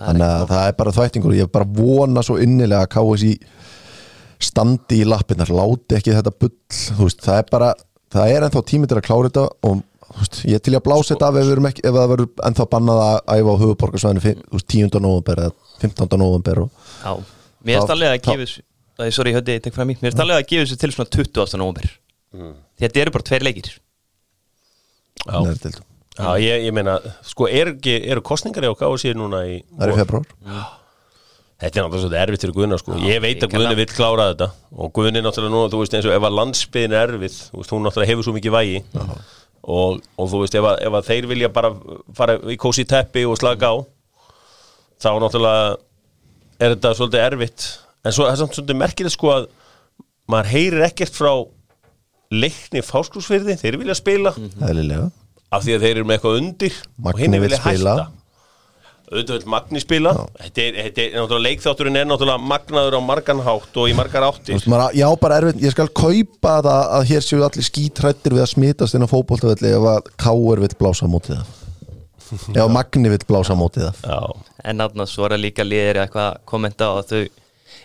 þannig 0.00 0.24
að 0.26 0.46
það 0.50 0.64
er 0.66 0.74
bara 0.80 0.94
þvættingur 0.96 1.34
og 1.34 1.38
ég 1.38 1.50
bara 1.52 1.68
vona 1.76 2.22
svo 2.26 2.38
innilega 2.42 2.86
að 2.86 2.90
KSI 2.96 3.32
standi 4.40 5.00
í 5.02 5.06
lappinnar 5.08 5.50
láti 5.52 5.96
ekki 5.98 6.14
þetta 6.16 6.32
bull 6.40 6.52
þú 6.70 7.06
veist, 7.06 7.22
það 7.24 7.38
er 7.42 7.48
bara, 7.52 7.70
það 8.14 8.34
er 8.34 8.46
ennþá 8.48 8.62
tími 8.70 8.88
til 8.90 8.98
að 9.00 9.06
klára 9.08 9.28
þetta 9.30 9.44
og 9.68 9.82
veist, 10.20 10.40
ég 10.48 10.56
er 10.58 10.64
til 10.64 10.74
í 10.74 10.78
að 10.78 10.84
blása 10.88 11.12
þetta 11.14 11.28
af 11.30 11.38
ef, 11.42 11.50
ekki, 11.70 11.84
ef 11.86 11.98
það 11.98 12.08
verður 12.14 12.46
ennþá 12.48 12.66
bannað 12.74 13.02
að 13.04 13.18
æfa 13.36 13.52
á 13.54 13.60
höfuborgarsvæðinu 13.64 14.24
fin- 14.24 14.42
þú 14.46 14.56
veist, 14.58 14.68
10. 14.74 15.00
november 15.04 15.44
eða 15.44 15.52
15. 15.84 16.18
november 16.24 16.62
og 16.64 16.70
Já, 17.04 17.12
mér 17.68 17.82
er 17.82 17.94
alveg 17.96 18.16
að 18.16 18.24
gefa 18.28 18.42
þessu 18.46 18.66
Sorry, 19.16 19.32
höfði, 19.32 19.54
ég 19.56 19.62
tek 19.64 19.72
fram 19.76 19.88
í 19.92 19.96
Mér 20.02 20.12
er 20.12 20.24
alveg 20.26 20.42
að 20.42 20.48
gefa 20.50 20.64
þessu 20.66 20.80
til 20.82 20.92
svona 20.92 21.14
20. 21.16 21.60
november 21.62 21.92
Þetta 22.80 23.00
eru 23.04 23.14
bara 23.14 23.28
tveir 23.30 23.46
leikir 23.46 23.70
Já. 25.26 25.36
Já, 26.20 26.34
ég, 26.42 26.64
ég 26.66 26.74
meina, 26.74 26.98
sko, 27.24 27.46
er 27.48 27.70
eru 27.86 28.20
kostningar 28.26 28.66
í 28.66 28.68
okkar 28.72 28.92
síðan 29.00 29.22
núna 29.22 29.40
í 29.46 29.60
það 29.78 29.84
er 29.86 29.92
í 29.94 29.98
februar 30.00 30.26
Þetta 31.60 31.76
er 31.76 31.84
náttúrulega 31.84 32.00
svolítið 32.00 32.20
erfitt 32.22 32.44
fyrir 32.44 32.54
Guðna 32.56 32.76
sko. 32.80 32.94
Ég 33.04 33.18
veit 33.20 33.42
að 33.42 33.50
hrikalega. 33.50 33.76
vill 33.76 33.92
klára 33.92 34.26
þetta. 34.30 34.46
Og 34.80 34.92
Guðni 34.96 35.20
náttúrulega 35.20 35.52
núna, 35.52 35.68
þú 35.72 35.80
veist 35.82 35.96
eins 35.98 36.06
og 36.08 36.14
ef 36.16 36.26
að 36.26 36.36
landsbyðin 36.38 36.94
er 36.96 37.12
erfið, 37.12 37.36
þú 37.50 37.60
veist, 37.60 37.74
hún 37.74 37.84
náttúrulega 37.84 38.10
hefur 38.14 38.26
svo 38.26 38.34
mikið 38.36 38.54
vægi. 38.54 38.78
Og, 39.60 39.98
og 40.16 40.30
þú 40.32 40.40
veist 40.40 40.56
ef 40.56 40.68
að, 40.70 40.78
ef 40.88 40.96
að 40.96 41.08
þeir 41.10 41.28
vilja 41.34 41.50
bara 41.52 41.70
fara 42.16 42.38
í 42.48 42.56
kósi 42.60 42.86
teppi 42.88 43.26
og 43.28 43.36
slaka 43.36 43.68
á 43.68 43.74
þá 45.00 45.10
náttúrulega 45.20 45.76
er 46.60 46.74
þetta 46.74 46.94
svolítið 46.96 47.24
erfitt. 47.26 47.66
En 48.04 48.16
svo 48.16 48.24
það 48.24 48.32
er 48.32 48.40
samt 48.40 48.56
svolítið 48.56 48.80
merkilegt 48.80 49.16
sko 49.16 49.32
að 49.34 49.48
maður 50.30 50.52
heyrir 50.54 50.86
ekkert 50.88 51.16
frá 51.16 51.32
leikni 52.30 52.80
fáskrúsfyrði, 52.86 53.58
þeir 53.60 53.76
vilja 53.80 53.98
spila. 53.98 54.32
Eðlilega. 54.64 55.10
Af 55.50 55.64
því 55.66 55.76
að 55.76 55.84
þeir 55.84 55.96
eru 55.98 56.06
með 56.06 56.16
eitthvað 56.16 56.40
undir 56.40 56.74
og 56.80 57.04
Magni 57.08 57.24
hinn 57.26 57.36
vill 57.36 57.44
vilja 57.48 57.60
spila. 57.60 57.94
hætta 58.00 58.19
auðvitað 59.10 59.36
vil 59.40 59.50
Magni 59.50 59.82
spila. 59.82 60.12
Þetta 60.38 60.62
er, 60.64 60.76
þetta 60.86 61.02
er 61.02 61.14
náttúrulega 61.16 61.44
leikþátturinn 61.46 61.98
er 62.00 62.06
náttúrulega 62.10 62.50
magnaður 62.52 62.98
á 62.98 63.00
margan 63.02 63.42
hátt 63.46 63.80
og 63.82 63.90
í 63.90 63.96
margar 63.98 64.26
maður, 64.30 64.84
já, 64.98 65.06
bara 65.22 65.40
erfitt, 65.40 65.64
ég 65.64 65.74
skal 65.74 65.88
kaupa 65.90 66.54
það 66.66 66.78
að 66.98 67.08
hér 67.10 67.26
séu 67.26 67.42
allir 67.46 67.66
skítrættir 67.66 68.36
við 68.36 68.44
að 68.44 68.52
smitast 68.52 68.98
inn 68.98 69.06
á 69.06 69.10
fótboltavelli 69.10 69.74
ef 69.74 69.88
að 69.94 70.12
Káur 70.20 70.62
vill 70.62 70.76
blása 70.78 71.10
á 71.10 71.12
mótið 71.12 71.40
það. 71.40 71.56
Ef 72.60 72.70
Magni 72.70 73.10
vill 73.10 73.26
blása 73.26 73.58
á 73.58 73.60
mótið 73.60 73.88
það. 73.88 74.06
Já, 74.06 74.46
En 74.70 74.78
náttúrulega 74.78 75.10
svo 75.10 75.26
er 75.26 75.34
að 75.34 75.44
líka 75.48 75.66
liðir 75.66 76.04
eitthvað 76.04 76.30
að 76.30 76.40
kommenta 76.52 76.90
á 76.90 76.92
að 77.00 77.10
þau 77.10 77.22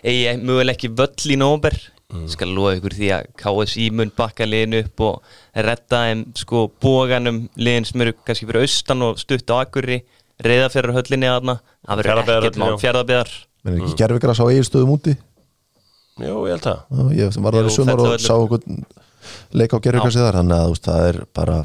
eigi 0.06 0.34
mögulega 0.44 0.76
ekki 0.76 0.94
völl 0.94 1.34
í 1.34 1.38
nómber 1.40 1.78
Ég 2.06 2.30
skal 2.30 2.52
lofa 2.54 2.76
ykkur 2.76 2.94
því 2.94 3.08
að 3.16 3.24
KSI 3.40 3.84
mun 3.98 4.12
bakka 4.14 4.46
liðinu 4.46 4.84
upp 4.84 5.02
og 5.02 5.30
redda 5.66 6.02
þeim 6.04 6.20
sko 6.38 6.60
bóganum 6.82 7.40
liðin 7.58 7.86
sem 7.88 8.04
eru 8.04 8.12
kannski 8.20 8.46
fyrir 8.46 8.62
austan 8.62 9.02
og 9.02 9.18
stutt 9.18 9.50
á 9.50 9.58
akkurri 9.58 10.04
reyðafjörður 10.44 10.96
höllinni 10.98 11.28
aðna 11.30 11.54
það 11.86 12.02
verður 12.02 12.36
ekkert 12.36 12.58
mál. 12.60 12.68
já. 12.74 12.78
fjárðabæðar 12.84 13.30
menn 13.64 13.74
er 13.76 13.82
ekki 13.86 13.98
gerfikras 14.02 14.40
á 14.42 14.44
eiginstöðum 14.50 14.92
úti? 14.96 15.16
Jú, 16.16 16.36
ég 16.48 16.54
held 16.56 16.68
að 16.70 16.78
Já, 16.90 17.02
ég 17.16 17.38
var 17.44 17.56
þar 17.56 17.66
Jú, 17.66 17.72
í 17.72 17.76
sumar 17.76 18.02
og 18.04 18.20
sá 18.22 18.32
okkur 18.36 18.62
leika 19.56 19.76
á 19.76 19.84
gerfikrasi 19.84 20.22
þar 20.22 20.38
þannig 20.40 20.56
að 20.62 20.70
veist, 20.72 20.86
það 20.86 21.08
er 21.10 21.18
bara 21.36 21.56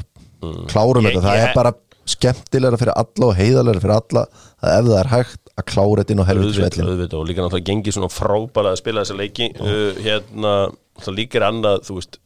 klárum 0.72 1.06
Ég- 1.06 1.12
þetta, 1.14 1.24
það 1.28 1.38
ég- 1.38 1.48
er 1.48 1.54
bara 1.56 1.72
skemmtilegra 2.12 2.78
fyrir 2.80 2.96
alla 2.98 3.28
og 3.28 3.36
heiðalegra 3.38 3.80
fyrir 3.84 3.94
alla 4.00 4.22
að 4.62 4.72
ef 4.78 4.88
það 4.90 4.98
er 5.02 5.10
hægt 5.12 5.52
að 5.52 5.66
klára 5.70 6.02
þetta 6.02 6.12
inn 6.16 6.22
á 6.24 6.30
helvitis 6.32 6.56
auðvitað, 6.58 6.76
vellin 6.76 6.90
auðvitað 6.92 7.20
og 7.20 7.28
líka 7.28 7.44
náttúrulega 7.44 7.68
gengið 7.70 7.94
svona 7.96 8.10
frábælega 8.10 8.72
að 8.74 8.80
spila 8.82 9.04
þessa 9.04 9.18
leiki. 9.20 9.48
Uh, 9.60 10.00
hérna, 10.02 10.52
það 11.04 11.16
líka 11.20 11.38
er 11.38 11.46
annað 11.46 11.84
þú 11.86 11.98
veist, 12.00 12.18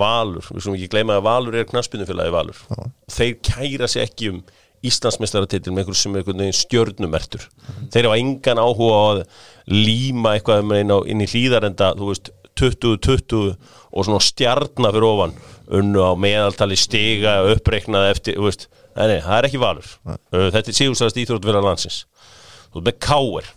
Valur, 0.00 0.44
við 0.50 0.62
svona 0.64 0.76
ekki 0.78 0.90
gleyma 0.92 1.16
að 1.18 1.24
Valur 1.26 1.54
er 1.60 1.64
knaspinnufélagi 1.70 2.32
Valur. 2.34 2.58
Þeir 3.10 3.32
kæra 3.46 3.88
sig 3.90 4.02
ekki 4.04 4.28
um 4.34 4.42
Íslandsmeistaratitil 4.86 5.74
með 5.74 5.84
einhver 5.84 5.98
sem 6.00 6.14
er 6.14 6.22
einhvern 6.22 6.42
veginn 6.42 6.56
stjörnumertur 6.56 7.46
þeir 7.92 8.08
hafa 8.08 8.20
engan 8.22 8.62
áhuga 8.62 8.96
á 8.96 9.04
að 9.10 9.22
líma 9.70 10.34
eitthvað 10.34 10.64
um 10.64 10.74
inn, 10.78 10.94
á, 10.94 10.98
inn 11.04 11.24
í 11.24 11.28
hlýðarenda 11.28 11.92
þú 11.98 12.10
veist, 12.12 12.32
20-20 12.60 13.54
og 13.90 14.04
svona 14.04 14.20
stjarnar 14.20 14.92
fyrir 14.92 15.06
ofan. 15.08 15.32
Unnu 15.80 16.02
á 16.04 16.12
meðaltali 16.18 16.76
stiga 16.76 17.38
uppreiknaði 17.54 18.10
eftir, 18.12 18.40
veist, 18.42 18.66
nei, 18.98 19.06
nei, 19.06 19.20
það 19.24 19.36
er 19.36 19.48
ekki 19.48 19.62
Valur. 19.62 19.88
Uh, 20.10 20.48
þetta 20.50 20.72
er 20.72 20.76
síðustast 20.76 21.20
íþróttverðar 21.22 21.64
landsins. 21.64 22.02
Þú 22.68 22.82
veist 22.82 22.88
með 22.90 22.98
káir 23.06 23.48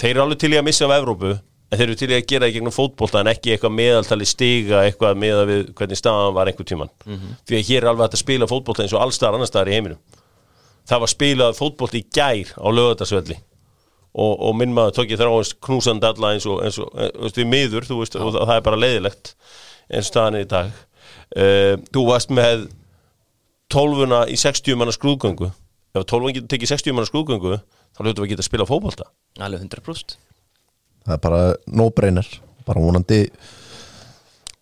þeir 0.00 0.14
eru 0.14 0.24
alveg 0.24 0.40
til 0.40 0.52
í 0.54 0.58
að 0.58 0.66
missa 0.66 0.86
af 0.86 0.94
Evrópu 0.96 1.32
en 1.34 1.78
þeir 1.78 1.86
eru 1.86 1.98
til 2.00 2.10
í 2.10 2.16
að 2.16 2.28
gera 2.30 2.48
í 2.48 2.54
gegnum 2.54 2.74
fótbolta 2.74 3.20
en 3.20 3.30
ekki 3.30 3.54
eitthvað 3.54 3.74
meðaltali 3.76 4.28
stiga 4.28 4.84
eitthvað 4.86 5.18
meða 5.20 5.44
við 5.48 5.66
hvernig 5.76 6.00
staðan 6.00 6.36
var 6.36 6.50
einhver 6.50 6.66
tíman 6.66 6.90
því 7.46 7.58
að 7.58 7.68
hér 7.68 7.84
er 7.84 7.90
alveg 7.92 8.08
að 8.08 8.22
spila 8.22 8.48
fótbolta 8.50 8.86
eins 8.86 8.94
og 8.96 9.04
allstar 9.04 9.36
annar 9.36 9.50
staðar 9.50 9.70
í 9.70 9.76
heiminum 9.76 10.00
það 10.90 11.04
var 11.04 11.12
spilað 11.12 11.56
fótbolta 11.58 11.98
í 11.98 12.04
gær 12.10 12.52
á 12.58 12.68
lögatarsvelli 12.74 13.38
og, 13.38 14.32
og 14.34 14.54
minn 14.58 14.74
maður 14.74 14.98
tók 14.98 15.14
ég 15.14 15.20
þráins 15.20 15.54
knúsandi 15.62 16.08
alla 16.08 16.34
eins 16.34 16.46
og, 16.50 16.60
eins 16.66 16.78
og, 16.82 16.90
eins 16.98 17.30
og 17.30 17.40
við 17.40 17.50
miður 17.50 17.86
þú 17.86 18.00
veist, 18.02 18.18
og 18.18 18.38
það 18.38 18.56
er 18.56 18.64
bara 18.66 18.80
leiðilegt 18.80 19.34
eins 19.90 20.08
og 20.08 20.10
staðan 20.10 20.38
er 20.38 20.46
í 20.46 20.50
dag. 20.50 20.72
Uh, 21.30 21.74
þú 21.94 22.06
varst 22.08 22.32
með 22.34 22.66
tólfuna 23.70 24.24
í 24.30 24.38
60 24.38 24.78
manna 24.78 24.94
skrúðgöngu. 24.94 25.52
Ef 25.94 26.06
tólfun 26.10 26.34
getur 26.34 26.50
tekið 26.50 26.74
60 26.74 26.96
manna 26.96 27.10
skrúðgöngu 27.10 27.60
þá 27.60 28.02
hljóttum 28.02 28.24
við 28.24 28.26
að 28.26 28.32
geta 28.34 28.44
að 28.44 28.50
spila 28.50 28.66
fótbolta. 28.66 29.06
Alveg 29.38 29.62
100% 29.62 30.18
það 31.06 31.16
er 31.16 31.22
bara 31.24 31.40
no-brainer. 31.66 32.28
Bara 32.66 32.82
vonandi 32.82 33.24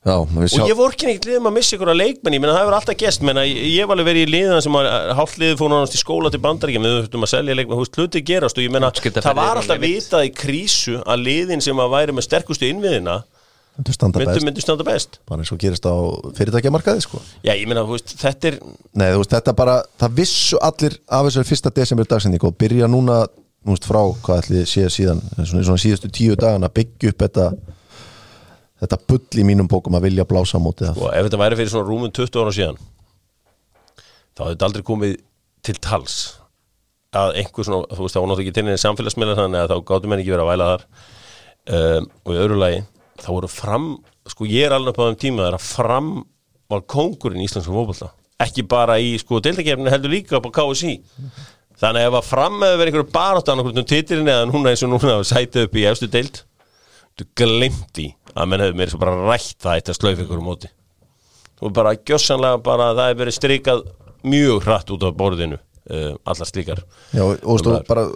já, 0.07 0.15
sjá 0.53 0.63
og 0.63 0.71
ég 0.71 0.79
vorkin 0.79 1.11
ekkert 1.13 1.29
liðum 1.29 1.49
að 1.51 1.57
missa 1.57 1.77
ykkur 1.77 1.93
að 1.93 2.01
leikmenn 2.03 2.37
ég 2.37 2.43
menna 2.43 2.55
það 2.55 2.63
hefur 2.65 2.77
alltaf 2.79 3.01
gest 3.01 3.25
menna, 3.27 3.47
ég 3.49 3.65
ég 3.65 3.81
hef 3.83 3.95
alveg 3.95 4.09
verið 4.11 4.29
í 4.29 4.33
liðan 4.35 4.63
sem 4.65 4.79
að 4.79 4.91
hálfliðið 5.19 5.57
fór 5.59 5.73
náttúrulega 5.73 5.99
í 5.99 6.03
skóla 6.05 6.33
til 6.35 6.43
bandaríkjum 6.45 6.87
við 6.87 6.95
þurftum 6.99 7.27
að 7.27 7.33
selja 7.33 7.57
leikmenn, 7.59 7.81
húst 7.81 7.99
hluti 7.99 8.23
gerast 8.27 8.61
og 8.61 8.67
ég 8.67 8.75
menna 8.75 8.93
það 8.95 9.41
var 9.41 9.63
alltaf 9.63 9.83
vitað 9.83 10.29
í 10.29 10.33
krísu 10.35 11.01
að 11.03 11.27
liðin 11.27 11.65
sem 11.65 11.83
að 11.83 11.93
væri 11.97 12.15
með 12.15 12.29
sterkustu 12.29 12.71
innviðina 12.71 13.21
myndu 13.79 13.93
standa 13.95 14.19
myndu, 14.19 14.35
best. 14.35 14.45
myndu 14.45 14.61
standa 14.61 14.85
best. 14.87 15.19
Bara 15.29 15.45
eins 15.45 15.53
og 15.55 15.61
gerist 15.63 15.87
á 15.87 15.95
fyrirtækjamarkaði 16.35 17.05
sko. 17.05 17.21
já 17.47 17.55
ég 17.55 17.67
menna 17.71 17.85
húst, 17.87 18.11
þetta 18.19 18.49
er 18.51 18.59
Nei, 18.99 19.13
þú 19.15 19.23
veist, 19.23 19.35
þetta 19.37 19.55
bara, 19.55 19.77
það 20.01 20.17
vissu 20.19 20.59
allir 20.59 20.99
af 21.07 21.29
þessari 21.29 21.47
fyrsta 21.47 21.71
desember 21.75 22.09
dagsending 22.11 22.43
og 22.43 22.57
byrja 22.59 22.91
núna, 22.91 23.23
veist, 23.63 23.87
frá 23.87 24.03
þetta 28.83 29.01
bull 29.11 29.41
í 29.43 29.47
mínum 29.47 29.71
bókum 29.71 29.97
að 29.99 30.09
vilja 30.09 30.29
blása 30.29 30.59
af 30.59 30.67
og 30.95 31.09
ef 31.13 31.29
þetta 31.29 31.43
væri 31.43 31.59
fyrir 31.59 31.73
svona 31.73 31.89
rúmum 31.89 32.13
20 32.15 32.43
ára 32.43 32.55
síðan 32.55 32.83
þá 34.39 34.45
hefði 34.45 34.53
þetta 34.55 34.69
aldrei 34.69 34.87
komið 34.87 35.17
til 35.67 35.77
tals 35.83 36.19
að 37.17 37.39
einhver 37.41 37.67
svona, 37.67 37.89
þú 37.89 38.05
veist, 38.05 38.17
þá 38.17 38.21
náttúrulega 38.21 38.45
ekki 38.45 38.57
til 38.57 38.65
neina 38.67 38.81
samfélagsmiðlar 38.83 39.41
þannig 39.41 39.63
að 39.63 39.73
þá 39.73 39.77
gáttu 39.89 40.11
menn 40.11 40.23
ekki 40.23 40.33
verið 40.35 40.45
að 40.45 40.51
væla 40.53 40.69
þar. 40.71 40.87
Um, 41.69 42.09
og 42.25 42.33
í 42.33 42.41
öðru 42.43 42.59
lagi 42.61 42.81
þá 43.19 43.29
voru 43.33 43.51
fram, 43.53 43.87
sko 44.29 44.49
ég 44.49 44.69
er 44.69 44.75
alveg 44.77 44.97
á 44.97 45.03
þeim 45.09 45.21
tíma 45.25 45.45
þegar 45.45 45.59
að 45.59 45.69
fram 45.69 46.11
var 46.69 46.85
kóngurinn 46.93 47.43
í 47.43 47.49
Íslandsku 47.49 47.75
fótbolta. 47.75 48.11
Ekki 48.45 48.65
bara 48.69 48.99
í 49.03 49.15
sko 49.21 49.41
deildakefninu 49.45 49.93
heldur 49.93 50.13
líka 50.13 50.39
upp 50.39 50.51
á 50.53 50.57
KSI 50.61 50.99
þannig 51.79 52.05
að 52.05 52.09
ef 52.11 52.19
að 52.19 52.29
fram 52.29 52.61
hefur 52.61 52.81
verið 52.83 52.93
einhverju 52.93 53.15
baráttan 53.15 53.63
okkur 53.63 53.81
um 53.81 53.89
titilin 53.89 54.31
eða 54.31 54.47
núna 54.51 54.73
eins 54.73 54.85
og 54.85 54.93
núna 54.93 55.19
sæta 55.27 55.65
upp 55.67 55.77
í 55.79 55.85
efstu 55.89 56.09
deild 56.11 56.43
þú 57.19 57.27
glemt 57.39 58.01
í 58.03 58.09
að 58.39 58.51
menn 58.51 58.65
hefur 58.65 58.79
mér 58.79 58.93
svo 58.93 59.01
bara 59.03 59.17
rætt 59.29 59.57
það 59.63 59.79
eitt 59.79 59.93
að 59.93 59.99
slaufa 59.99 60.25
ykkur 60.25 60.41
um 60.41 60.49
móti. 60.49 60.71
Og 61.59 61.75
bara 61.75 61.95
gjössanlega 61.97 62.63
bara 62.65 62.93
það 62.95 63.11
hefur 63.11 63.23
verið 63.25 63.39
strikað 63.39 63.85
mjög 64.29 64.67
hratt 64.67 64.91
út 64.95 65.07
af 65.09 65.17
borðinu 65.19 65.59
uh, 65.59 66.13
allar 66.25 66.51
slíkar. 66.51 66.83
Já, 67.15 67.23
og 67.25 67.63
þú 67.63 67.75
og 67.75 67.89
bara 67.89 68.07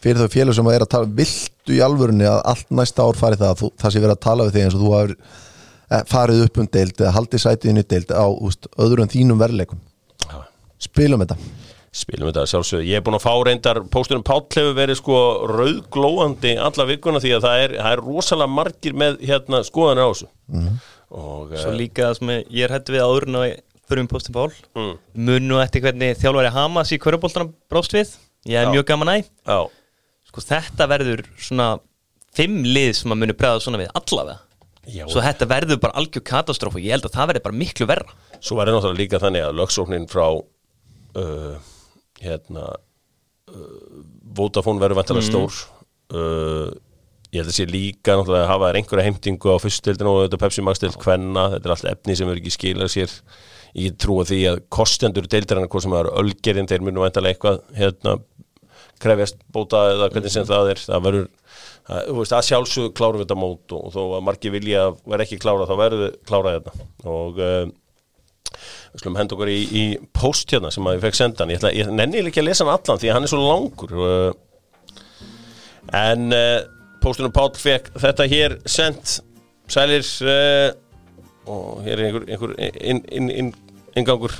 fyrir 0.00 0.22
þau 0.22 0.32
félög 0.32 0.56
sem 0.56 0.70
að 0.70 0.76
er 0.76 0.86
að 0.86 0.92
tala 0.94 1.12
viltu 1.20 1.76
í 1.76 1.82
alvörunni 1.84 2.28
að 2.28 2.42
allt 2.52 2.74
næsta 2.76 3.04
ár 3.04 3.18
fari 3.20 3.40
það 3.40 3.52
að 3.52 3.62
þú, 3.62 3.70
það 3.82 3.94
sé 3.94 4.04
verið 4.04 4.16
að 4.16 4.22
tala 4.26 4.46
við 4.46 4.56
þig 4.56 4.66
eins 4.66 4.76
og 4.76 4.84
þú 4.84 4.92
hafur 4.94 5.16
eh, 5.16 6.04
farið 6.12 6.44
upp 6.46 6.60
um 6.62 6.70
deild 6.76 7.02
haldið 7.16 7.44
sætiðinu 7.44 7.86
deild 7.90 8.14
á 8.16 8.26
úst, 8.28 8.70
öðru 8.80 9.04
en 9.04 9.12
þínum 9.12 9.40
verðleikum? 9.40 9.82
Já. 10.24 10.38
spilum 10.80 11.24
þetta 11.24 11.36
spilum 11.90 12.28
þetta 12.30 12.46
sjálfsögðu, 12.52 12.86
ég 12.86 13.00
er 13.00 13.04
búin 13.06 13.16
að 13.18 13.24
fá 13.24 13.32
reyndar 13.46 13.80
pósturinn 13.90 14.26
Páll 14.26 14.44
hefur 14.46 14.76
verið 14.78 15.00
sko 15.00 15.16
rauðglóandi 15.50 16.54
alla 16.62 16.86
vikuna 16.86 17.22
því 17.22 17.32
að 17.36 17.46
það 17.46 17.62
er, 17.64 17.74
það 17.80 17.96
er 17.96 18.02
rosalega 18.04 18.54
margir 18.58 18.96
með 19.02 19.18
hérna 19.26 19.62
skoðanir 19.66 20.06
á 20.06 20.10
þessu. 20.12 20.28
Og 21.10 21.56
Svo 21.58 21.72
uh, 21.72 21.74
líka 21.74 22.06
það 22.06 22.16
sem 22.20 22.32
ég 22.38 22.62
er 22.62 22.74
hættu 22.76 22.94
við 22.94 23.02
áður 23.02 23.26
en 23.26 23.38
að 23.40 23.46
fyrir 23.90 24.04
um 24.04 24.10
postin 24.10 24.36
Pál 24.36 24.52
mm, 24.78 24.92
Munu 25.26 25.58
eftir 25.58 25.82
hvernig 25.82 26.18
þjálfari 26.20 26.52
Hamas 26.54 26.92
í 26.94 27.00
kvöruboltanum 27.02 27.50
brást 27.70 27.96
við. 27.96 28.12
Ég 28.46 28.60
er 28.60 28.68
Já. 28.68 28.74
mjög 28.76 28.86
gaman 28.92 29.16
já, 29.18 29.58
Sko 30.30 30.44
þetta 30.46 30.86
verður 30.90 31.24
svona 31.42 31.72
Fimm 32.30 32.62
lið 32.62 32.92
sem 32.94 33.10
að 33.10 33.18
munu 33.24 33.34
bregða 33.34 33.62
svona 33.64 33.80
við 33.80 33.88
allavega. 33.98 34.38
Já. 34.86 35.02
Svo 35.10 35.22
þetta 35.24 35.48
verður 35.50 35.80
bara 35.82 35.98
algjör 35.98 36.22
katastróf 36.22 36.76
og 36.78 36.84
ég 36.84 36.94
held 36.94 37.08
að 37.08 37.16
það 37.16 37.30
verður 37.32 37.44
bara 37.48 37.58
miklu 37.58 37.88
verra. 37.90 38.14
Svo 38.38 38.58
það 38.60 38.70
náttúrulega 38.70 39.00
líka 39.00 39.20
þannig 39.22 39.46
að 39.48 39.56
lögsóknin 39.58 40.06
frá 40.10 40.26
uh, 40.30 41.56
hérna 42.20 42.68
uh, 42.70 43.98
Vodafone 44.36 44.82
verður 44.82 45.00
vantilega 45.00 45.26
stór. 45.26 45.60
Uh, 46.10 46.70
ég 47.30 47.42
held 47.42 47.52
að 47.52 47.56
sé 47.60 47.66
líka 47.70 48.16
náttúrulega 48.18 48.46
að 48.46 48.50
hafa 48.50 48.70
þær 48.70 48.80
einhverja 48.80 49.06
heimtingu 49.06 49.54
á 49.54 49.62
fyrstildinu 49.62 50.12
og 50.12 50.24
þetta 50.24 50.40
Pepsi 50.42 50.64
Max 50.66 50.82
til 50.82 50.90
hvenna, 50.96 51.46
þetta 51.54 51.68
er 51.68 51.74
allt 51.76 51.88
efni 51.92 52.16
sem 52.18 52.30
verður 52.30 52.42
ekki 52.42 52.54
skilað 52.56 52.92
sér. 52.96 53.14
Ég 53.78 53.94
trúa 54.02 54.24
því 54.26 54.40
að 54.50 54.64
kostendur 54.74 55.28
deildarinnar, 55.30 55.70
hvað 55.70 55.84
sem 55.84 55.94
það 55.94 56.02
eru 56.02 56.14
ölgerinn 56.24 56.70
þeir 56.70 56.86
munu 56.86 57.04
vantilega 57.04 57.36
eitthvað 57.36 57.60
hérna, 57.78 58.16
krefjast 59.00 59.38
bóta 59.54 59.84
eða 59.92 60.08
hvernig 60.10 60.34
sem 60.34 60.48
það 60.48 60.72
er. 60.72 60.82
Það 60.88 61.04
verður, 61.06 61.28
þú 61.86 62.16
veist, 62.18 62.34
að 62.34 62.48
sjálfsög 62.48 62.96
klárum 62.98 63.20
við 63.20 63.28
þetta 63.28 63.38
mót 63.38 63.76
og 63.78 63.94
þó 63.94 64.00
að 64.18 64.26
margir 64.26 64.56
vilja 64.56 64.88
verða 65.04 65.28
ekki 65.28 65.38
klára 65.44 65.68
þá 65.70 65.76
verður 65.78 66.18
klára 66.26 66.56
þetta 66.58 66.88
og 67.14 67.38
uh, 67.38 67.62
við 68.90 69.04
slum 69.04 69.18
henda 69.18 69.36
okkur 69.36 69.50
í, 69.52 69.60
í 69.70 69.84
post 70.16 70.50
hérna 70.52 70.72
sem 70.74 70.86
að 70.86 70.98
ég 70.98 71.04
fekk 71.06 71.18
senda 71.18 71.44
hann 71.44 71.54
ég, 71.54 71.60
ætla, 71.60 71.72
ég 71.76 71.90
nenni 71.94 72.22
ekki 72.26 72.42
að 72.42 72.48
lesa 72.50 72.66
hann 72.66 72.74
allan 72.74 73.00
því 73.00 73.10
að 73.10 73.16
hann 73.16 73.26
er 73.26 73.32
svo 73.32 73.40
langur. 73.44 73.96
Uh, 73.96 74.30
en 76.00 76.36
uh, 76.36 76.58
postunum 77.02 77.34
Páll 77.34 77.54
fekk 77.58 77.90
þetta 78.00 78.28
hér 78.30 78.58
sendt 78.68 79.20
sælir 79.70 80.04
og 81.50 81.80
hér 81.86 81.98
er 81.98 82.08
einhver, 82.08 82.26
einhver 82.28 82.54
inn, 82.58 83.00
inn, 83.08 83.30
inn, 83.30 83.52
ingangur 83.98 84.34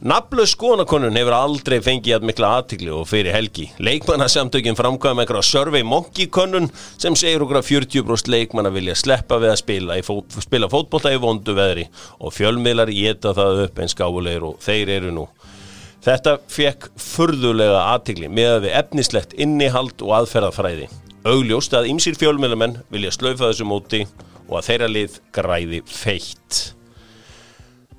Nafnlaus 0.00 0.54
skoðanakonun 0.54 1.18
hefur 1.18 1.34
aldrei 1.36 1.74
fengið 1.84 2.14
að 2.16 2.22
mikla 2.30 2.50
aðtikli 2.56 2.88
og 2.96 3.02
fyrir 3.10 3.34
helgi. 3.36 3.66
Leikmannasamtökin 3.84 4.78
framkvæm 4.78 5.18
einhverja 5.20 5.44
survey 5.44 5.84
monkey 5.84 6.24
konun 6.32 6.70
sem 6.94 7.12
segir 7.20 7.44
okkur 7.44 7.58
að 7.60 7.66
40% 7.68 8.30
leikmanna 8.32 8.72
vilja 8.72 8.94
sleppa 8.96 9.36
við 9.42 9.52
að 9.52 9.60
spila, 9.60 9.98
fót, 10.06 10.38
spila 10.40 10.70
fótbolta 10.72 11.12
í 11.12 11.20
vondu 11.20 11.52
veðri 11.52 11.84
og 12.16 12.32
fjölmiðlar 12.32 12.94
geta 12.96 13.34
það 13.36 13.66
upp 13.66 13.84
eins 13.84 13.98
gáfulegir 14.00 14.48
og 14.48 14.56
þeir 14.64 14.94
eru 14.96 15.12
nú. 15.18 15.28
Þetta 16.00 16.38
fekk 16.48 16.88
furðulega 16.96 17.84
aðtikli 17.92 18.32
með 18.32 18.54
að 18.54 18.64
við 18.64 18.76
efnislegt 18.80 19.36
innihald 19.36 20.00
og 20.00 20.16
aðferðafræði. 20.22 20.88
Augljóst 21.28 21.76
að 21.76 21.92
ymsir 21.92 22.16
fjölmiðlamenn 22.16 22.80
vilja 22.88 23.12
slaufa 23.12 23.50
þessu 23.50 23.68
móti 23.68 24.06
og 24.48 24.62
að 24.62 24.68
þeirra 24.72 24.94
lið 24.96 25.24
græði 25.36 25.84
feitt. 25.84 26.70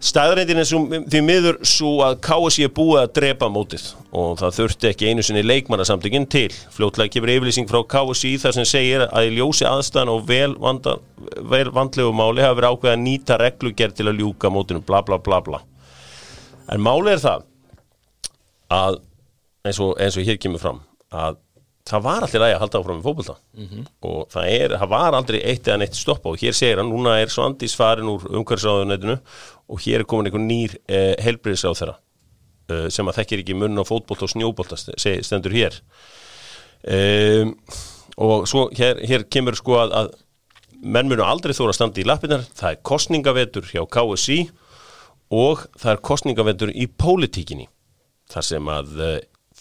Staðrændin 0.01 0.57
er 0.57 0.65
svo, 0.65 0.79
því 0.89 1.19
miður 1.21 1.57
svo 1.67 1.91
að 2.01 2.15
KSI 2.25 2.63
er 2.65 2.71
búið 2.73 2.99
að 3.03 3.11
drepa 3.19 3.49
mótið 3.53 3.83
og 4.17 4.39
það 4.39 4.55
þurfti 4.55 4.87
ekki 4.89 5.11
einu 5.11 5.25
sinni 5.25 5.43
leikmannasamtökinn 5.45 6.25
til. 6.31 6.47
Fljótlega 6.73 7.13
kemur 7.13 7.29
yfirlýsing 7.35 7.69
frá 7.69 7.83
KSI 7.93 8.31
þar 8.41 8.55
sem 8.57 8.65
segir 8.65 9.05
að 9.05 9.29
í 9.29 9.35
ljósi 9.35 9.67
aðstæðan 9.69 10.13
og 10.15 10.25
vel, 10.31 10.55
vanda, 10.57 10.95
vel 11.53 11.67
vandlegu 11.75 12.15
máli 12.17 12.41
hafa 12.41 12.57
verið 12.57 12.73
ákveð 12.73 12.93
að 12.95 13.03
nýta 13.03 13.37
reglugerð 13.43 13.99
til 13.99 14.07
að 14.09 14.23
ljúka 14.23 14.49
mótinu 14.49 14.81
bla 14.87 15.03
bla 15.05 15.21
bla 15.21 15.41
bla. 15.45 15.61
En 16.73 16.81
máli 16.81 17.13
er 17.13 17.21
það 17.21 17.45
að 18.73 18.99
eins 19.69 19.83
og, 19.85 19.93
eins 20.01 20.17
og 20.17 20.25
hér 20.25 20.41
kemur 20.41 20.65
fram 20.65 20.81
að 21.13 21.37
það 21.91 22.03
var 22.05 22.25
allir 22.25 22.45
að 22.45 22.59
halda 22.61 22.79
áfram 22.81 22.99
í 23.01 23.05
fótbolta 23.05 23.35
og 24.05 24.19
það, 24.31 24.45
er, 24.49 24.75
það 24.79 24.91
var 24.93 25.17
aldrei 25.17 25.39
eitt 25.41 25.67
eða 25.67 25.79
neitt 25.81 25.97
stoppa 25.97 26.31
og 26.31 26.41
hér 26.41 26.55
segir 26.55 26.81
hann, 26.81 26.91
núna 26.91 27.17
er 27.19 27.31
Svandís 27.33 27.75
farin 27.77 28.09
úr 28.11 28.27
umhverfisáðunetinu 28.29 29.17
og 29.71 29.79
hér 29.85 30.03
er 30.03 30.07
komin 30.09 30.27
einhver 30.29 30.43
nýr 30.43 30.75
eh, 30.91 31.13
helbriðsráð 31.23 31.77
þeirra 31.79 31.95
eh, 32.75 32.87
sem 32.91 33.07
að 33.07 33.21
þekkir 33.21 33.43
ekki 33.45 33.55
munn 33.57 33.79
á 33.79 33.83
fótbolta 33.87 34.27
og 34.27 34.33
snjóbolta 34.33 34.79
st- 34.79 35.21
stendur 35.25 35.55
hér. 35.55 35.79
Um, 36.81 37.53
og 38.17 38.47
svo 38.49 38.65
hér, 38.75 38.99
hér 39.05 39.27
kemur 39.29 39.55
sko 39.59 39.75
að, 39.83 39.91
að 39.99 40.07
menn 40.81 41.09
munu 41.11 41.21
aldrei 41.23 41.53
þóra 41.53 41.75
að 41.75 41.77
standa 41.77 42.01
í 42.01 42.05
lappinnar 42.09 42.41
það 42.57 42.71
er 42.73 42.79
kostningavetur 42.89 43.67
hjá 43.69 43.83
KSI 43.85 44.39
og 45.37 45.61
það 45.77 45.91
er 45.93 46.01
kostningavetur 46.09 46.71
í 46.73 46.87
pólitíkinni 46.89 47.67
þar 48.33 48.47
sem 48.47 48.71
að 48.73 48.97
uh, 48.97 49.13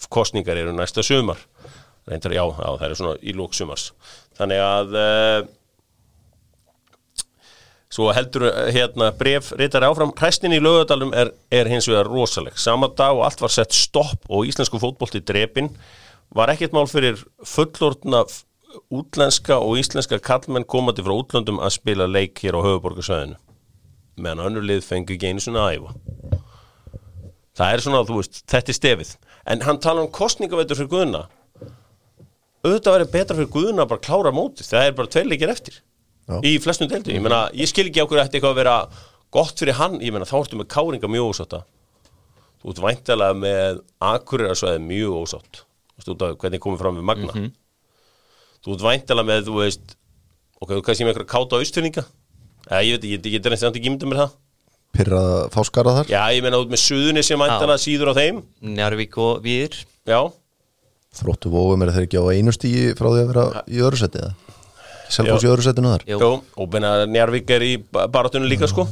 kostningar 0.08 0.56
eru 0.56 0.72
næsta 0.72 1.04
sumar. 1.04 1.42
Reyndar 2.08 2.32
já, 2.32 2.42
já 2.48 2.68
það 2.80 2.86
eru 2.88 2.96
svona 2.98 3.18
í 3.20 3.34
lók 3.36 3.52
sumars. 3.54 3.90
Þannig 4.40 4.62
að 4.64 4.96
uh, 4.96 5.40
svo 7.90 8.10
heldur 8.14 8.46
uh, 8.48 8.68
hérna 8.74 9.10
bref 9.18 9.52
reytar 9.58 9.86
áfram 9.88 10.14
hræstin 10.18 10.54
í 10.54 10.60
lögadalum 10.62 11.14
er, 11.16 11.32
er 11.50 11.70
hins 11.70 11.88
vegar 11.90 12.10
rosaleg. 12.10 12.58
Sama 12.58 12.90
dag 12.96 13.16
og 13.18 13.26
allt 13.26 13.42
var 13.42 13.54
sett 13.54 13.76
stopp 13.76 14.28
og 14.28 14.46
íslensku 14.50 14.80
fótbolti 14.82 15.22
drepin 15.22 15.72
var 16.34 16.52
ekkert 16.52 16.76
mál 16.76 16.86
fyrir 16.90 17.18
fullortna 17.42 18.22
útlenska 18.94 19.58
og 19.58 19.80
íslenska 19.80 20.20
kallmenn 20.22 20.68
komandi 20.68 21.02
frá 21.02 21.16
útlöndum 21.16 21.58
að 21.58 21.74
spila 21.80 22.06
leik 22.06 22.38
hér 22.44 22.58
á 22.58 22.60
höfuborgarsvæðinu 22.62 23.40
meðan 24.20 24.46
önnur 24.46 24.66
lið 24.66 24.84
fengi 24.84 25.16
ekki 25.16 25.32
einu 25.32 25.42
svona 25.42 25.66
æfa. 25.74 25.94
Það 27.58 27.74
er 27.74 27.84
svona, 27.84 28.00
þú 28.08 28.18
veist, 28.20 28.40
þetta 28.50 28.72
er 28.72 28.78
stefið. 28.78 29.12
En 29.52 29.64
hann 29.66 29.80
tala 29.82 30.04
um 30.04 30.10
kostningavættur 30.14 30.78
fyrir 30.78 30.92
Guðna. 30.92 31.22
Auðvitað 32.64 32.96
væri 32.96 33.08
betra 33.14 33.36
fyrir 33.38 33.52
Guðna 33.54 33.84
að 33.84 33.92
bara 33.94 34.04
klára 34.06 34.32
mótið, 34.36 34.68
það 34.70 34.86
er 34.86 34.98
bara 34.98 35.12
tveir 35.14 35.30
leikir 35.30 35.52
eftir. 35.52 35.80
Í 36.46 36.56
flestum 36.62 36.90
deildum, 36.90 37.14
ég 37.16 37.24
meina, 37.24 37.40
ég 37.56 37.70
skil 37.70 37.86
ekki 37.88 38.02
okkur 38.04 38.20
eftir 38.22 38.38
eitthvað 38.38 38.54
að 38.54 38.60
vera 38.60 38.74
gott 39.34 39.62
fyrir 39.62 39.78
hann, 39.78 39.98
ég 40.02 40.14
meina, 40.14 40.28
þá 40.28 40.36
ertu 40.40 40.58
með 40.60 40.68
káringa 40.74 41.10
mjög 41.10 41.30
ósátta. 41.32 41.62
Þú 42.60 42.74
ert 42.74 42.82
væntalega 42.84 43.38
með 43.40 43.80
akuriræðsvæði 44.10 44.82
mjög 44.84 45.16
ósátt. 45.22 45.62
Þú 45.62 46.00
veist, 46.00 46.12
út 46.14 46.24
af 46.26 46.36
hvernig 46.42 46.62
komið 46.64 46.82
fram 46.82 47.00
við 47.00 47.08
Magna. 47.10 47.46
Þú 48.60 48.76
ert 48.76 48.86
væntalega 48.88 49.30
með, 49.30 49.46
þú 49.48 49.56
veist 49.60 49.96
ok, 50.60 50.74
þú 50.74 50.82
kannski 50.84 51.06
með 51.06 51.14
eitthvað 51.14 51.30
káta 51.32 51.60
austfyrninga 51.60 52.04
eða 52.70 52.82
ég 52.84 52.98
veit, 52.98 53.08
ég, 53.08 53.24
ég, 53.24 53.38
ég 53.38 53.46
er 53.48 53.56
og 53.56 53.80
ekki 53.80 53.92
myndið 53.94 54.12
mér 54.12 54.22
það. 54.24 54.36
Pyrra 54.90 55.22
fáskara 55.54 55.94
þar? 56.00 56.10
Já, 56.10 56.20
ég 56.34 56.44
meina 56.44 56.58
út 56.60 56.70
með 56.70 56.82
suðunni 56.82 57.22
sem 57.24 57.40
væntalega 57.40 57.80
síður 57.80 58.10
á 58.10 58.14
þeim. 58.18 58.42
Njarvík 58.74 59.16
og 59.22 59.40
Víðir. 59.44 59.78
Já, 60.08 60.20
Þróttu 61.10 61.50
vóum 61.50 61.82
er 61.82 61.90
þeir 61.90 62.06
ekki 62.06 62.20
á 62.22 62.24
einu 62.30 62.52
stígi 62.54 62.82
frá 62.98 63.08
því 63.10 63.22
að 63.24 63.30
vera 63.32 63.44
í 63.66 63.80
öðru 63.82 63.98
seti 63.98 64.20
eða 64.20 64.49
Selfos 65.10 65.44
í 65.44 65.50
öðru 65.50 65.66
setinu 65.66 65.94
þar. 65.94 66.04
Jú. 66.08 66.30
Og 66.56 66.70
beina 66.70 66.92
Njarvík 67.10 67.50
er 67.56 67.64
í 67.66 67.72
baratunum 67.90 68.50
líka 68.50 68.68
sko. 68.70 68.86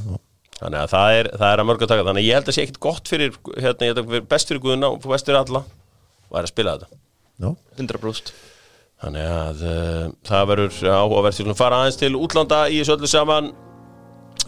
Þannig 0.59 0.81
að 0.81 0.91
það 0.91 1.17
er, 1.17 1.31
það 1.39 1.53
er 1.53 1.63
að 1.63 1.69
mörg 1.69 1.83
að 1.85 1.91
taka. 1.93 2.07
Þannig 2.09 2.25
að 2.25 2.29
ég 2.29 2.39
held 2.39 2.49
að 2.51 2.57
sé 2.57 2.65
ekkit 2.67 2.81
gott 2.83 3.11
fyrir 3.11 3.37
hérna, 3.55 3.91
vera 4.03 4.29
best 4.33 4.51
fyrir 4.51 4.63
Guðuna 4.65 4.91
og 4.91 5.05
best 5.07 5.29
fyrir 5.29 5.39
alla 5.45 5.63
væri 6.29 6.49
að 6.49 6.53
spila 6.53 6.77
þetta. 6.77 7.03
Já, 7.39 7.51
100% 7.79 8.33
Þannig 8.99 9.29
að 9.31 9.61
uh, 9.63 10.07
það 10.27 10.49
verður 10.51 10.79
áhugavert 10.91 11.39
til 11.39 11.45
að 11.47 11.59
fara 11.61 11.83
aðeins 11.85 11.99
til 12.01 12.15
útlanda 12.19 12.65
í 12.67 12.81
þessu 12.81 12.97
öllu 12.97 13.11
saman. 13.13 13.53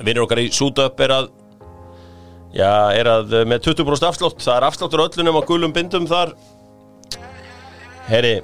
Vinnur 0.01 0.25
okkar 0.25 0.43
í 0.43 0.49
Sútöp 0.55 0.99
er 1.07 1.15
að 1.21 1.31
Já, 2.51 2.91
er 2.99 3.07
að 3.07 3.37
uh, 3.39 3.45
með 3.47 3.69
20% 3.69 4.09
afslátt. 4.09 4.43
Það 4.43 4.57
er 4.57 4.67
afsláttur 4.67 5.05
öllunum 5.05 5.39
á 5.39 5.43
gulum 5.47 5.75
bindum 5.77 6.09
þar. 6.11 6.35
Heri 8.11 8.41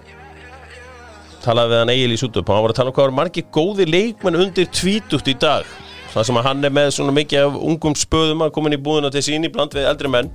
talaði 1.46 1.72
við 1.72 1.82
hann 1.82 1.92
Egil 1.94 2.14
í 2.14 2.20
Sútöp 2.20 2.48
og 2.50 2.56
hann 2.56 2.64
var 2.66 2.74
að 2.74 2.78
tala 2.80 2.92
um 2.92 2.96
hvað 2.96 3.08
var 3.08 3.16
margir 3.20 3.46
góði 3.54 3.86
leikmenn 3.88 4.40
undir 4.42 4.68
tvítugt 4.74 5.30
í 5.30 5.36
dag. 5.40 5.68
Það 6.12 6.28
sem 6.28 6.40
að 6.40 6.46
hann 6.48 6.64
er 6.66 6.72
með 6.72 6.92
svona 6.96 7.14
mikið 7.16 7.42
af 7.44 7.58
ungum 7.70 7.96
spöðum 7.98 8.44
að 8.46 8.52
koma 8.56 8.70
inn 8.70 8.78
í 8.78 8.82
búðuna 8.82 9.10
til 9.12 9.22
sín 9.26 9.46
í 9.46 9.52
bland 9.52 9.74
við 9.76 9.88
eldri 9.90 10.10
menn. 10.12 10.30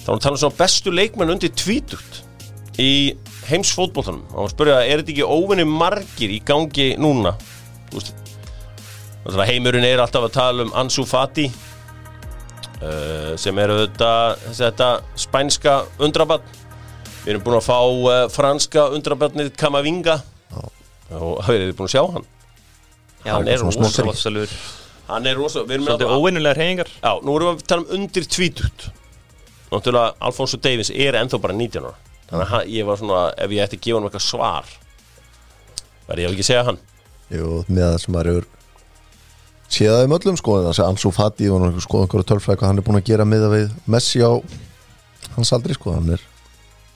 Þá 0.00 0.08
var 0.08 0.14
hann 0.14 0.18
að 0.18 0.24
tala 0.26 0.38
um 0.38 0.42
svona 0.42 0.58
bestu 0.58 0.94
leikmenn 0.94 1.34
undir 1.34 1.52
tvítugt 1.52 2.22
í 2.80 2.92
heimsfótboltanum. 3.48 4.24
Og 4.32 4.42
hann 4.42 4.52
spurði 4.54 4.76
að 4.76 4.86
er 4.86 5.02
þetta 5.02 5.14
ekki 5.14 5.28
óvinni 5.28 5.66
margir 5.68 6.32
í 6.32 6.40
gangi 6.46 6.90
núna? 7.00 7.34
Heimurinn 9.28 9.84
er 9.84 10.00
alltaf 10.00 10.28
að 10.28 10.36
tala 10.38 10.64
um 10.64 10.72
Ansu 10.78 11.04
Fati 11.08 11.48
uh, 12.80 13.34
sem 13.40 13.58
er 13.60 13.74
auðvitað 13.74 14.46
þetta 14.56 14.88
spænska 15.20 15.82
undrabann 16.00 16.57
við 17.28 17.34
erum 17.34 17.44
búin 17.44 17.58
að 17.58 17.66
fá 17.68 17.76
uh, 17.84 18.24
franska 18.32 18.86
undrabannið 18.96 19.52
Kamavinga. 19.60 20.14
Og 21.12 21.38
hafið 21.44 21.66
þið 21.66 21.76
búin 21.76 21.88
að 21.88 21.92
sjá 21.94 22.02
hann? 22.14 22.24
Já, 23.26 23.32
Hann 23.34 23.48
er 23.52 23.62
rosalur. 23.64 24.56
Hann 25.08 25.26
er 25.28 25.38
rosa, 25.40 25.62
við 25.64 25.78
erum 25.78 25.86
Svolítið 25.88 26.08
að- 26.08 26.18
óvinnulega 26.20 26.56
reyningar 26.58 26.90
Já, 27.00 27.12
nú 27.24 27.36
erum 27.36 27.54
við 27.56 27.62
að 27.62 27.68
tala 27.72 27.84
um 27.86 27.94
undir 27.96 28.26
tvítut 28.28 28.84
Náttúrulega 29.70 30.14
Alfonso 30.20 30.58
Davies 30.60 30.90
er 30.92 31.16
ennþá 31.16 31.40
bara 31.40 31.56
19 31.56 31.84
ára. 31.88 31.94
Þannig 32.28 32.52
að 32.58 32.68
ég 32.72 32.86
var 32.88 33.00
svona, 33.00 33.22
ef 33.36 33.50
ég 33.56 33.64
ætti 33.64 33.78
að 33.78 33.82
gefa 33.86 33.98
hann 33.98 34.08
eitthvað 34.08 34.26
svar 34.26 34.70
verði 36.08 36.24
ég 36.24 36.28
á 36.28 36.32
ekki 36.32 36.44
að 36.44 36.48
segja 36.48 36.64
hann. 36.68 36.78
Jú, 37.32 37.48
með 37.68 37.84
það 37.84 37.98
sem 38.04 38.14
maður 38.16 38.30
hefur 38.32 38.46
séð 39.68 39.92
það 39.92 40.28
um 40.32 40.38
sko 40.40 40.56
en 40.58 40.66
það 40.68 40.76
sé 40.78 40.86
Ansu 40.88 41.12
Fati 41.12 41.48
og 41.52 41.66
skoða 41.84 42.06
einhverju 42.06 42.28
tölfræði 42.30 42.60
hvað 42.60 42.70
hann 42.70 42.80
er 42.80 42.86
búin 42.86 43.00
að 43.00 43.08
gera 43.10 43.26
miða 43.28 43.50
við 43.52 43.72
Messi 43.92 44.22
á 44.24 44.32
hans 45.36 45.52
aldri 45.52 45.76
sko 45.76 45.92
hann 45.96 46.14
er 46.16 46.24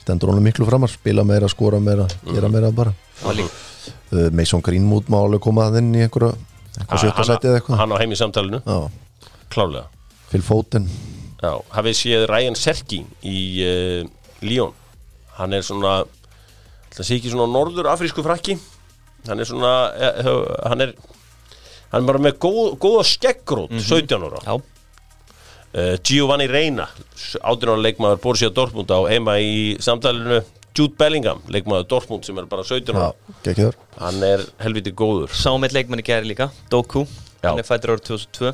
stendur 0.03 0.33
honum 0.33 0.43
miklu 0.43 0.67
framar, 0.67 0.91
spila 0.91 1.23
meira, 1.27 1.49
skora 1.51 1.79
meira 1.83 2.07
gera 2.27 2.51
meira 2.51 2.71
bara. 2.75 2.93
Uh, 3.23 4.29
Mason 4.35 4.61
Greenwood 4.63 5.09
má 5.11 5.19
alveg 5.23 5.41
koma 5.43 5.69
að 5.69 5.79
inn 5.81 5.93
í 5.95 6.03
einhverju 6.05 6.33
eitthvað 6.77 7.01
sjötta 7.05 7.25
sæti 7.27 7.49
eða 7.49 7.61
eitthvað. 7.61 7.79
Hann 7.81 7.95
á 7.95 7.97
heim 8.01 8.13
í 8.13 8.19
samtalinu, 8.19 8.59
Já, 8.65 9.31
klálega 9.53 9.87
Phil 10.31 10.43
Foden. 10.45 10.87
Já, 11.43 11.53
hafið 11.75 11.97
séð 11.99 12.27
Ryan 12.31 12.55
Serki 12.57 13.03
í 13.27 13.39
uh, 13.63 14.11
Lyon? 14.45 14.75
Hann 15.37 15.55
er 15.57 15.65
svona 15.65 16.03
Það 16.93 17.07
sé 17.07 17.15
ekki 17.17 17.31
svona 17.33 17.49
norður 17.49 17.87
afrísku 17.89 18.21
frakki. 18.21 18.53
Hann 19.25 19.41
er 19.41 19.49
svona 19.49 19.71
uh, 19.97 20.43
Hann 20.69 20.85
er 20.85 20.93
Hann 21.93 22.01
er 22.01 22.09
bara 22.09 22.21
með 22.21 22.37
góð, 22.41 22.75
góða 22.81 23.03
skeggrót 23.05 23.73
17 23.77 24.23
ára. 24.25 24.39
Já, 24.45 24.55
Giovanni 26.05 26.45
Reina 26.51 26.85
18 27.41 27.69
ára 27.71 27.81
leikmaður 27.81 28.19
Borussia 28.21 28.49
Dortmund 28.53 28.91
á 28.93 28.99
heima 29.09 29.39
í 29.41 29.77
samtalinu. 29.81 30.43
Jude 30.73 30.95
Bellingham, 30.97 31.41
leikmaður 31.53 31.87
Dortmund 31.91 32.25
sem 32.25 32.37
er 32.41 32.47
bara 32.49 32.63
17 32.65 32.95
ára. 32.97 33.11
Þar 33.45 33.75
Hann 33.99 34.23
er 34.25 34.41
helviti 34.63 34.93
góður. 34.97 35.29
Sáum 35.37 35.65
eitt 35.65 35.73
leikmann 35.75 36.01
í 36.01 36.05
gæri 36.07 36.25
líka 36.31 36.47
Doku, 36.69 37.03
Já. 37.43 37.51
hann 37.51 37.61
er 37.61 37.67
fættur 37.67 37.93
árið 37.93 38.07
2002 38.09 38.53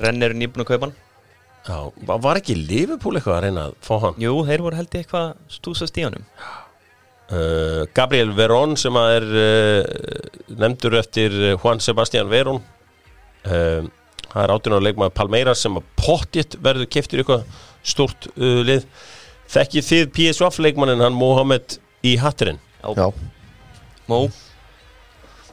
Renn 0.00 0.22
er 0.24 0.32
nýbúin 0.32 0.64
að 0.64 0.70
kaupa 0.72 0.88
hann. 0.88 0.94
Já, 1.68 1.92
var- 2.08 2.40
ekki 2.40 2.54
Liverpool 2.56 3.18
eitthvað 3.18 3.36
að 3.36 3.42
reyna 3.44 3.64
að 3.68 3.74
fá 3.84 3.98
hann? 4.00 4.14
Jú, 4.16 4.32
þeir 4.48 4.62
voru 4.64 4.76
held 4.76 4.88
ég 4.96 5.04
eitthvað 5.04 5.34
stúsast 5.52 5.98
í 6.00 6.04
honum. 6.06 6.24
Uh, 7.30 7.84
Gabriel 7.94 8.32
Verón 8.34 8.72
sem 8.80 8.96
að 8.98 9.10
er 9.18 9.26
uh, 9.38 10.56
nefndur 10.56 10.96
eftir 10.98 11.36
Juan 11.60 11.78
Sebastián 11.78 12.30
Verón. 12.32 12.62
Uh, 13.44 13.84
það 14.32 14.44
er 14.44 14.52
áttunar 14.54 14.84
leikmaður 14.86 15.16
Palmeiras 15.18 15.64
sem 15.64 15.76
að 15.80 15.88
pottjett 16.00 16.56
verður 16.62 16.88
keftir 16.92 17.22
eitthvað 17.22 17.44
stórt 17.82 18.28
uh, 18.36 18.60
lið. 18.66 18.86
Þekkið 19.50 19.86
þið 19.90 20.10
PSV 20.14 20.62
leikmannin 20.62 21.02
hann 21.02 21.16
Mohamed 21.18 21.78
í 22.06 22.14
hatturinn? 22.20 22.60
Já, 22.80 23.10
Mó, 24.10 24.24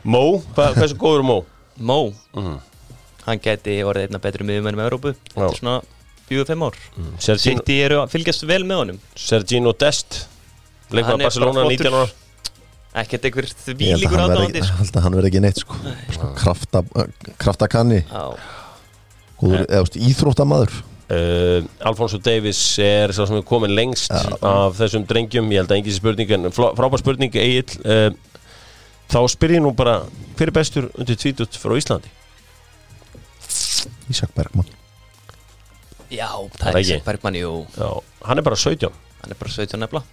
Mo, 0.08 0.24
hva, 0.56 0.72
hversu 0.78 0.98
góður 0.98 1.24
er 1.24 1.30
Mo? 1.32 1.38
Mó 1.78 2.00
Mhm. 2.38 2.58
Hann 3.28 3.42
geti 3.44 3.74
orðið 3.84 4.06
einna 4.08 4.20
betri 4.24 4.46
miðumennum 4.48 4.80
í 4.80 4.84
Európu. 4.88 5.12
Þetta 5.34 5.48
er 5.50 5.58
svona 5.58 5.82
4-5 6.30 6.62
ár. 6.64 6.78
Sergino, 7.20 7.60
City 7.60 7.76
eru 7.84 7.98
að 8.00 8.14
fylgjast 8.14 8.46
vel 8.48 8.62
með 8.64 8.80
honum. 8.80 9.02
Sergino 9.20 9.74
Dest 9.76 10.22
leikmaður 10.96 11.26
Barcelona 11.26 11.66
bara 11.66 11.74
19 11.74 11.98
ára. 11.98 12.08
Ekkert 12.98 13.28
einhver 13.28 13.46
ég 13.50 13.58
þvílíkur 13.66 14.22
aðdáðandi 14.24 14.62
ekki, 14.62 14.78
held 14.80 14.96
að 14.96 15.04
hann 15.06 15.18
verði 15.20 15.30
ekki 15.34 15.42
neitt 15.44 15.60
sko. 15.62 15.76
Krafta, 16.40 16.82
kraftakanni. 17.44 18.00
Já, 18.08 18.24
góður, 19.42 19.66
eða 19.68 19.82
þú 19.82 19.88
veist, 19.88 20.00
íþróttamaður? 20.12 20.78
Uh, 21.08 21.64
Alfonso 21.88 22.18
Davis 22.20 22.60
er 22.84 23.14
sá 23.16 23.22
sem 23.30 23.38
er 23.40 23.46
komin 23.48 23.72
lengst 23.78 24.12
af 24.12 24.76
þessum 24.76 25.06
drengjum. 25.08 25.48
Ég 25.56 25.62
held 25.64 25.72
að 25.72 25.78
engin 25.80 25.96
spurning 25.96 26.34
en 26.36 26.50
frábær 26.52 27.00
spurning 27.00 27.38
Egil 27.40 27.78
uh, 27.88 28.10
þá 29.08 29.20
spyr 29.32 29.54
ég 29.56 29.64
nú 29.64 29.72
bara 29.78 30.02
hver 30.36 30.52
er 30.52 30.56
bestur 30.58 30.90
undir 31.00 31.16
tvítut 31.20 31.56
frá 31.62 31.78
Íslandi? 31.80 32.12
Ísak 34.12 34.34
Bergman 34.36 34.68
Já 36.12 36.28
Það 36.32 36.60
það 36.60 36.70
er. 36.74 36.82
Ísak 36.84 37.08
Bergman, 37.08 37.36
jú. 37.40 37.54
Já, 37.76 37.90
hann 38.28 38.40
er 38.42 38.46
bara 38.48 38.60
17 38.60 38.92
Hann 39.24 39.34
er 39.34 39.40
bara 39.40 39.52
17 39.56 39.80
nefla 39.84 40.04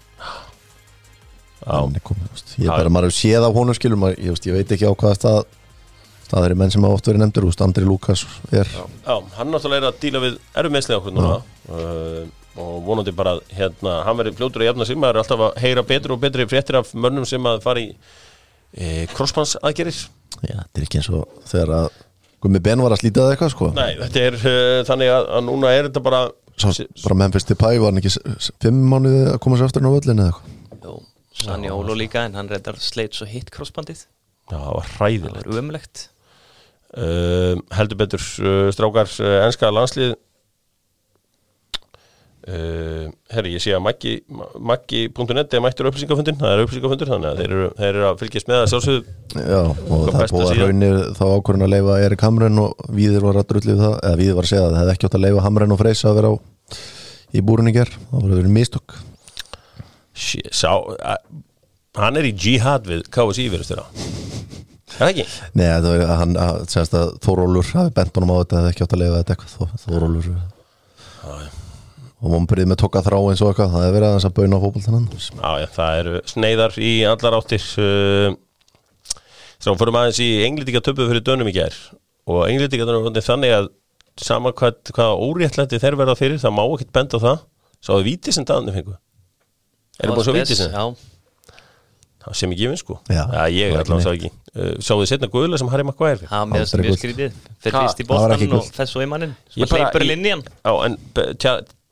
Já, 1.64 1.74
Hann 1.80 1.94
er 1.96 2.02
komið, 2.04 2.26
þú 2.28 2.34
veist. 2.38 2.54
ég 2.60 2.66
er 2.68 2.74
bara, 2.76 2.90
maður 2.92 3.14
séð 3.18 3.46
af 3.48 3.54
honum 3.56 3.76
skilur 3.78 3.98
maður, 4.00 4.18
ég, 4.20 4.40
ég 4.50 4.56
veit 4.58 4.72
ekki 4.74 4.86
á 4.90 4.92
hvaða 4.94 5.18
stað 5.18 5.38
staðar 6.34 6.54
er 6.54 6.58
menn 6.58 6.72
sem 6.74 6.82
hafa 6.82 6.98
oft 6.98 7.08
verið 7.08 7.22
nefndur, 7.22 7.46
veist, 7.46 7.62
Andri 7.62 7.86
Lukas 7.86 8.24
er, 8.50 8.66
já. 8.66 9.14
Hann 9.38 9.52
náttúrulega 9.54 9.84
er 9.84 9.90
að 9.92 10.00
díla 10.02 10.22
við 10.24 10.72
meðslega 10.74 10.98
okkur 10.98 11.14
núna. 11.14 11.36
Uh, 11.70 12.24
og 12.60 12.84
vonandi 12.86 13.14
bara 13.14 13.36
hérna 13.54 14.00
hann 14.06 14.18
verður 14.18 14.36
fljótur 14.38 14.62
að 14.62 14.68
jafna 14.70 14.86
sig, 14.86 14.98
maður 14.98 15.16
er 15.16 15.22
alltaf 15.24 15.40
að 15.48 15.56
heyra 15.64 15.82
betur 15.88 16.14
og 16.14 16.20
betri 16.22 16.46
fréttir 16.46 16.78
af 16.78 16.92
mönnum 16.94 17.26
sem 17.26 17.48
að 17.50 17.64
fara 17.64 17.82
í 17.82 17.88
e, 17.90 19.08
crossbans 19.10 19.56
aðgerir 19.58 19.96
já, 19.96 20.60
þetta 20.60 20.78
er 20.78 20.86
ekki 20.86 21.00
eins 21.00 21.10
og 21.10 21.40
þegar 21.50 21.74
að 21.80 21.88
Gummi 22.44 22.60
Ben 22.60 22.82
var 22.84 22.92
að 22.92 23.00
slíta 23.00 23.24
það 23.24 23.30
eitthvað 23.32 23.52
sko. 23.54 23.66
Nei, 23.72 23.94
þetta 24.02 24.22
er 24.28 24.34
uh, 24.36 24.78
þannig 24.84 25.10
að, 25.14 25.28
að 25.32 25.44
núna 25.48 25.70
er 25.72 25.86
þetta 25.88 26.04
bara 26.04 26.22
Sá, 26.54 26.68
bara 27.00 27.16
Memphis 27.18 27.48
Depay 27.48 27.80
var 27.82 27.90
hann 27.90 27.98
ekki 27.98 28.12
fimm 28.62 28.82
mánuði 28.92 29.22
að 29.32 29.38
koma 29.42 29.58
sér 29.58 29.66
aftur 29.70 29.88
á 29.88 29.90
völlinu 29.90 30.26
eða 30.26 30.34
eitthvað? 30.36 30.84
Jú, 30.84 30.98
Sanni 31.40 31.72
Ólo 31.74 31.96
líka 31.98 32.26
en 32.28 32.36
hann 32.38 32.50
reyndar 32.52 32.76
sleit 32.78 33.16
svo 33.16 33.26
hitt 33.26 33.48
crossbandið. 33.50 34.04
Já, 34.52 34.58
það 34.58 34.68
var 34.76 34.86
Það 34.86 35.00
hræðilegt 35.00 35.48
var 35.48 35.62
umlegt 35.64 36.04
uh, 36.96 37.54
heldur 37.78 38.00
betur 38.04 38.22
uh, 38.42 38.68
strákar 38.74 39.10
uh, 39.20 39.40
enska 39.46 39.72
landslið 39.72 40.14
Uh, 42.44 43.06
herri, 43.32 43.54
ég 43.54 43.62
sé 43.64 43.70
að 43.72 43.80
Maggi 43.80 44.10
Maggi.net 44.28 45.54
er 45.56 45.62
mættur 45.64 45.86
upplýsingafundin 45.88 46.36
það 46.36 46.50
er 46.52 46.60
upplýsingafundur, 46.66 47.08
þannig 47.08 47.28
að 47.30 47.38
þeir 47.40 47.46
eru, 47.54 47.68
þeir 47.78 47.88
eru 47.88 48.02
að 48.10 48.18
fylgjast 48.20 48.50
með 48.50 48.58
að 48.58 48.66
sjálfsögðu. 48.72 49.14
Já, 49.38 49.60
og 49.62 50.02
það 50.10 50.18
er 50.26 50.34
búið 50.34 50.50
að 50.50 50.60
raunir 50.60 50.98
þá 51.16 51.22
ákvörðin 51.30 51.64
að 51.64 51.72
leifa 51.72 51.96
Erik 52.04 52.24
Hamren 52.26 52.60
og 52.60 52.84
Víðir 52.98 53.24
var 53.24 53.38
að 53.40 53.48
drullið 53.54 53.80
það. 53.80 53.96
Eða 53.96 54.20
Víðir 54.20 54.36
var 54.36 54.48
að 54.48 54.52
segja 54.52 54.66
að 54.66 54.68
það 54.74 54.82
hefði 54.82 54.94
ekki 54.98 55.08
átt 55.08 55.16
að 55.16 55.24
leifa 55.24 55.46
Hamren 55.46 55.72
og 55.72 55.80
Freysa 55.80 56.10
að 56.10 56.20
vera 56.20 56.34
á, 56.34 56.34
í 57.32 57.44
búrun 57.48 57.72
í 57.72 57.74
ger 57.78 57.94
það 57.96 58.18
voru 58.18 58.36
verið 58.42 58.54
mistök. 58.58 58.98
Shit, 60.12 60.52
Sá, 60.52 60.68
að, 61.00 61.24
hann 61.96 62.20
er 62.20 62.28
í 62.28 62.36
jihad 62.36 62.92
við 62.92 63.08
KSI 63.08 63.48
verðist 63.54 63.72
þeirra 63.72 63.88
Er 63.88 64.23
það 64.98 65.10
ekki? 65.10 65.24
Nei, 65.58 65.66
það 65.68 65.88
var 65.90 66.04
að 66.06 66.18
hann 66.22 66.34
að, 66.44 66.60
segast 66.72 66.96
að 66.98 67.12
Þórólur 67.24 67.70
hafi 67.74 67.94
bent 67.98 68.18
honum 68.18 68.32
á 68.34 68.36
þetta 68.40 68.60
hefði 68.60 68.72
ekki 68.74 68.84
átt 68.86 68.94
að 68.96 69.02
leifa 69.04 69.20
þetta 69.20 69.34
eitthvað 69.34 69.54
Þó- 69.54 69.84
Þórólur 69.84 70.28
og 72.24 72.30
maður 72.32 72.46
byrðið 72.50 72.68
með 72.70 72.78
tokka 72.80 73.02
þrá 73.04 73.16
eins 73.28 73.42
og 73.44 73.50
eitthvað 73.50 73.72
það 73.74 73.82
hefði 73.84 73.94
verið 73.98 74.08
aðeins 74.08 74.26
að 74.28 74.34
bauna 74.38 74.56
á 74.56 74.62
fótboltann 74.64 75.08
Já, 75.44 75.50
já, 75.60 75.66
það 75.74 75.98
eru 76.00 76.14
sneiðar 76.30 76.76
í 76.80 76.92
allar 77.10 77.36
áttir. 77.40 77.66
Uh, 77.80 78.36
Þá 79.64 79.70
fyrir 79.80 79.96
aðeins 79.96 80.20
í 80.20 80.28
englítika 80.44 80.80
töpuð 80.84 81.08
fyrir 81.12 81.24
dönum 81.24 81.48
í 81.48 81.54
gær. 81.56 81.76
Og 82.28 82.42
englítika 82.50 82.84
dönum 82.88 83.06
er 83.08 83.24
þannig 83.24 83.52
að 83.56 83.68
sama 84.20 84.52
hvað, 84.56 84.76
hvað 84.96 85.22
óréttlætti 85.24 85.80
þeir 85.82 85.96
verða 86.00 86.16
fyrir 86.18 86.40
það 86.42 86.52
má 86.56 86.62
ekkert 86.66 86.92
benda 86.96 87.20
það. 87.22 87.38
Búin 90.04 90.20
að 90.20 90.28
sjá 90.28 90.36
víti 90.36 90.58
sem 90.58 90.70
Já, 90.74 90.84
Það 92.24 92.36
sem 92.40 92.52
ekki 92.54 92.76
sko. 92.80 92.94
Já, 93.12 93.22
ég 93.52 93.68
það 93.68 93.74
var 93.74 93.82
allan 93.84 93.98
ekki 93.98 94.04
sá 94.04 94.12
ekki. 94.16 94.30
Uh, 94.54 94.70
Sáðu 94.80 95.02
þið 95.04 95.08
setna 95.10 95.28
guðla 95.34 95.58
sem 95.60 95.68
Harry 95.72 95.84
Maguire. 95.84 96.28
Það 96.30 96.44
með 96.48 96.62
þess 96.62 96.74
Aldrei 96.74 96.84
mjög 96.84 96.94
gult. 96.94 97.02
skrítið. 97.02 97.38
Fyrst 97.64 97.76
í 97.76 98.04
ekki 98.04 98.06
bóstan 98.08 98.54
og 98.58 98.68
fess 98.78 98.94
svo 98.94 99.02
í 99.04 99.08
mannin 99.10 99.34
Ég 99.58 99.68
bara- 99.68 99.84
hleypur 99.84 100.04
ég- 100.06 100.12
inn 100.14 100.24
í 100.24 100.30
hann. 100.32 100.44
Já, 100.64 100.72
en 100.86 100.96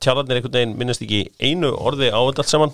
tjálarnir 0.01 0.39
einhvern 0.39 0.55
veginn 0.57 0.77
minnast 0.79 1.01
ekki 1.05 1.19
einu 1.39 1.69
orði 1.77 2.09
á 2.09 2.17
þetta 2.23 2.41
allt 2.43 2.49
saman. 2.49 2.73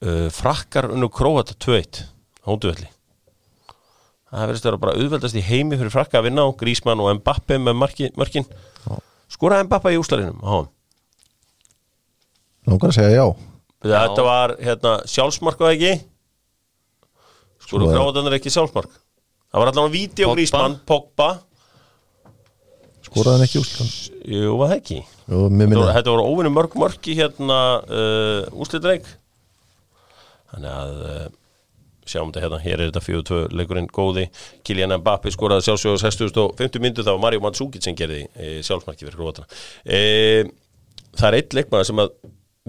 Uh, 0.00 0.28
Frakkar 0.32 0.90
unnu 0.92 1.08
Króata 1.12 1.52
2-1 1.60 2.04
Hónduvelli 2.46 2.88
Það 4.30 4.46
verðist 4.48 4.64
að 4.64 4.70
vera 4.70 4.78
bara 4.80 4.94
auðveldast 4.96 5.36
í 5.36 5.42
heimi 5.44 5.76
fyrir 5.76 5.90
Frakka 5.92 6.20
að 6.20 6.28
vinna 6.28 6.44
á 6.46 6.48
Grísmann 6.56 7.00
og 7.02 7.10
Mbappe 7.18 7.58
með 7.58 7.74
marki, 7.76 8.08
mörkin. 8.16 8.46
Skoraði 9.28 9.66
Mbappe 9.66 9.90
í 9.92 9.98
úslarinum 10.00 10.38
á 10.40 10.48
hann 10.54 10.68
langar 12.70 12.92
að 12.92 12.96
segja 12.96 13.16
já. 13.18 13.26
Þetta 13.82 14.24
var 14.24 14.54
hérna, 14.60 14.92
sjálfsmark 15.08 15.60
og 15.64 15.70
ekki 15.74 15.92
Svo 17.70 17.80
er- 17.86 17.94
Króatanir 17.94 18.36
ekki 18.36 18.52
sjálfsmark. 18.52 18.90
Það 19.50 19.62
var 19.62 19.72
allan 19.72 19.88
að 19.88 19.94
víti 19.94 20.26
Pogba. 20.26 20.36
Grísmann 20.36 20.76
Pogba. 20.86 21.30
Skoraði 23.06 23.32
hann 23.38 23.46
ekki 23.46 23.60
úslan 23.62 23.90
Jú, 24.28 24.54
var 24.60 24.70
það 24.70 24.76
ekki? 24.76 25.00
Og 25.34 25.50
mér 25.54 25.72
Þetta 25.72 26.12
voru, 26.12 26.26
óvinni 26.28 26.52
mörg 26.52 26.76
mörg 26.78 27.08
í 27.08 27.16
hérna 27.18 27.58
uh, 27.80 28.60
úslitleik 28.60 29.08
Þannig 30.52 30.74
að 30.74 31.00
uh, 31.06 31.24
sjáum 32.10 32.30
þetta 32.32 32.42
hérna, 32.44 32.60
hér 32.64 32.82
er 32.82 32.90
þetta 32.90 33.02
4-2 33.06 33.40
leikurinn 33.54 33.88
góði, 33.94 34.26
Kylian 34.66 34.96
Mbappe 34.98 35.30
skoraði 35.30 35.68
sjálfsögur 35.68 36.00
6050 36.02 36.82
myndu, 36.82 37.04
var 37.06 37.20
Mario 37.22 37.42
Mandzukic 37.44 37.84
sem 37.86 37.94
gerði 37.98 38.24
e, 38.34 38.56
sjálfsmarki 38.66 39.06
fyrir 39.06 39.20
grótana 39.20 39.46
e, 39.84 40.48
Það 41.14 41.28
er 41.28 41.38
eitt 41.38 41.54
leikmann 41.54 41.86
sem 41.86 42.02
að 42.02 42.10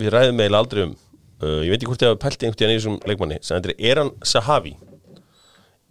við 0.01 0.13
ræðum 0.13 0.37
meila 0.37 0.61
aldrei 0.61 0.83
um. 0.87 0.93
Uh, 1.41 1.63
ég 1.65 1.73
veit 1.73 1.79
ekki 1.79 1.89
hvort 1.89 2.03
ég 2.05 2.11
hafa 2.11 2.21
pælt 2.21 2.43
einhvern 2.45 2.59
tíðan 2.59 2.71
í 2.75 2.77
þessum 2.77 2.97
leikmanni 3.09 3.37
sem 3.41 3.57
þetta 3.57 3.73
er 3.73 3.91
Eran 3.91 4.11
Sahavi 4.29 4.75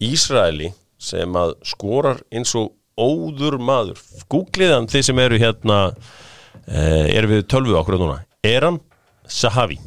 Ísraeli 0.01 0.73
sem 1.01 1.37
að 1.37 1.55
skorar 1.69 2.21
eins 2.33 2.53
og 2.59 2.73
óður 3.01 3.59
maður. 3.63 4.01
Googlið 4.33 4.75
hann 4.75 4.89
þið 4.91 5.07
sem 5.09 5.23
eru 5.23 5.39
hérna 5.41 5.79
uh, 5.91 7.07
eru 7.09 7.31
við 7.35 7.47
tölvu 7.51 7.77
okkur 7.81 7.99
núna. 8.01 8.21
Eran 8.47 8.81
Sahavi. 9.31 9.79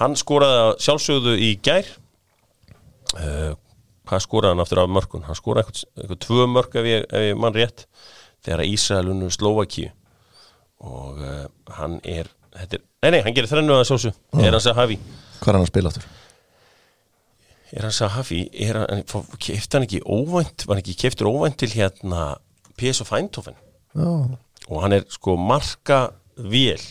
Hann 0.00 0.16
skoraði 0.18 0.60
að 0.66 0.72
sjálfsögðu 0.86 1.34
í 1.38 1.50
gær. 1.62 1.88
Uh, 3.12 3.52
hvað 4.08 4.24
skoraði 4.26 4.54
hann 4.54 4.64
aftur 4.64 4.82
af 4.82 4.92
mörkun? 4.92 5.26
Hann 5.26 5.38
skoraði 5.38 5.66
eitthvað, 5.68 5.88
eitthvað 6.02 6.22
tvö 6.26 6.46
mörk 6.50 6.78
ef 6.80 6.88
ég, 6.88 7.04
ef 7.06 7.26
ég 7.28 7.42
mann 7.42 7.56
rétt 7.56 7.86
þegar 8.42 8.64
Ísraelunu 8.66 9.28
Slovakíu 9.32 9.92
og 10.82 11.20
uh, 11.22 11.44
hann 11.76 12.00
er, 12.02 12.26
er 12.58 12.80
nei 13.04 13.12
nei, 13.14 13.20
hann 13.22 13.36
gerir 13.36 13.50
þrennu 13.50 13.76
að 13.76 13.86
sjálfsögðu. 13.92 14.42
Eran 14.42 14.64
Sahavi. 14.64 14.98
Hvað 15.38 15.52
er 15.52 15.58
hann 15.58 15.66
að 15.68 15.70
spila 15.70 15.92
aftur? 15.92 16.10
Er 17.72 17.86
hann 17.86 17.94
Sahafi, 17.96 18.42
er 18.52 18.76
hann, 18.82 19.04
kefti 19.40 19.78
hann 19.78 19.86
ekki 19.86 20.02
óvænt, 20.04 20.66
var 20.66 20.76
hann 20.76 20.82
ekki 20.82 20.96
keftur 21.06 21.30
óvænt 21.30 21.56
til 21.62 21.72
hérna 21.72 22.34
PSV 22.76 23.14
Eindhoven? 23.16 23.54
Já, 23.96 24.10
og 24.68 24.82
hann 24.82 24.92
er 24.98 25.06
sko 25.08 25.38
marka 25.40 26.10
vél. 26.36 26.82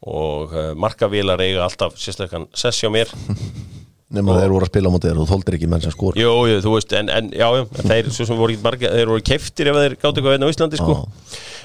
Og 0.00 0.54
uh, 0.56 0.70
marka 0.72 1.10
vélar 1.12 1.42
eiga 1.44 1.66
alltaf 1.66 1.98
sérstaklega 2.00 2.46
sess 2.56 2.80
hjá 2.80 2.88
mér. 2.92 3.12
Nema 4.16 4.38
þeir 4.40 4.50
voru 4.50 4.66
að 4.66 4.70
spila 4.72 4.90
á 4.90 4.92
móti 4.94 5.06
þér 5.06 5.18
og 5.20 5.26
þú 5.28 5.34
þóldir 5.36 5.56
ekki 5.58 5.68
menn 5.70 5.82
sem 5.84 5.92
skor 5.94 6.16
Jú, 6.18 6.30
jú, 6.50 6.56
þú 6.64 6.70
veist, 6.74 6.94
en, 6.98 7.12
en 7.14 7.28
já, 7.30 7.46
já, 7.54 7.60
þeir 7.78 8.08
svo 8.10 8.24
sem 8.26 8.40
voru 8.40 8.56
ekki 8.56 8.64
marga, 8.64 8.90
þeir 8.96 9.12
voru 9.12 9.24
keftir 9.28 9.70
ef 9.70 9.78
þeir 9.78 9.94
gátt 10.00 10.08
eitthvað 10.08 10.34
veitna 10.34 10.48
á 10.48 10.52
Íslandi, 10.54 10.80
sko. 10.80 10.96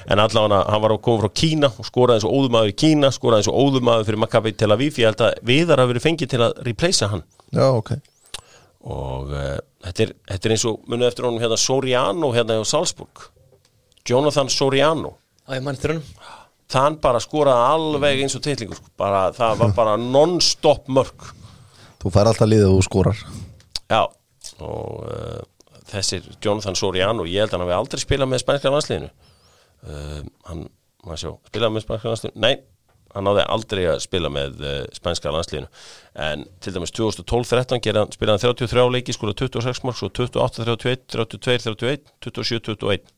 En 0.06 0.22
allavega 0.22 0.60
hann 0.68 0.84
var 0.84 0.94
að 0.94 1.00
koma 1.08 1.24
frá 1.24 1.32
Kína 1.40 1.72
og 1.72 1.88
skoraði 1.88 2.20
eins 2.20 2.28
og 2.28 2.36
óðumaður 2.36 2.70
í 2.70 2.76
Kína, 2.84 3.10
skoraði 3.16 3.42
eins 3.42 3.50
og 3.50 3.64
óðumaður 3.64 4.06
fyrir 4.06 4.22
Maccabi 4.22 4.54
Tel 4.54 4.70
Aviv, 4.76 5.00
ég 5.02 5.10
held 5.10 5.24
að 5.26 5.40
viðar 5.50 5.82
hafi 5.82 5.94
verið 5.96 6.06
fengið 6.06 6.32
til 6.36 6.42
að 6.46 6.62
replacea 6.68 7.10
hann. 7.16 7.26
Já, 7.50 7.66
ok 7.72 7.96
og 8.86 9.32
uh, 9.34 9.56
þetta, 9.82 10.04
er, 10.04 10.12
þetta 10.30 10.48
er 10.48 10.54
eins 10.54 10.66
og 10.68 10.84
munið 10.90 11.08
eftir 11.10 11.26
honum 11.26 11.42
hérna 11.42 11.58
Soriano 11.58 12.30
hérna 12.34 12.60
á 12.62 12.64
Salzburg. 12.66 13.26
Jonathan 14.06 14.50
Soriano. 14.52 15.16
Þann 16.70 16.98
bara 17.02 17.22
skoraði 17.22 17.66
alveg 17.74 18.22
eins 18.24 18.34
og 18.38 18.42
titlingur 18.42 18.78
sko. 18.78 18.90
bara, 18.98 19.28
það 19.34 19.60
var 19.60 19.74
bara 19.74 19.98
non-stop 20.00 20.88
mörg 20.90 21.28
Þú 22.02 22.10
fær 22.14 22.30
alltaf 22.30 22.48
liðið 22.50 22.72
og 22.74 22.82
skorar. 22.86 23.20
Já. 23.90 24.02
Og 24.62 25.06
uh, 25.06 25.42
þessir 25.90 26.26
Jonathan 26.42 26.78
Soriano 26.78 27.26
ég 27.26 27.42
held 27.42 27.50
að 27.50 27.58
hann 27.58 27.66
hafi 27.66 27.76
aldrei 27.80 28.02
spilað 28.02 28.30
með 28.30 28.42
spænska 28.42 28.70
landsliðinu. 28.74 29.10
Uh, 29.86 30.20
hann, 30.46 30.66
maður 31.06 31.22
sjá 31.22 31.30
spilað 31.50 31.74
með 31.74 31.86
spænska 31.86 32.12
landsliðinu, 32.12 32.42
nei 32.46 32.54
hann 33.16 33.26
náði 33.26 33.44
aldrei 33.56 33.82
að 33.90 34.02
spila 34.04 34.30
með 34.32 34.60
uh, 34.62 34.76
spænska 34.94 35.32
landsliðinu. 35.34 35.70
En 36.26 36.44
til 36.62 36.74
dæmis 36.76 36.92
2012-13 36.96 37.82
gera- 37.84 38.06
spilaði 38.14 38.46
hann 38.46 38.56
33 38.60 38.86
leiki 38.94 39.16
skora 39.16 39.34
26 39.36 39.82
mark, 39.88 39.98
svo 39.98 40.12
28-31 40.12 41.08
32-31, 41.16 42.06
27-21 42.28 43.12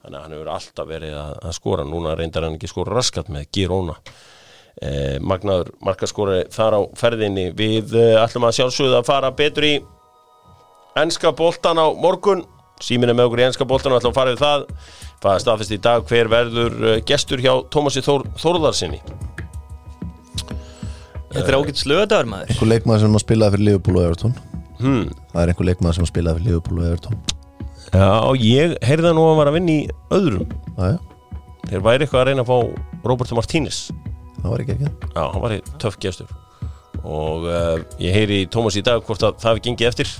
þannig 0.00 0.16
að 0.16 0.22
hann 0.24 0.32
hefur 0.32 0.48
alltaf 0.54 0.86
verið 0.88 1.16
að, 1.20 1.32
að 1.44 1.56
skora. 1.58 1.84
Núna 1.84 2.14
reyndar 2.16 2.46
hann 2.46 2.54
ekki 2.56 2.70
skora 2.70 2.94
raskat 2.96 3.28
með 3.32 3.50
Girona. 3.52 3.98
Eh, 4.80 5.18
Magnaður 5.20 5.74
markaskori 5.84 6.38
þar 6.54 6.78
á 6.78 6.80
ferðinni. 6.96 7.50
Við 7.58 7.92
eh, 8.00 8.14
ætlum 8.22 8.46
að 8.48 8.56
sjálfsögðu 8.62 8.96
að 8.96 9.08
fara 9.10 9.32
betur 9.36 9.66
í 9.68 9.74
enska 11.00 11.34
boltan 11.36 11.80
á 11.80 11.86
morgun. 12.00 12.46
Síminn 12.80 13.12
er 13.12 13.18
með 13.18 13.28
okkur 13.28 13.42
í 13.42 13.46
enska 13.50 13.66
boltan 13.68 13.92
og 13.92 14.00
ætlum 14.00 14.14
að 14.14 14.20
fara 14.22 14.32
við 14.32 14.40
það 14.40 14.64
það 15.20 15.34
er 15.34 15.42
staðfest 15.44 15.74
í 15.76 15.80
dag 15.84 16.06
hver 16.08 16.30
verður 16.32 16.78
eh, 16.92 17.02
gestur 17.06 17.42
hjá 17.42 17.52
Tómasi 17.72 18.02
Þór, 18.04 18.24
Þórðarsinni 18.40 19.00
Þetta 21.30 21.46
er 21.46 21.56
ágætt 21.60 21.78
slöðadagur 21.78 22.26
maður. 22.26 22.48
Einhver 22.50 22.68
leikmaður 22.72 23.02
sem 23.04 23.12
að 23.14 23.22
spilaði 23.22 23.54
fyrir 23.54 23.66
Liverpool 23.68 23.98
og 24.00 24.06
Everton. 24.08 24.32
Hmm. 24.80 25.04
Það 25.30 25.42
er 25.42 25.52
einhver 25.52 25.68
leikmaður 25.68 25.96
sem 25.96 26.06
að 26.06 26.10
spilaði 26.10 26.40
fyrir 26.40 26.48
Liverpool 26.48 26.80
og 26.80 26.88
Everton. 26.88 27.20
Já, 27.90 28.08
ég 28.42 28.74
heyrði 28.86 29.10
að 29.10 29.14
nú 29.14 29.22
að 29.22 29.30
hann 29.30 29.38
var 29.38 29.50
að 29.50 29.56
vinna 29.56 29.76
í 29.76 29.84
öðrum. 30.16 30.56
Já, 30.74 30.88
þeir 31.68 31.84
væri 31.86 32.06
eitthvað 32.06 32.20
að 32.20 32.26
reyna 32.30 32.44
að 32.44 32.50
fá 32.50 33.06
Roberto 33.12 33.38
Martínez. 33.38 33.78
Það 34.40 34.48
var 34.48 34.64
ekki 34.64 34.74
ekki. 34.74 34.90
Já, 35.06 35.22
hann 35.22 35.44
var 35.44 35.54
í 35.54 35.60
töff 35.84 36.00
gestur. 36.02 36.34
Og 37.00 37.46
uh, 37.46 37.78
ég 38.02 38.18
heyri 38.18 38.40
Tómas 38.50 38.78
í 38.80 38.82
dag 38.86 39.06
hvort 39.06 39.22
að 39.22 39.38
það 39.38 39.54
hefði 39.54 39.66
gengið 39.68 39.92
eftir. 39.92 40.14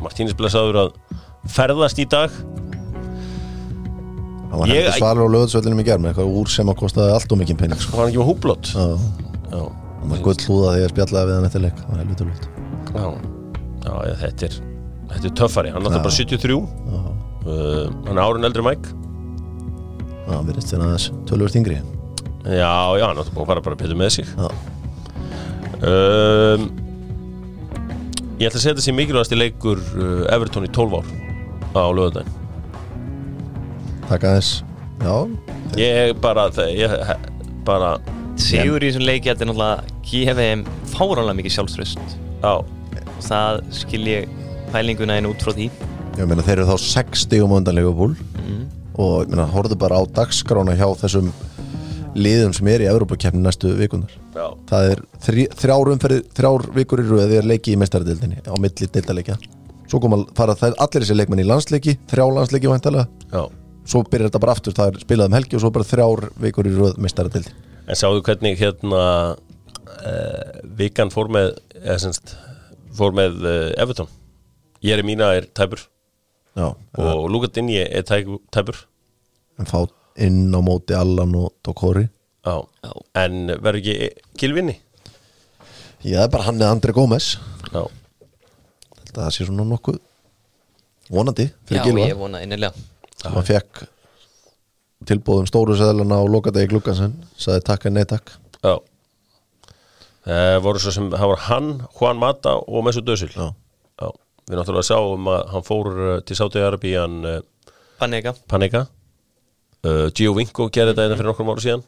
Martínez 0.00 0.38
blessaður 0.38 0.84
að 0.84 0.94
ferðast 1.58 1.98
í 1.98 2.06
dag 2.06 2.38
Hann 4.50 4.58
var 4.62 4.70
hendur 4.70 4.96
svalur 4.98 5.26
á 5.26 5.34
löðsvöllinum 5.36 5.80
í 5.82 5.86
gerð 5.86 6.02
með 6.04 6.12
eitthvað 6.12 6.32
úr 6.40 6.50
sem 6.50 6.70
að 6.72 6.80
kostaði 6.80 7.14
allt 7.14 7.34
og 7.34 7.38
mikið 7.40 7.60
penning 7.60 7.78
og 7.78 7.84
sko. 7.84 8.00
hann 8.00 8.08
ekki 8.10 8.18
með 8.20 8.30
Já, 9.50 9.60
hann 10.00 10.14
var 10.14 10.24
gull 10.24 10.40
hlúða 10.46 10.72
þegar 10.74 10.82
ég 10.82 10.94
spjallaði 10.94 11.30
við 11.30 11.36
hann 11.36 11.46
eftir 11.50 11.64
leik. 11.66 11.78
Það 11.80 11.92
var 11.92 12.02
helvita 12.02 12.26
lútt 12.30 12.44
þetta 14.24 14.48
er 14.48 14.58
þetta 15.10 15.30
er 15.30 15.36
töffari, 15.40 15.70
hann 15.74 15.86
náttúrulega 15.86 16.06
bara 16.06 16.16
73 16.18 16.58
uh, 16.58 17.86
hann 18.06 18.16
er 18.16 18.22
árun 18.24 18.46
eldri 18.46 18.66
mæk 18.66 18.90
hann 20.30 20.50
verðist 20.50 20.74
þeirna 20.74 20.92
þess 20.94 21.14
tölvur 21.30 21.54
þingri 21.54 21.78
Já, 22.40 22.72
já, 22.96 23.04
hann 23.06 23.18
náttúrulega 23.18 23.36
búin 23.36 23.58
að 23.58 23.64
bara 23.66 23.76
betur 23.76 23.98
með 24.00 24.14
sig. 24.14 24.30
Um, 25.80 26.70
Ég 28.40 28.48
ætla 28.48 28.56
að 28.56 28.64
setja 28.64 28.84
sér 28.86 28.94
mikilvægast 28.96 29.34
í 29.36 29.38
leikur 29.38 29.80
uh, 30.00 30.24
Everton 30.32 30.64
í 30.64 30.70
12 30.72 30.94
ár 30.96 31.10
á 31.76 31.84
lögðardaginn 31.92 32.39
takk 34.10 34.26
aðeins. 34.28 34.50
Já, 35.00 35.14
Ég 35.80 36.16
bara, 36.20 36.48
ég 36.68 36.92
bara 37.64 37.94
Sigur 38.40 38.82
í 38.82 38.90
þessum 38.90 39.06
leiki 39.06 39.30
Þetta 39.30 39.44
er 39.46 39.48
náttúrulega 39.50 40.00
gefið 40.10 40.40
þeim 40.42 40.64
fáránlega 40.90 41.36
mikið 41.38 41.54
sjálfströst 41.56 42.16
Já, 42.42 42.52
og 42.60 43.22
það 43.24 43.60
skil 43.76 44.02
ég 44.10 44.34
pælinguna 44.70 45.16
einn 45.18 45.28
út 45.28 45.42
frá 45.42 45.52
því. 45.56 45.66
Ég 46.18 46.28
meina 46.30 46.44
þeir 46.46 46.60
eru 46.60 46.68
þá 46.70 46.84
60 46.84 47.42
um 47.44 47.54
undan 47.58 47.76
Liverpool. 47.76 48.14
Og 49.00 49.14
ég 49.24 49.32
meina 49.32 49.46
horfðu 49.50 49.78
bara 49.80 49.98
á 50.00 50.02
dagskrána 50.20 50.76
hjá 50.78 50.86
þessum 51.00 51.30
liðum 52.18 52.54
sem 52.56 52.68
er 52.72 52.84
í 52.84 52.88
Evrópakeppni 52.90 53.42
næstu 53.44 53.70
vikunar 53.78 54.10
Já, 54.34 54.46
það 54.70 54.88
er 54.90 55.02
þrý, 55.26 55.46
þrjár 55.62 55.92
umferði 55.94 56.20
þrjár 56.34 56.66
vikur 56.74 57.02
í 57.02 57.06
röð 57.06 57.34
er 57.38 57.46
leiki 57.46 57.74
í 57.76 57.78
mestaradildinni 57.80 58.42
á 58.42 58.54
milli 58.58 58.88
deildaleikja 58.90 59.36
svo 59.90 60.00
koma 60.02 60.20
að 60.24 60.32
fara 60.38 60.56
allir 60.72 61.04
þessi 61.04 61.18
leikmenn 61.18 61.44
í 61.44 61.46
landsleiki 61.46 61.96
þrjá 62.10 62.26
landsleiki 62.34 62.70
væntalega 62.70 63.06
já 63.30 63.44
svo 63.88 64.02
byrjar 64.04 64.28
þetta 64.30 64.42
bara 64.42 64.52
aftur, 64.56 64.74
það 64.76 64.92
er 64.94 65.00
spilað 65.04 65.30
um 65.30 65.36
helgi 65.38 65.56
og 65.58 65.62
svo 65.64 65.70
bara 65.74 65.86
þrjár 65.88 66.26
vikur 66.44 66.68
í 66.70 66.74
röð 66.76 66.98
mestaradildi 67.02 67.52
En 67.90 67.96
sáðu 67.98 68.20
hvernig 68.22 68.58
hérna 68.60 69.00
uh, 69.34 70.60
Vikan 70.78 71.10
fór 71.10 71.30
með 71.32 71.48
eða 71.80 71.96
semst 72.04 72.34
fór 72.94 73.14
með 73.16 73.40
uh, 73.42 73.72
Everton. 73.82 74.06
Ég 74.84 74.94
er 74.94 75.02
í 75.02 75.06
mína 75.08 75.32
er 75.34 75.48
tæpur 75.56 75.82
já, 76.58 76.68
og 77.00 77.24
Luka 77.32 77.48
Dinni 77.54 77.78
er 77.82 78.04
tæ- 78.06 78.38
tæpur. 78.54 78.78
En 79.58 79.66
fá 79.66 79.80
inn 80.20 80.52
á 80.54 80.60
móti 80.62 80.94
Allan 80.94 81.34
og 81.38 81.52
Dokori 81.66 82.06
Já, 82.46 82.54
Já. 82.84 82.92
en 83.24 83.50
verður 83.60 83.80
ekki 83.80 84.08
Gilvinni? 84.40 84.76
já, 86.00 86.16
það 86.20 86.24
er 86.24 86.30
bara 86.32 86.46
hann 86.46 86.60
eða 86.62 86.70
Andri 86.76 86.94
Gómez. 86.96 87.26
Já, 87.74 87.82
það 89.12 89.28
sé 89.34 89.44
svona 89.48 89.66
nokkuð 89.68 89.98
vonandi 91.10 91.48
fyrir 91.68 91.82
Já, 91.82 91.84
Gilva 91.90 92.06
ég 92.08 92.16
vona 92.22 92.40
innilega 92.46 92.72
sem 93.20 93.34
hann 93.36 93.46
fekk 93.46 93.84
tilbúðum 95.08 95.48
stóru 95.48 95.76
seðlana 95.78 96.20
á 96.20 96.24
lokadegi 96.28 96.70
gluggansen 96.72 97.14
sagði 97.40 97.64
takk 97.68 97.86
en 97.88 97.96
nei 97.96 98.06
takk. 98.08 98.32
Já. 98.60 98.76
Það 100.26 100.58
voru 100.66 100.82
svo 100.82 100.92
sem, 100.92 101.08
það 101.14 101.32
var 101.32 101.44
hann, 101.46 101.70
Juan 101.96 102.20
Mata 102.20 102.58
og 102.60 102.84
Mesut 102.84 103.08
Özil. 103.08 103.30
Já. 103.32 103.48
Já, 104.00 104.10
við 104.50 104.60
náttúrulega 104.60 104.88
sáum 104.90 105.30
að 105.32 105.40
hann 105.54 105.66
fór 105.66 105.90
uh, 105.94 106.12
til 106.26 106.36
Sáti-Arabían 106.36 107.16
uh, 107.24 107.40
Panega. 108.00 108.34
Panika 108.50 108.84
uh, 108.84 110.06
Gio 110.12 110.36
Vinko 110.36 110.68
gerði 110.72 110.92
þetta 110.92 111.06
einnig 111.06 111.20
fyrir 111.20 111.32
nokkrum 111.32 111.52
ára 111.54 111.64
síðan. 111.64 111.84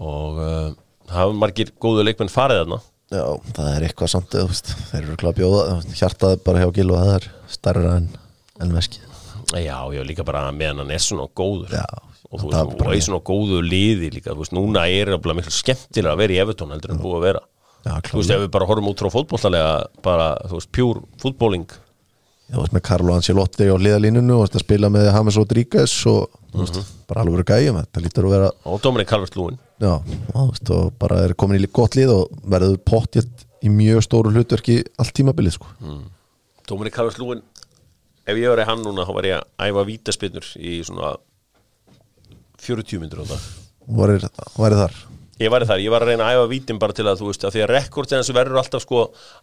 Og 0.00 0.40
uh, 0.40 0.68
það 1.06 1.18
hafa 1.20 1.40
margir 1.44 1.72
góðu 1.82 2.06
leikmenn 2.06 2.32
farið 2.32 2.62
þarna? 2.64 2.80
Já, 3.12 3.26
það 3.54 3.68
er 3.70 3.84
eitthvað 3.86 4.10
samt 4.10 4.32
þeir 4.34 5.02
eru 5.04 5.18
kláð 5.20 5.36
bjóða 5.38 5.76
hjartað 5.94 6.40
bara 6.48 6.64
hjá 6.64 6.72
Gilva 6.74 7.04
það 7.04 7.18
er 7.20 7.28
stærra 7.54 7.92
en, 8.00 8.08
en 8.64 8.74
veskið 8.74 9.15
Já, 9.54 9.78
já, 9.94 10.02
líka 10.02 10.24
bara 10.26 10.48
meðan 10.50 10.82
hann 10.82 10.94
er 10.96 11.02
svona 11.02 11.28
góður. 11.30 11.76
Já, 11.76 11.84
og 12.30 12.40
þú 12.42 12.50
veist, 12.50 12.80
og 12.82 12.94
í 12.96 13.02
svona 13.06 13.22
góðu 13.22 13.60
liði 13.62 14.10
líka, 14.16 14.34
þú 14.34 14.42
veist, 14.42 14.56
núna 14.56 14.88
er 14.90 15.12
það 15.14 15.36
miklu 15.38 15.54
skemmtilega 15.54 16.16
að 16.16 16.22
vera 16.24 16.34
í 16.34 16.40
Evertón 16.42 16.74
heldur 16.74 16.96
en 16.96 17.02
búið 17.04 17.20
að 17.20 17.26
vera. 17.28 17.42
Já, 17.86 18.00
Þú 18.02 18.18
veist, 18.18 18.32
ef 18.34 18.40
við 18.42 18.52
bara 18.56 18.66
horfum 18.66 18.88
út 18.90 19.02
frá 19.02 19.12
fótbollalega 19.14 19.74
bara, 20.02 20.30
þú 20.50 20.58
veist, 20.58 20.70
pjúr 20.74 21.02
fútbóling 21.22 21.66
Já, 22.46 22.56
þú 22.56 22.62
veist 22.64 22.74
með 22.74 22.82
Carlo 22.86 23.14
Ancelotti 23.14 23.66
á 23.70 23.76
liðalínunu 23.78 24.40
og 24.40 24.58
spila 24.62 24.90
með 24.90 25.08
James 25.12 25.38
Rodríguez 25.38 25.94
og 26.10 26.34
þú 26.50 26.64
veist, 26.64 26.92
bara 27.06 27.22
alveg 27.22 27.38
verið 27.38 27.48
gæjum 27.52 27.78
þetta 27.80 28.02
lítur 28.04 28.26
að 28.28 28.34
vera, 28.36 28.50
og 28.66 28.82
Dominic 28.82 29.10
Calvert-Lúin 29.10 29.58
já, 29.82 29.92
þú 30.32 30.44
veist 30.50 30.72
og 30.76 30.92
bara 31.02 31.22
er 31.26 31.34
komin 31.38 31.62
í 31.62 31.70
gott 31.78 31.98
lið 31.98 32.12
og 32.16 32.36
verður 32.54 32.78
pottjett 32.86 33.46
í 33.66 33.70
mjög 33.72 34.02
stóru 34.06 34.34
hlutverki 34.34 34.80
allt 34.98 35.14
tímabilið 35.16 35.56
sko. 35.56 35.70
Calvert-Lúin 36.66 37.42
ef 38.26 38.40
ég 38.40 38.52
verið 38.52 38.70
hann 38.70 38.84
núna, 38.84 39.06
þá 39.06 39.12
var 39.16 39.28
ég 39.30 39.40
að 39.40 39.68
æfa 39.70 39.86
vítaspinnur 39.90 40.48
í 40.58 40.78
svona 40.86 41.14
40 42.66 43.02
myndur 43.02 43.22
á 43.22 43.26
það. 43.30 43.44
Varir 43.86 44.80
þar? 44.80 44.96
Ég 45.36 45.50
var 45.52 45.66
þar, 45.68 45.80
ég 45.84 45.92
var 45.92 46.00
að 46.00 46.08
reyna 46.14 46.26
að 46.30 46.38
æfa 46.38 46.44
vítin 46.48 46.78
bara 46.80 46.94
til 46.96 47.04
að 47.04 47.18
þú 47.20 47.26
veist 47.28 47.42
að 47.44 47.52
því 47.52 47.62
að 47.66 47.70
rekordin 47.74 48.22
þessu 48.22 48.34
verður 48.38 48.60
alltaf 48.62 48.84
sko 48.86 49.00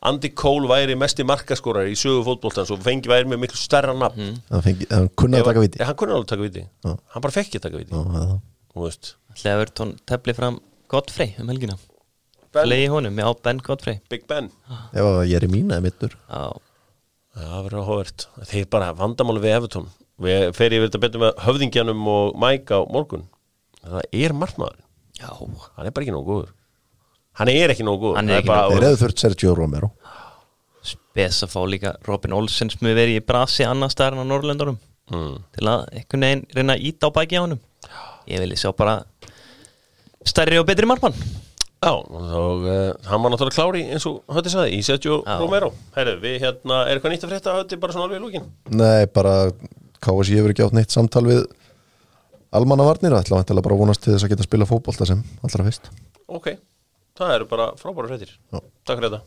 Andy 0.10 0.32
Cole 0.34 0.66
væri 0.72 0.96
mesti 0.98 1.22
markaskorar 1.30 1.86
í 1.86 1.94
sögu 2.00 2.24
fótboltans 2.26 2.72
og 2.74 2.82
fengi 2.82 3.12
væri 3.12 3.30
með 3.30 3.44
miklu 3.44 3.60
stærra 3.62 3.94
nafn. 3.94 4.40
Það 4.50 4.64
fengi, 4.66 4.88
hann 4.90 5.12
kunni 5.22 5.38
að 5.38 5.46
taka 5.52 5.64
viti 5.68 5.78
Já, 5.78 5.86
hann 5.92 6.00
kunni 6.02 6.16
alveg 6.18 6.32
taka 6.34 6.48
viti 6.48 6.64
Já. 6.66 6.96
Hann 7.14 7.26
bara 7.28 7.36
fekk 7.38 7.52
ekki 7.52 7.62
að 7.62 7.66
taka 7.68 7.82
viti 7.84 7.94
Já, 7.94 8.02
það. 8.18 8.34
Þú 8.74 8.86
veist. 8.88 9.12
Ætli 9.36 9.52
að 9.54 9.60
Evertón 9.60 9.94
tefli 10.10 10.36
fram 10.40 10.58
Godfrey 10.90 11.36
um 11.44 11.54
helgina. 11.54 11.78
Flegi 12.54 12.90
honum, 12.90 13.22
já, 13.22 13.30
Ben 13.46 13.62
Godfrey. 13.66 14.02
Big 14.10 14.26
Ben. 14.30 14.50
Ef 14.94 15.06
að 15.14 15.22
ég 15.30 15.38
er 15.38 15.46
í 15.46 15.52
mína 15.54 15.78
mittur 15.86 16.18
Já, 16.26 16.42
Já, 16.50 16.64
það 17.38 17.64
verður 17.66 17.82
áhugavert 17.84 18.26
Þeir 18.50 18.66
bara 18.74 18.92
vandamáli 18.98 19.42
við 19.44 19.56
Evertón 19.58 19.88
Við 20.24 20.44
fer 20.56 20.76
ég 20.76 20.84
verið 20.84 20.98
að 21.00 21.04
betur 21.08 21.24
með 21.24 21.40
höfðingjanum 21.44 22.04
og 22.14 22.36
Mike 22.40 22.70
á 22.78 22.80
morgun. 22.94 23.24
Það 23.82 24.04
er 24.14 24.34
margmaður 24.38 24.78
já. 25.18 25.30
Hann 25.34 25.88
er 25.88 25.92
bara 25.96 26.06
ekki 26.06 26.14
nógu 26.14 26.28
góður. 26.30 26.52
Hann 27.40 27.50
er 27.50 27.74
ekki 27.74 27.84
nógu 27.88 28.00
góður. 28.04 28.16
Hann 28.22 28.30
er 28.30 28.46
bara- 28.46 28.70
Þeir 28.70 28.86
hefðu 28.86 29.00
þurft 29.02 29.24
Sergio 29.24 29.56
Romero. 29.58 29.90
Spes 30.86 31.42
að 31.44 31.52
fá 31.56 31.60
líka 31.68 31.96
Robin 32.08 32.34
Olsen 32.38 32.70
sem 32.70 32.80
við 32.88 32.96
verið 33.02 33.18
í 33.20 33.26
brasi 33.26 33.66
annar 33.66 33.90
staðar 33.90 34.14
en 34.20 34.24
á 34.24 34.32
Norrlöndunum 34.32 34.78
Mm. 35.12 35.44
til 35.52 35.68
að 35.68 35.82
einhvern 35.92 36.22
veginn 36.24 36.46
reyna 36.56 36.74
að 36.78 36.86
íta 36.88 37.10
á 37.10 37.16
bæki 37.18 37.36
á 37.36 37.44
honum. 37.44 37.60
Ég 38.30 38.40
vilja 38.40 38.56
sjá 38.56 38.72
bara 38.78 39.04
stærri 40.24 40.58
og 40.62 40.66
betri 40.68 40.86
markmann 40.88 41.14
Já, 41.84 41.92
og 41.92 42.64
uh, 42.64 42.94
hann 43.10 43.24
var 43.24 43.34
náttúrulega 43.34 43.58
klári 43.58 43.82
eins 43.92 44.06
og 44.08 44.22
Hötti 44.32 44.54
sagði, 44.54 44.78
í 44.78 44.86
Sergio 44.88 45.18
Já. 45.26 45.36
Romero 45.42 45.74
Herru, 45.98 46.14
við 46.24 46.38
hérna, 46.46 46.84
er 46.88 46.96
eitthvað 46.96 47.16
nýtt 47.16 47.26
að 47.28 47.34
frétta 47.34 47.56
Hötti 47.58 47.80
bara 47.82 47.96
svona 47.96 48.08
alveg 48.08 48.22
í 48.22 48.24
lúkin? 48.24 48.48
Nei, 48.72 49.04
bara 49.12 49.36
KSI 50.04 50.40
hefur 50.40 50.54
ekki 50.54 50.64
átt 50.68 50.78
neitt 50.78 50.96
samtal 50.96 51.26
við 51.28 51.44
almanna 52.56 52.88
varnir 52.88 53.18
ætla 53.18 53.42
vantilega 53.42 53.68
bara 53.68 53.78
að 53.78 53.84
vonast 53.84 54.06
til 54.06 54.14
þess 54.16 54.28
að 54.28 54.34
geta 54.34 54.46
að 54.46 54.50
spila 54.52 54.70
fótbolta 54.70 55.10
sem 55.10 55.24
allra 55.44 55.68
fyrst 55.68 55.92
Ok, 56.34 56.54
það 57.20 57.36
eru 57.36 57.50
bara 57.52 57.72
frábæra 57.78 58.14
fréttir. 58.14 58.32
Takk 58.88 58.96
fyrir 58.96 59.12
þetta 59.12 59.26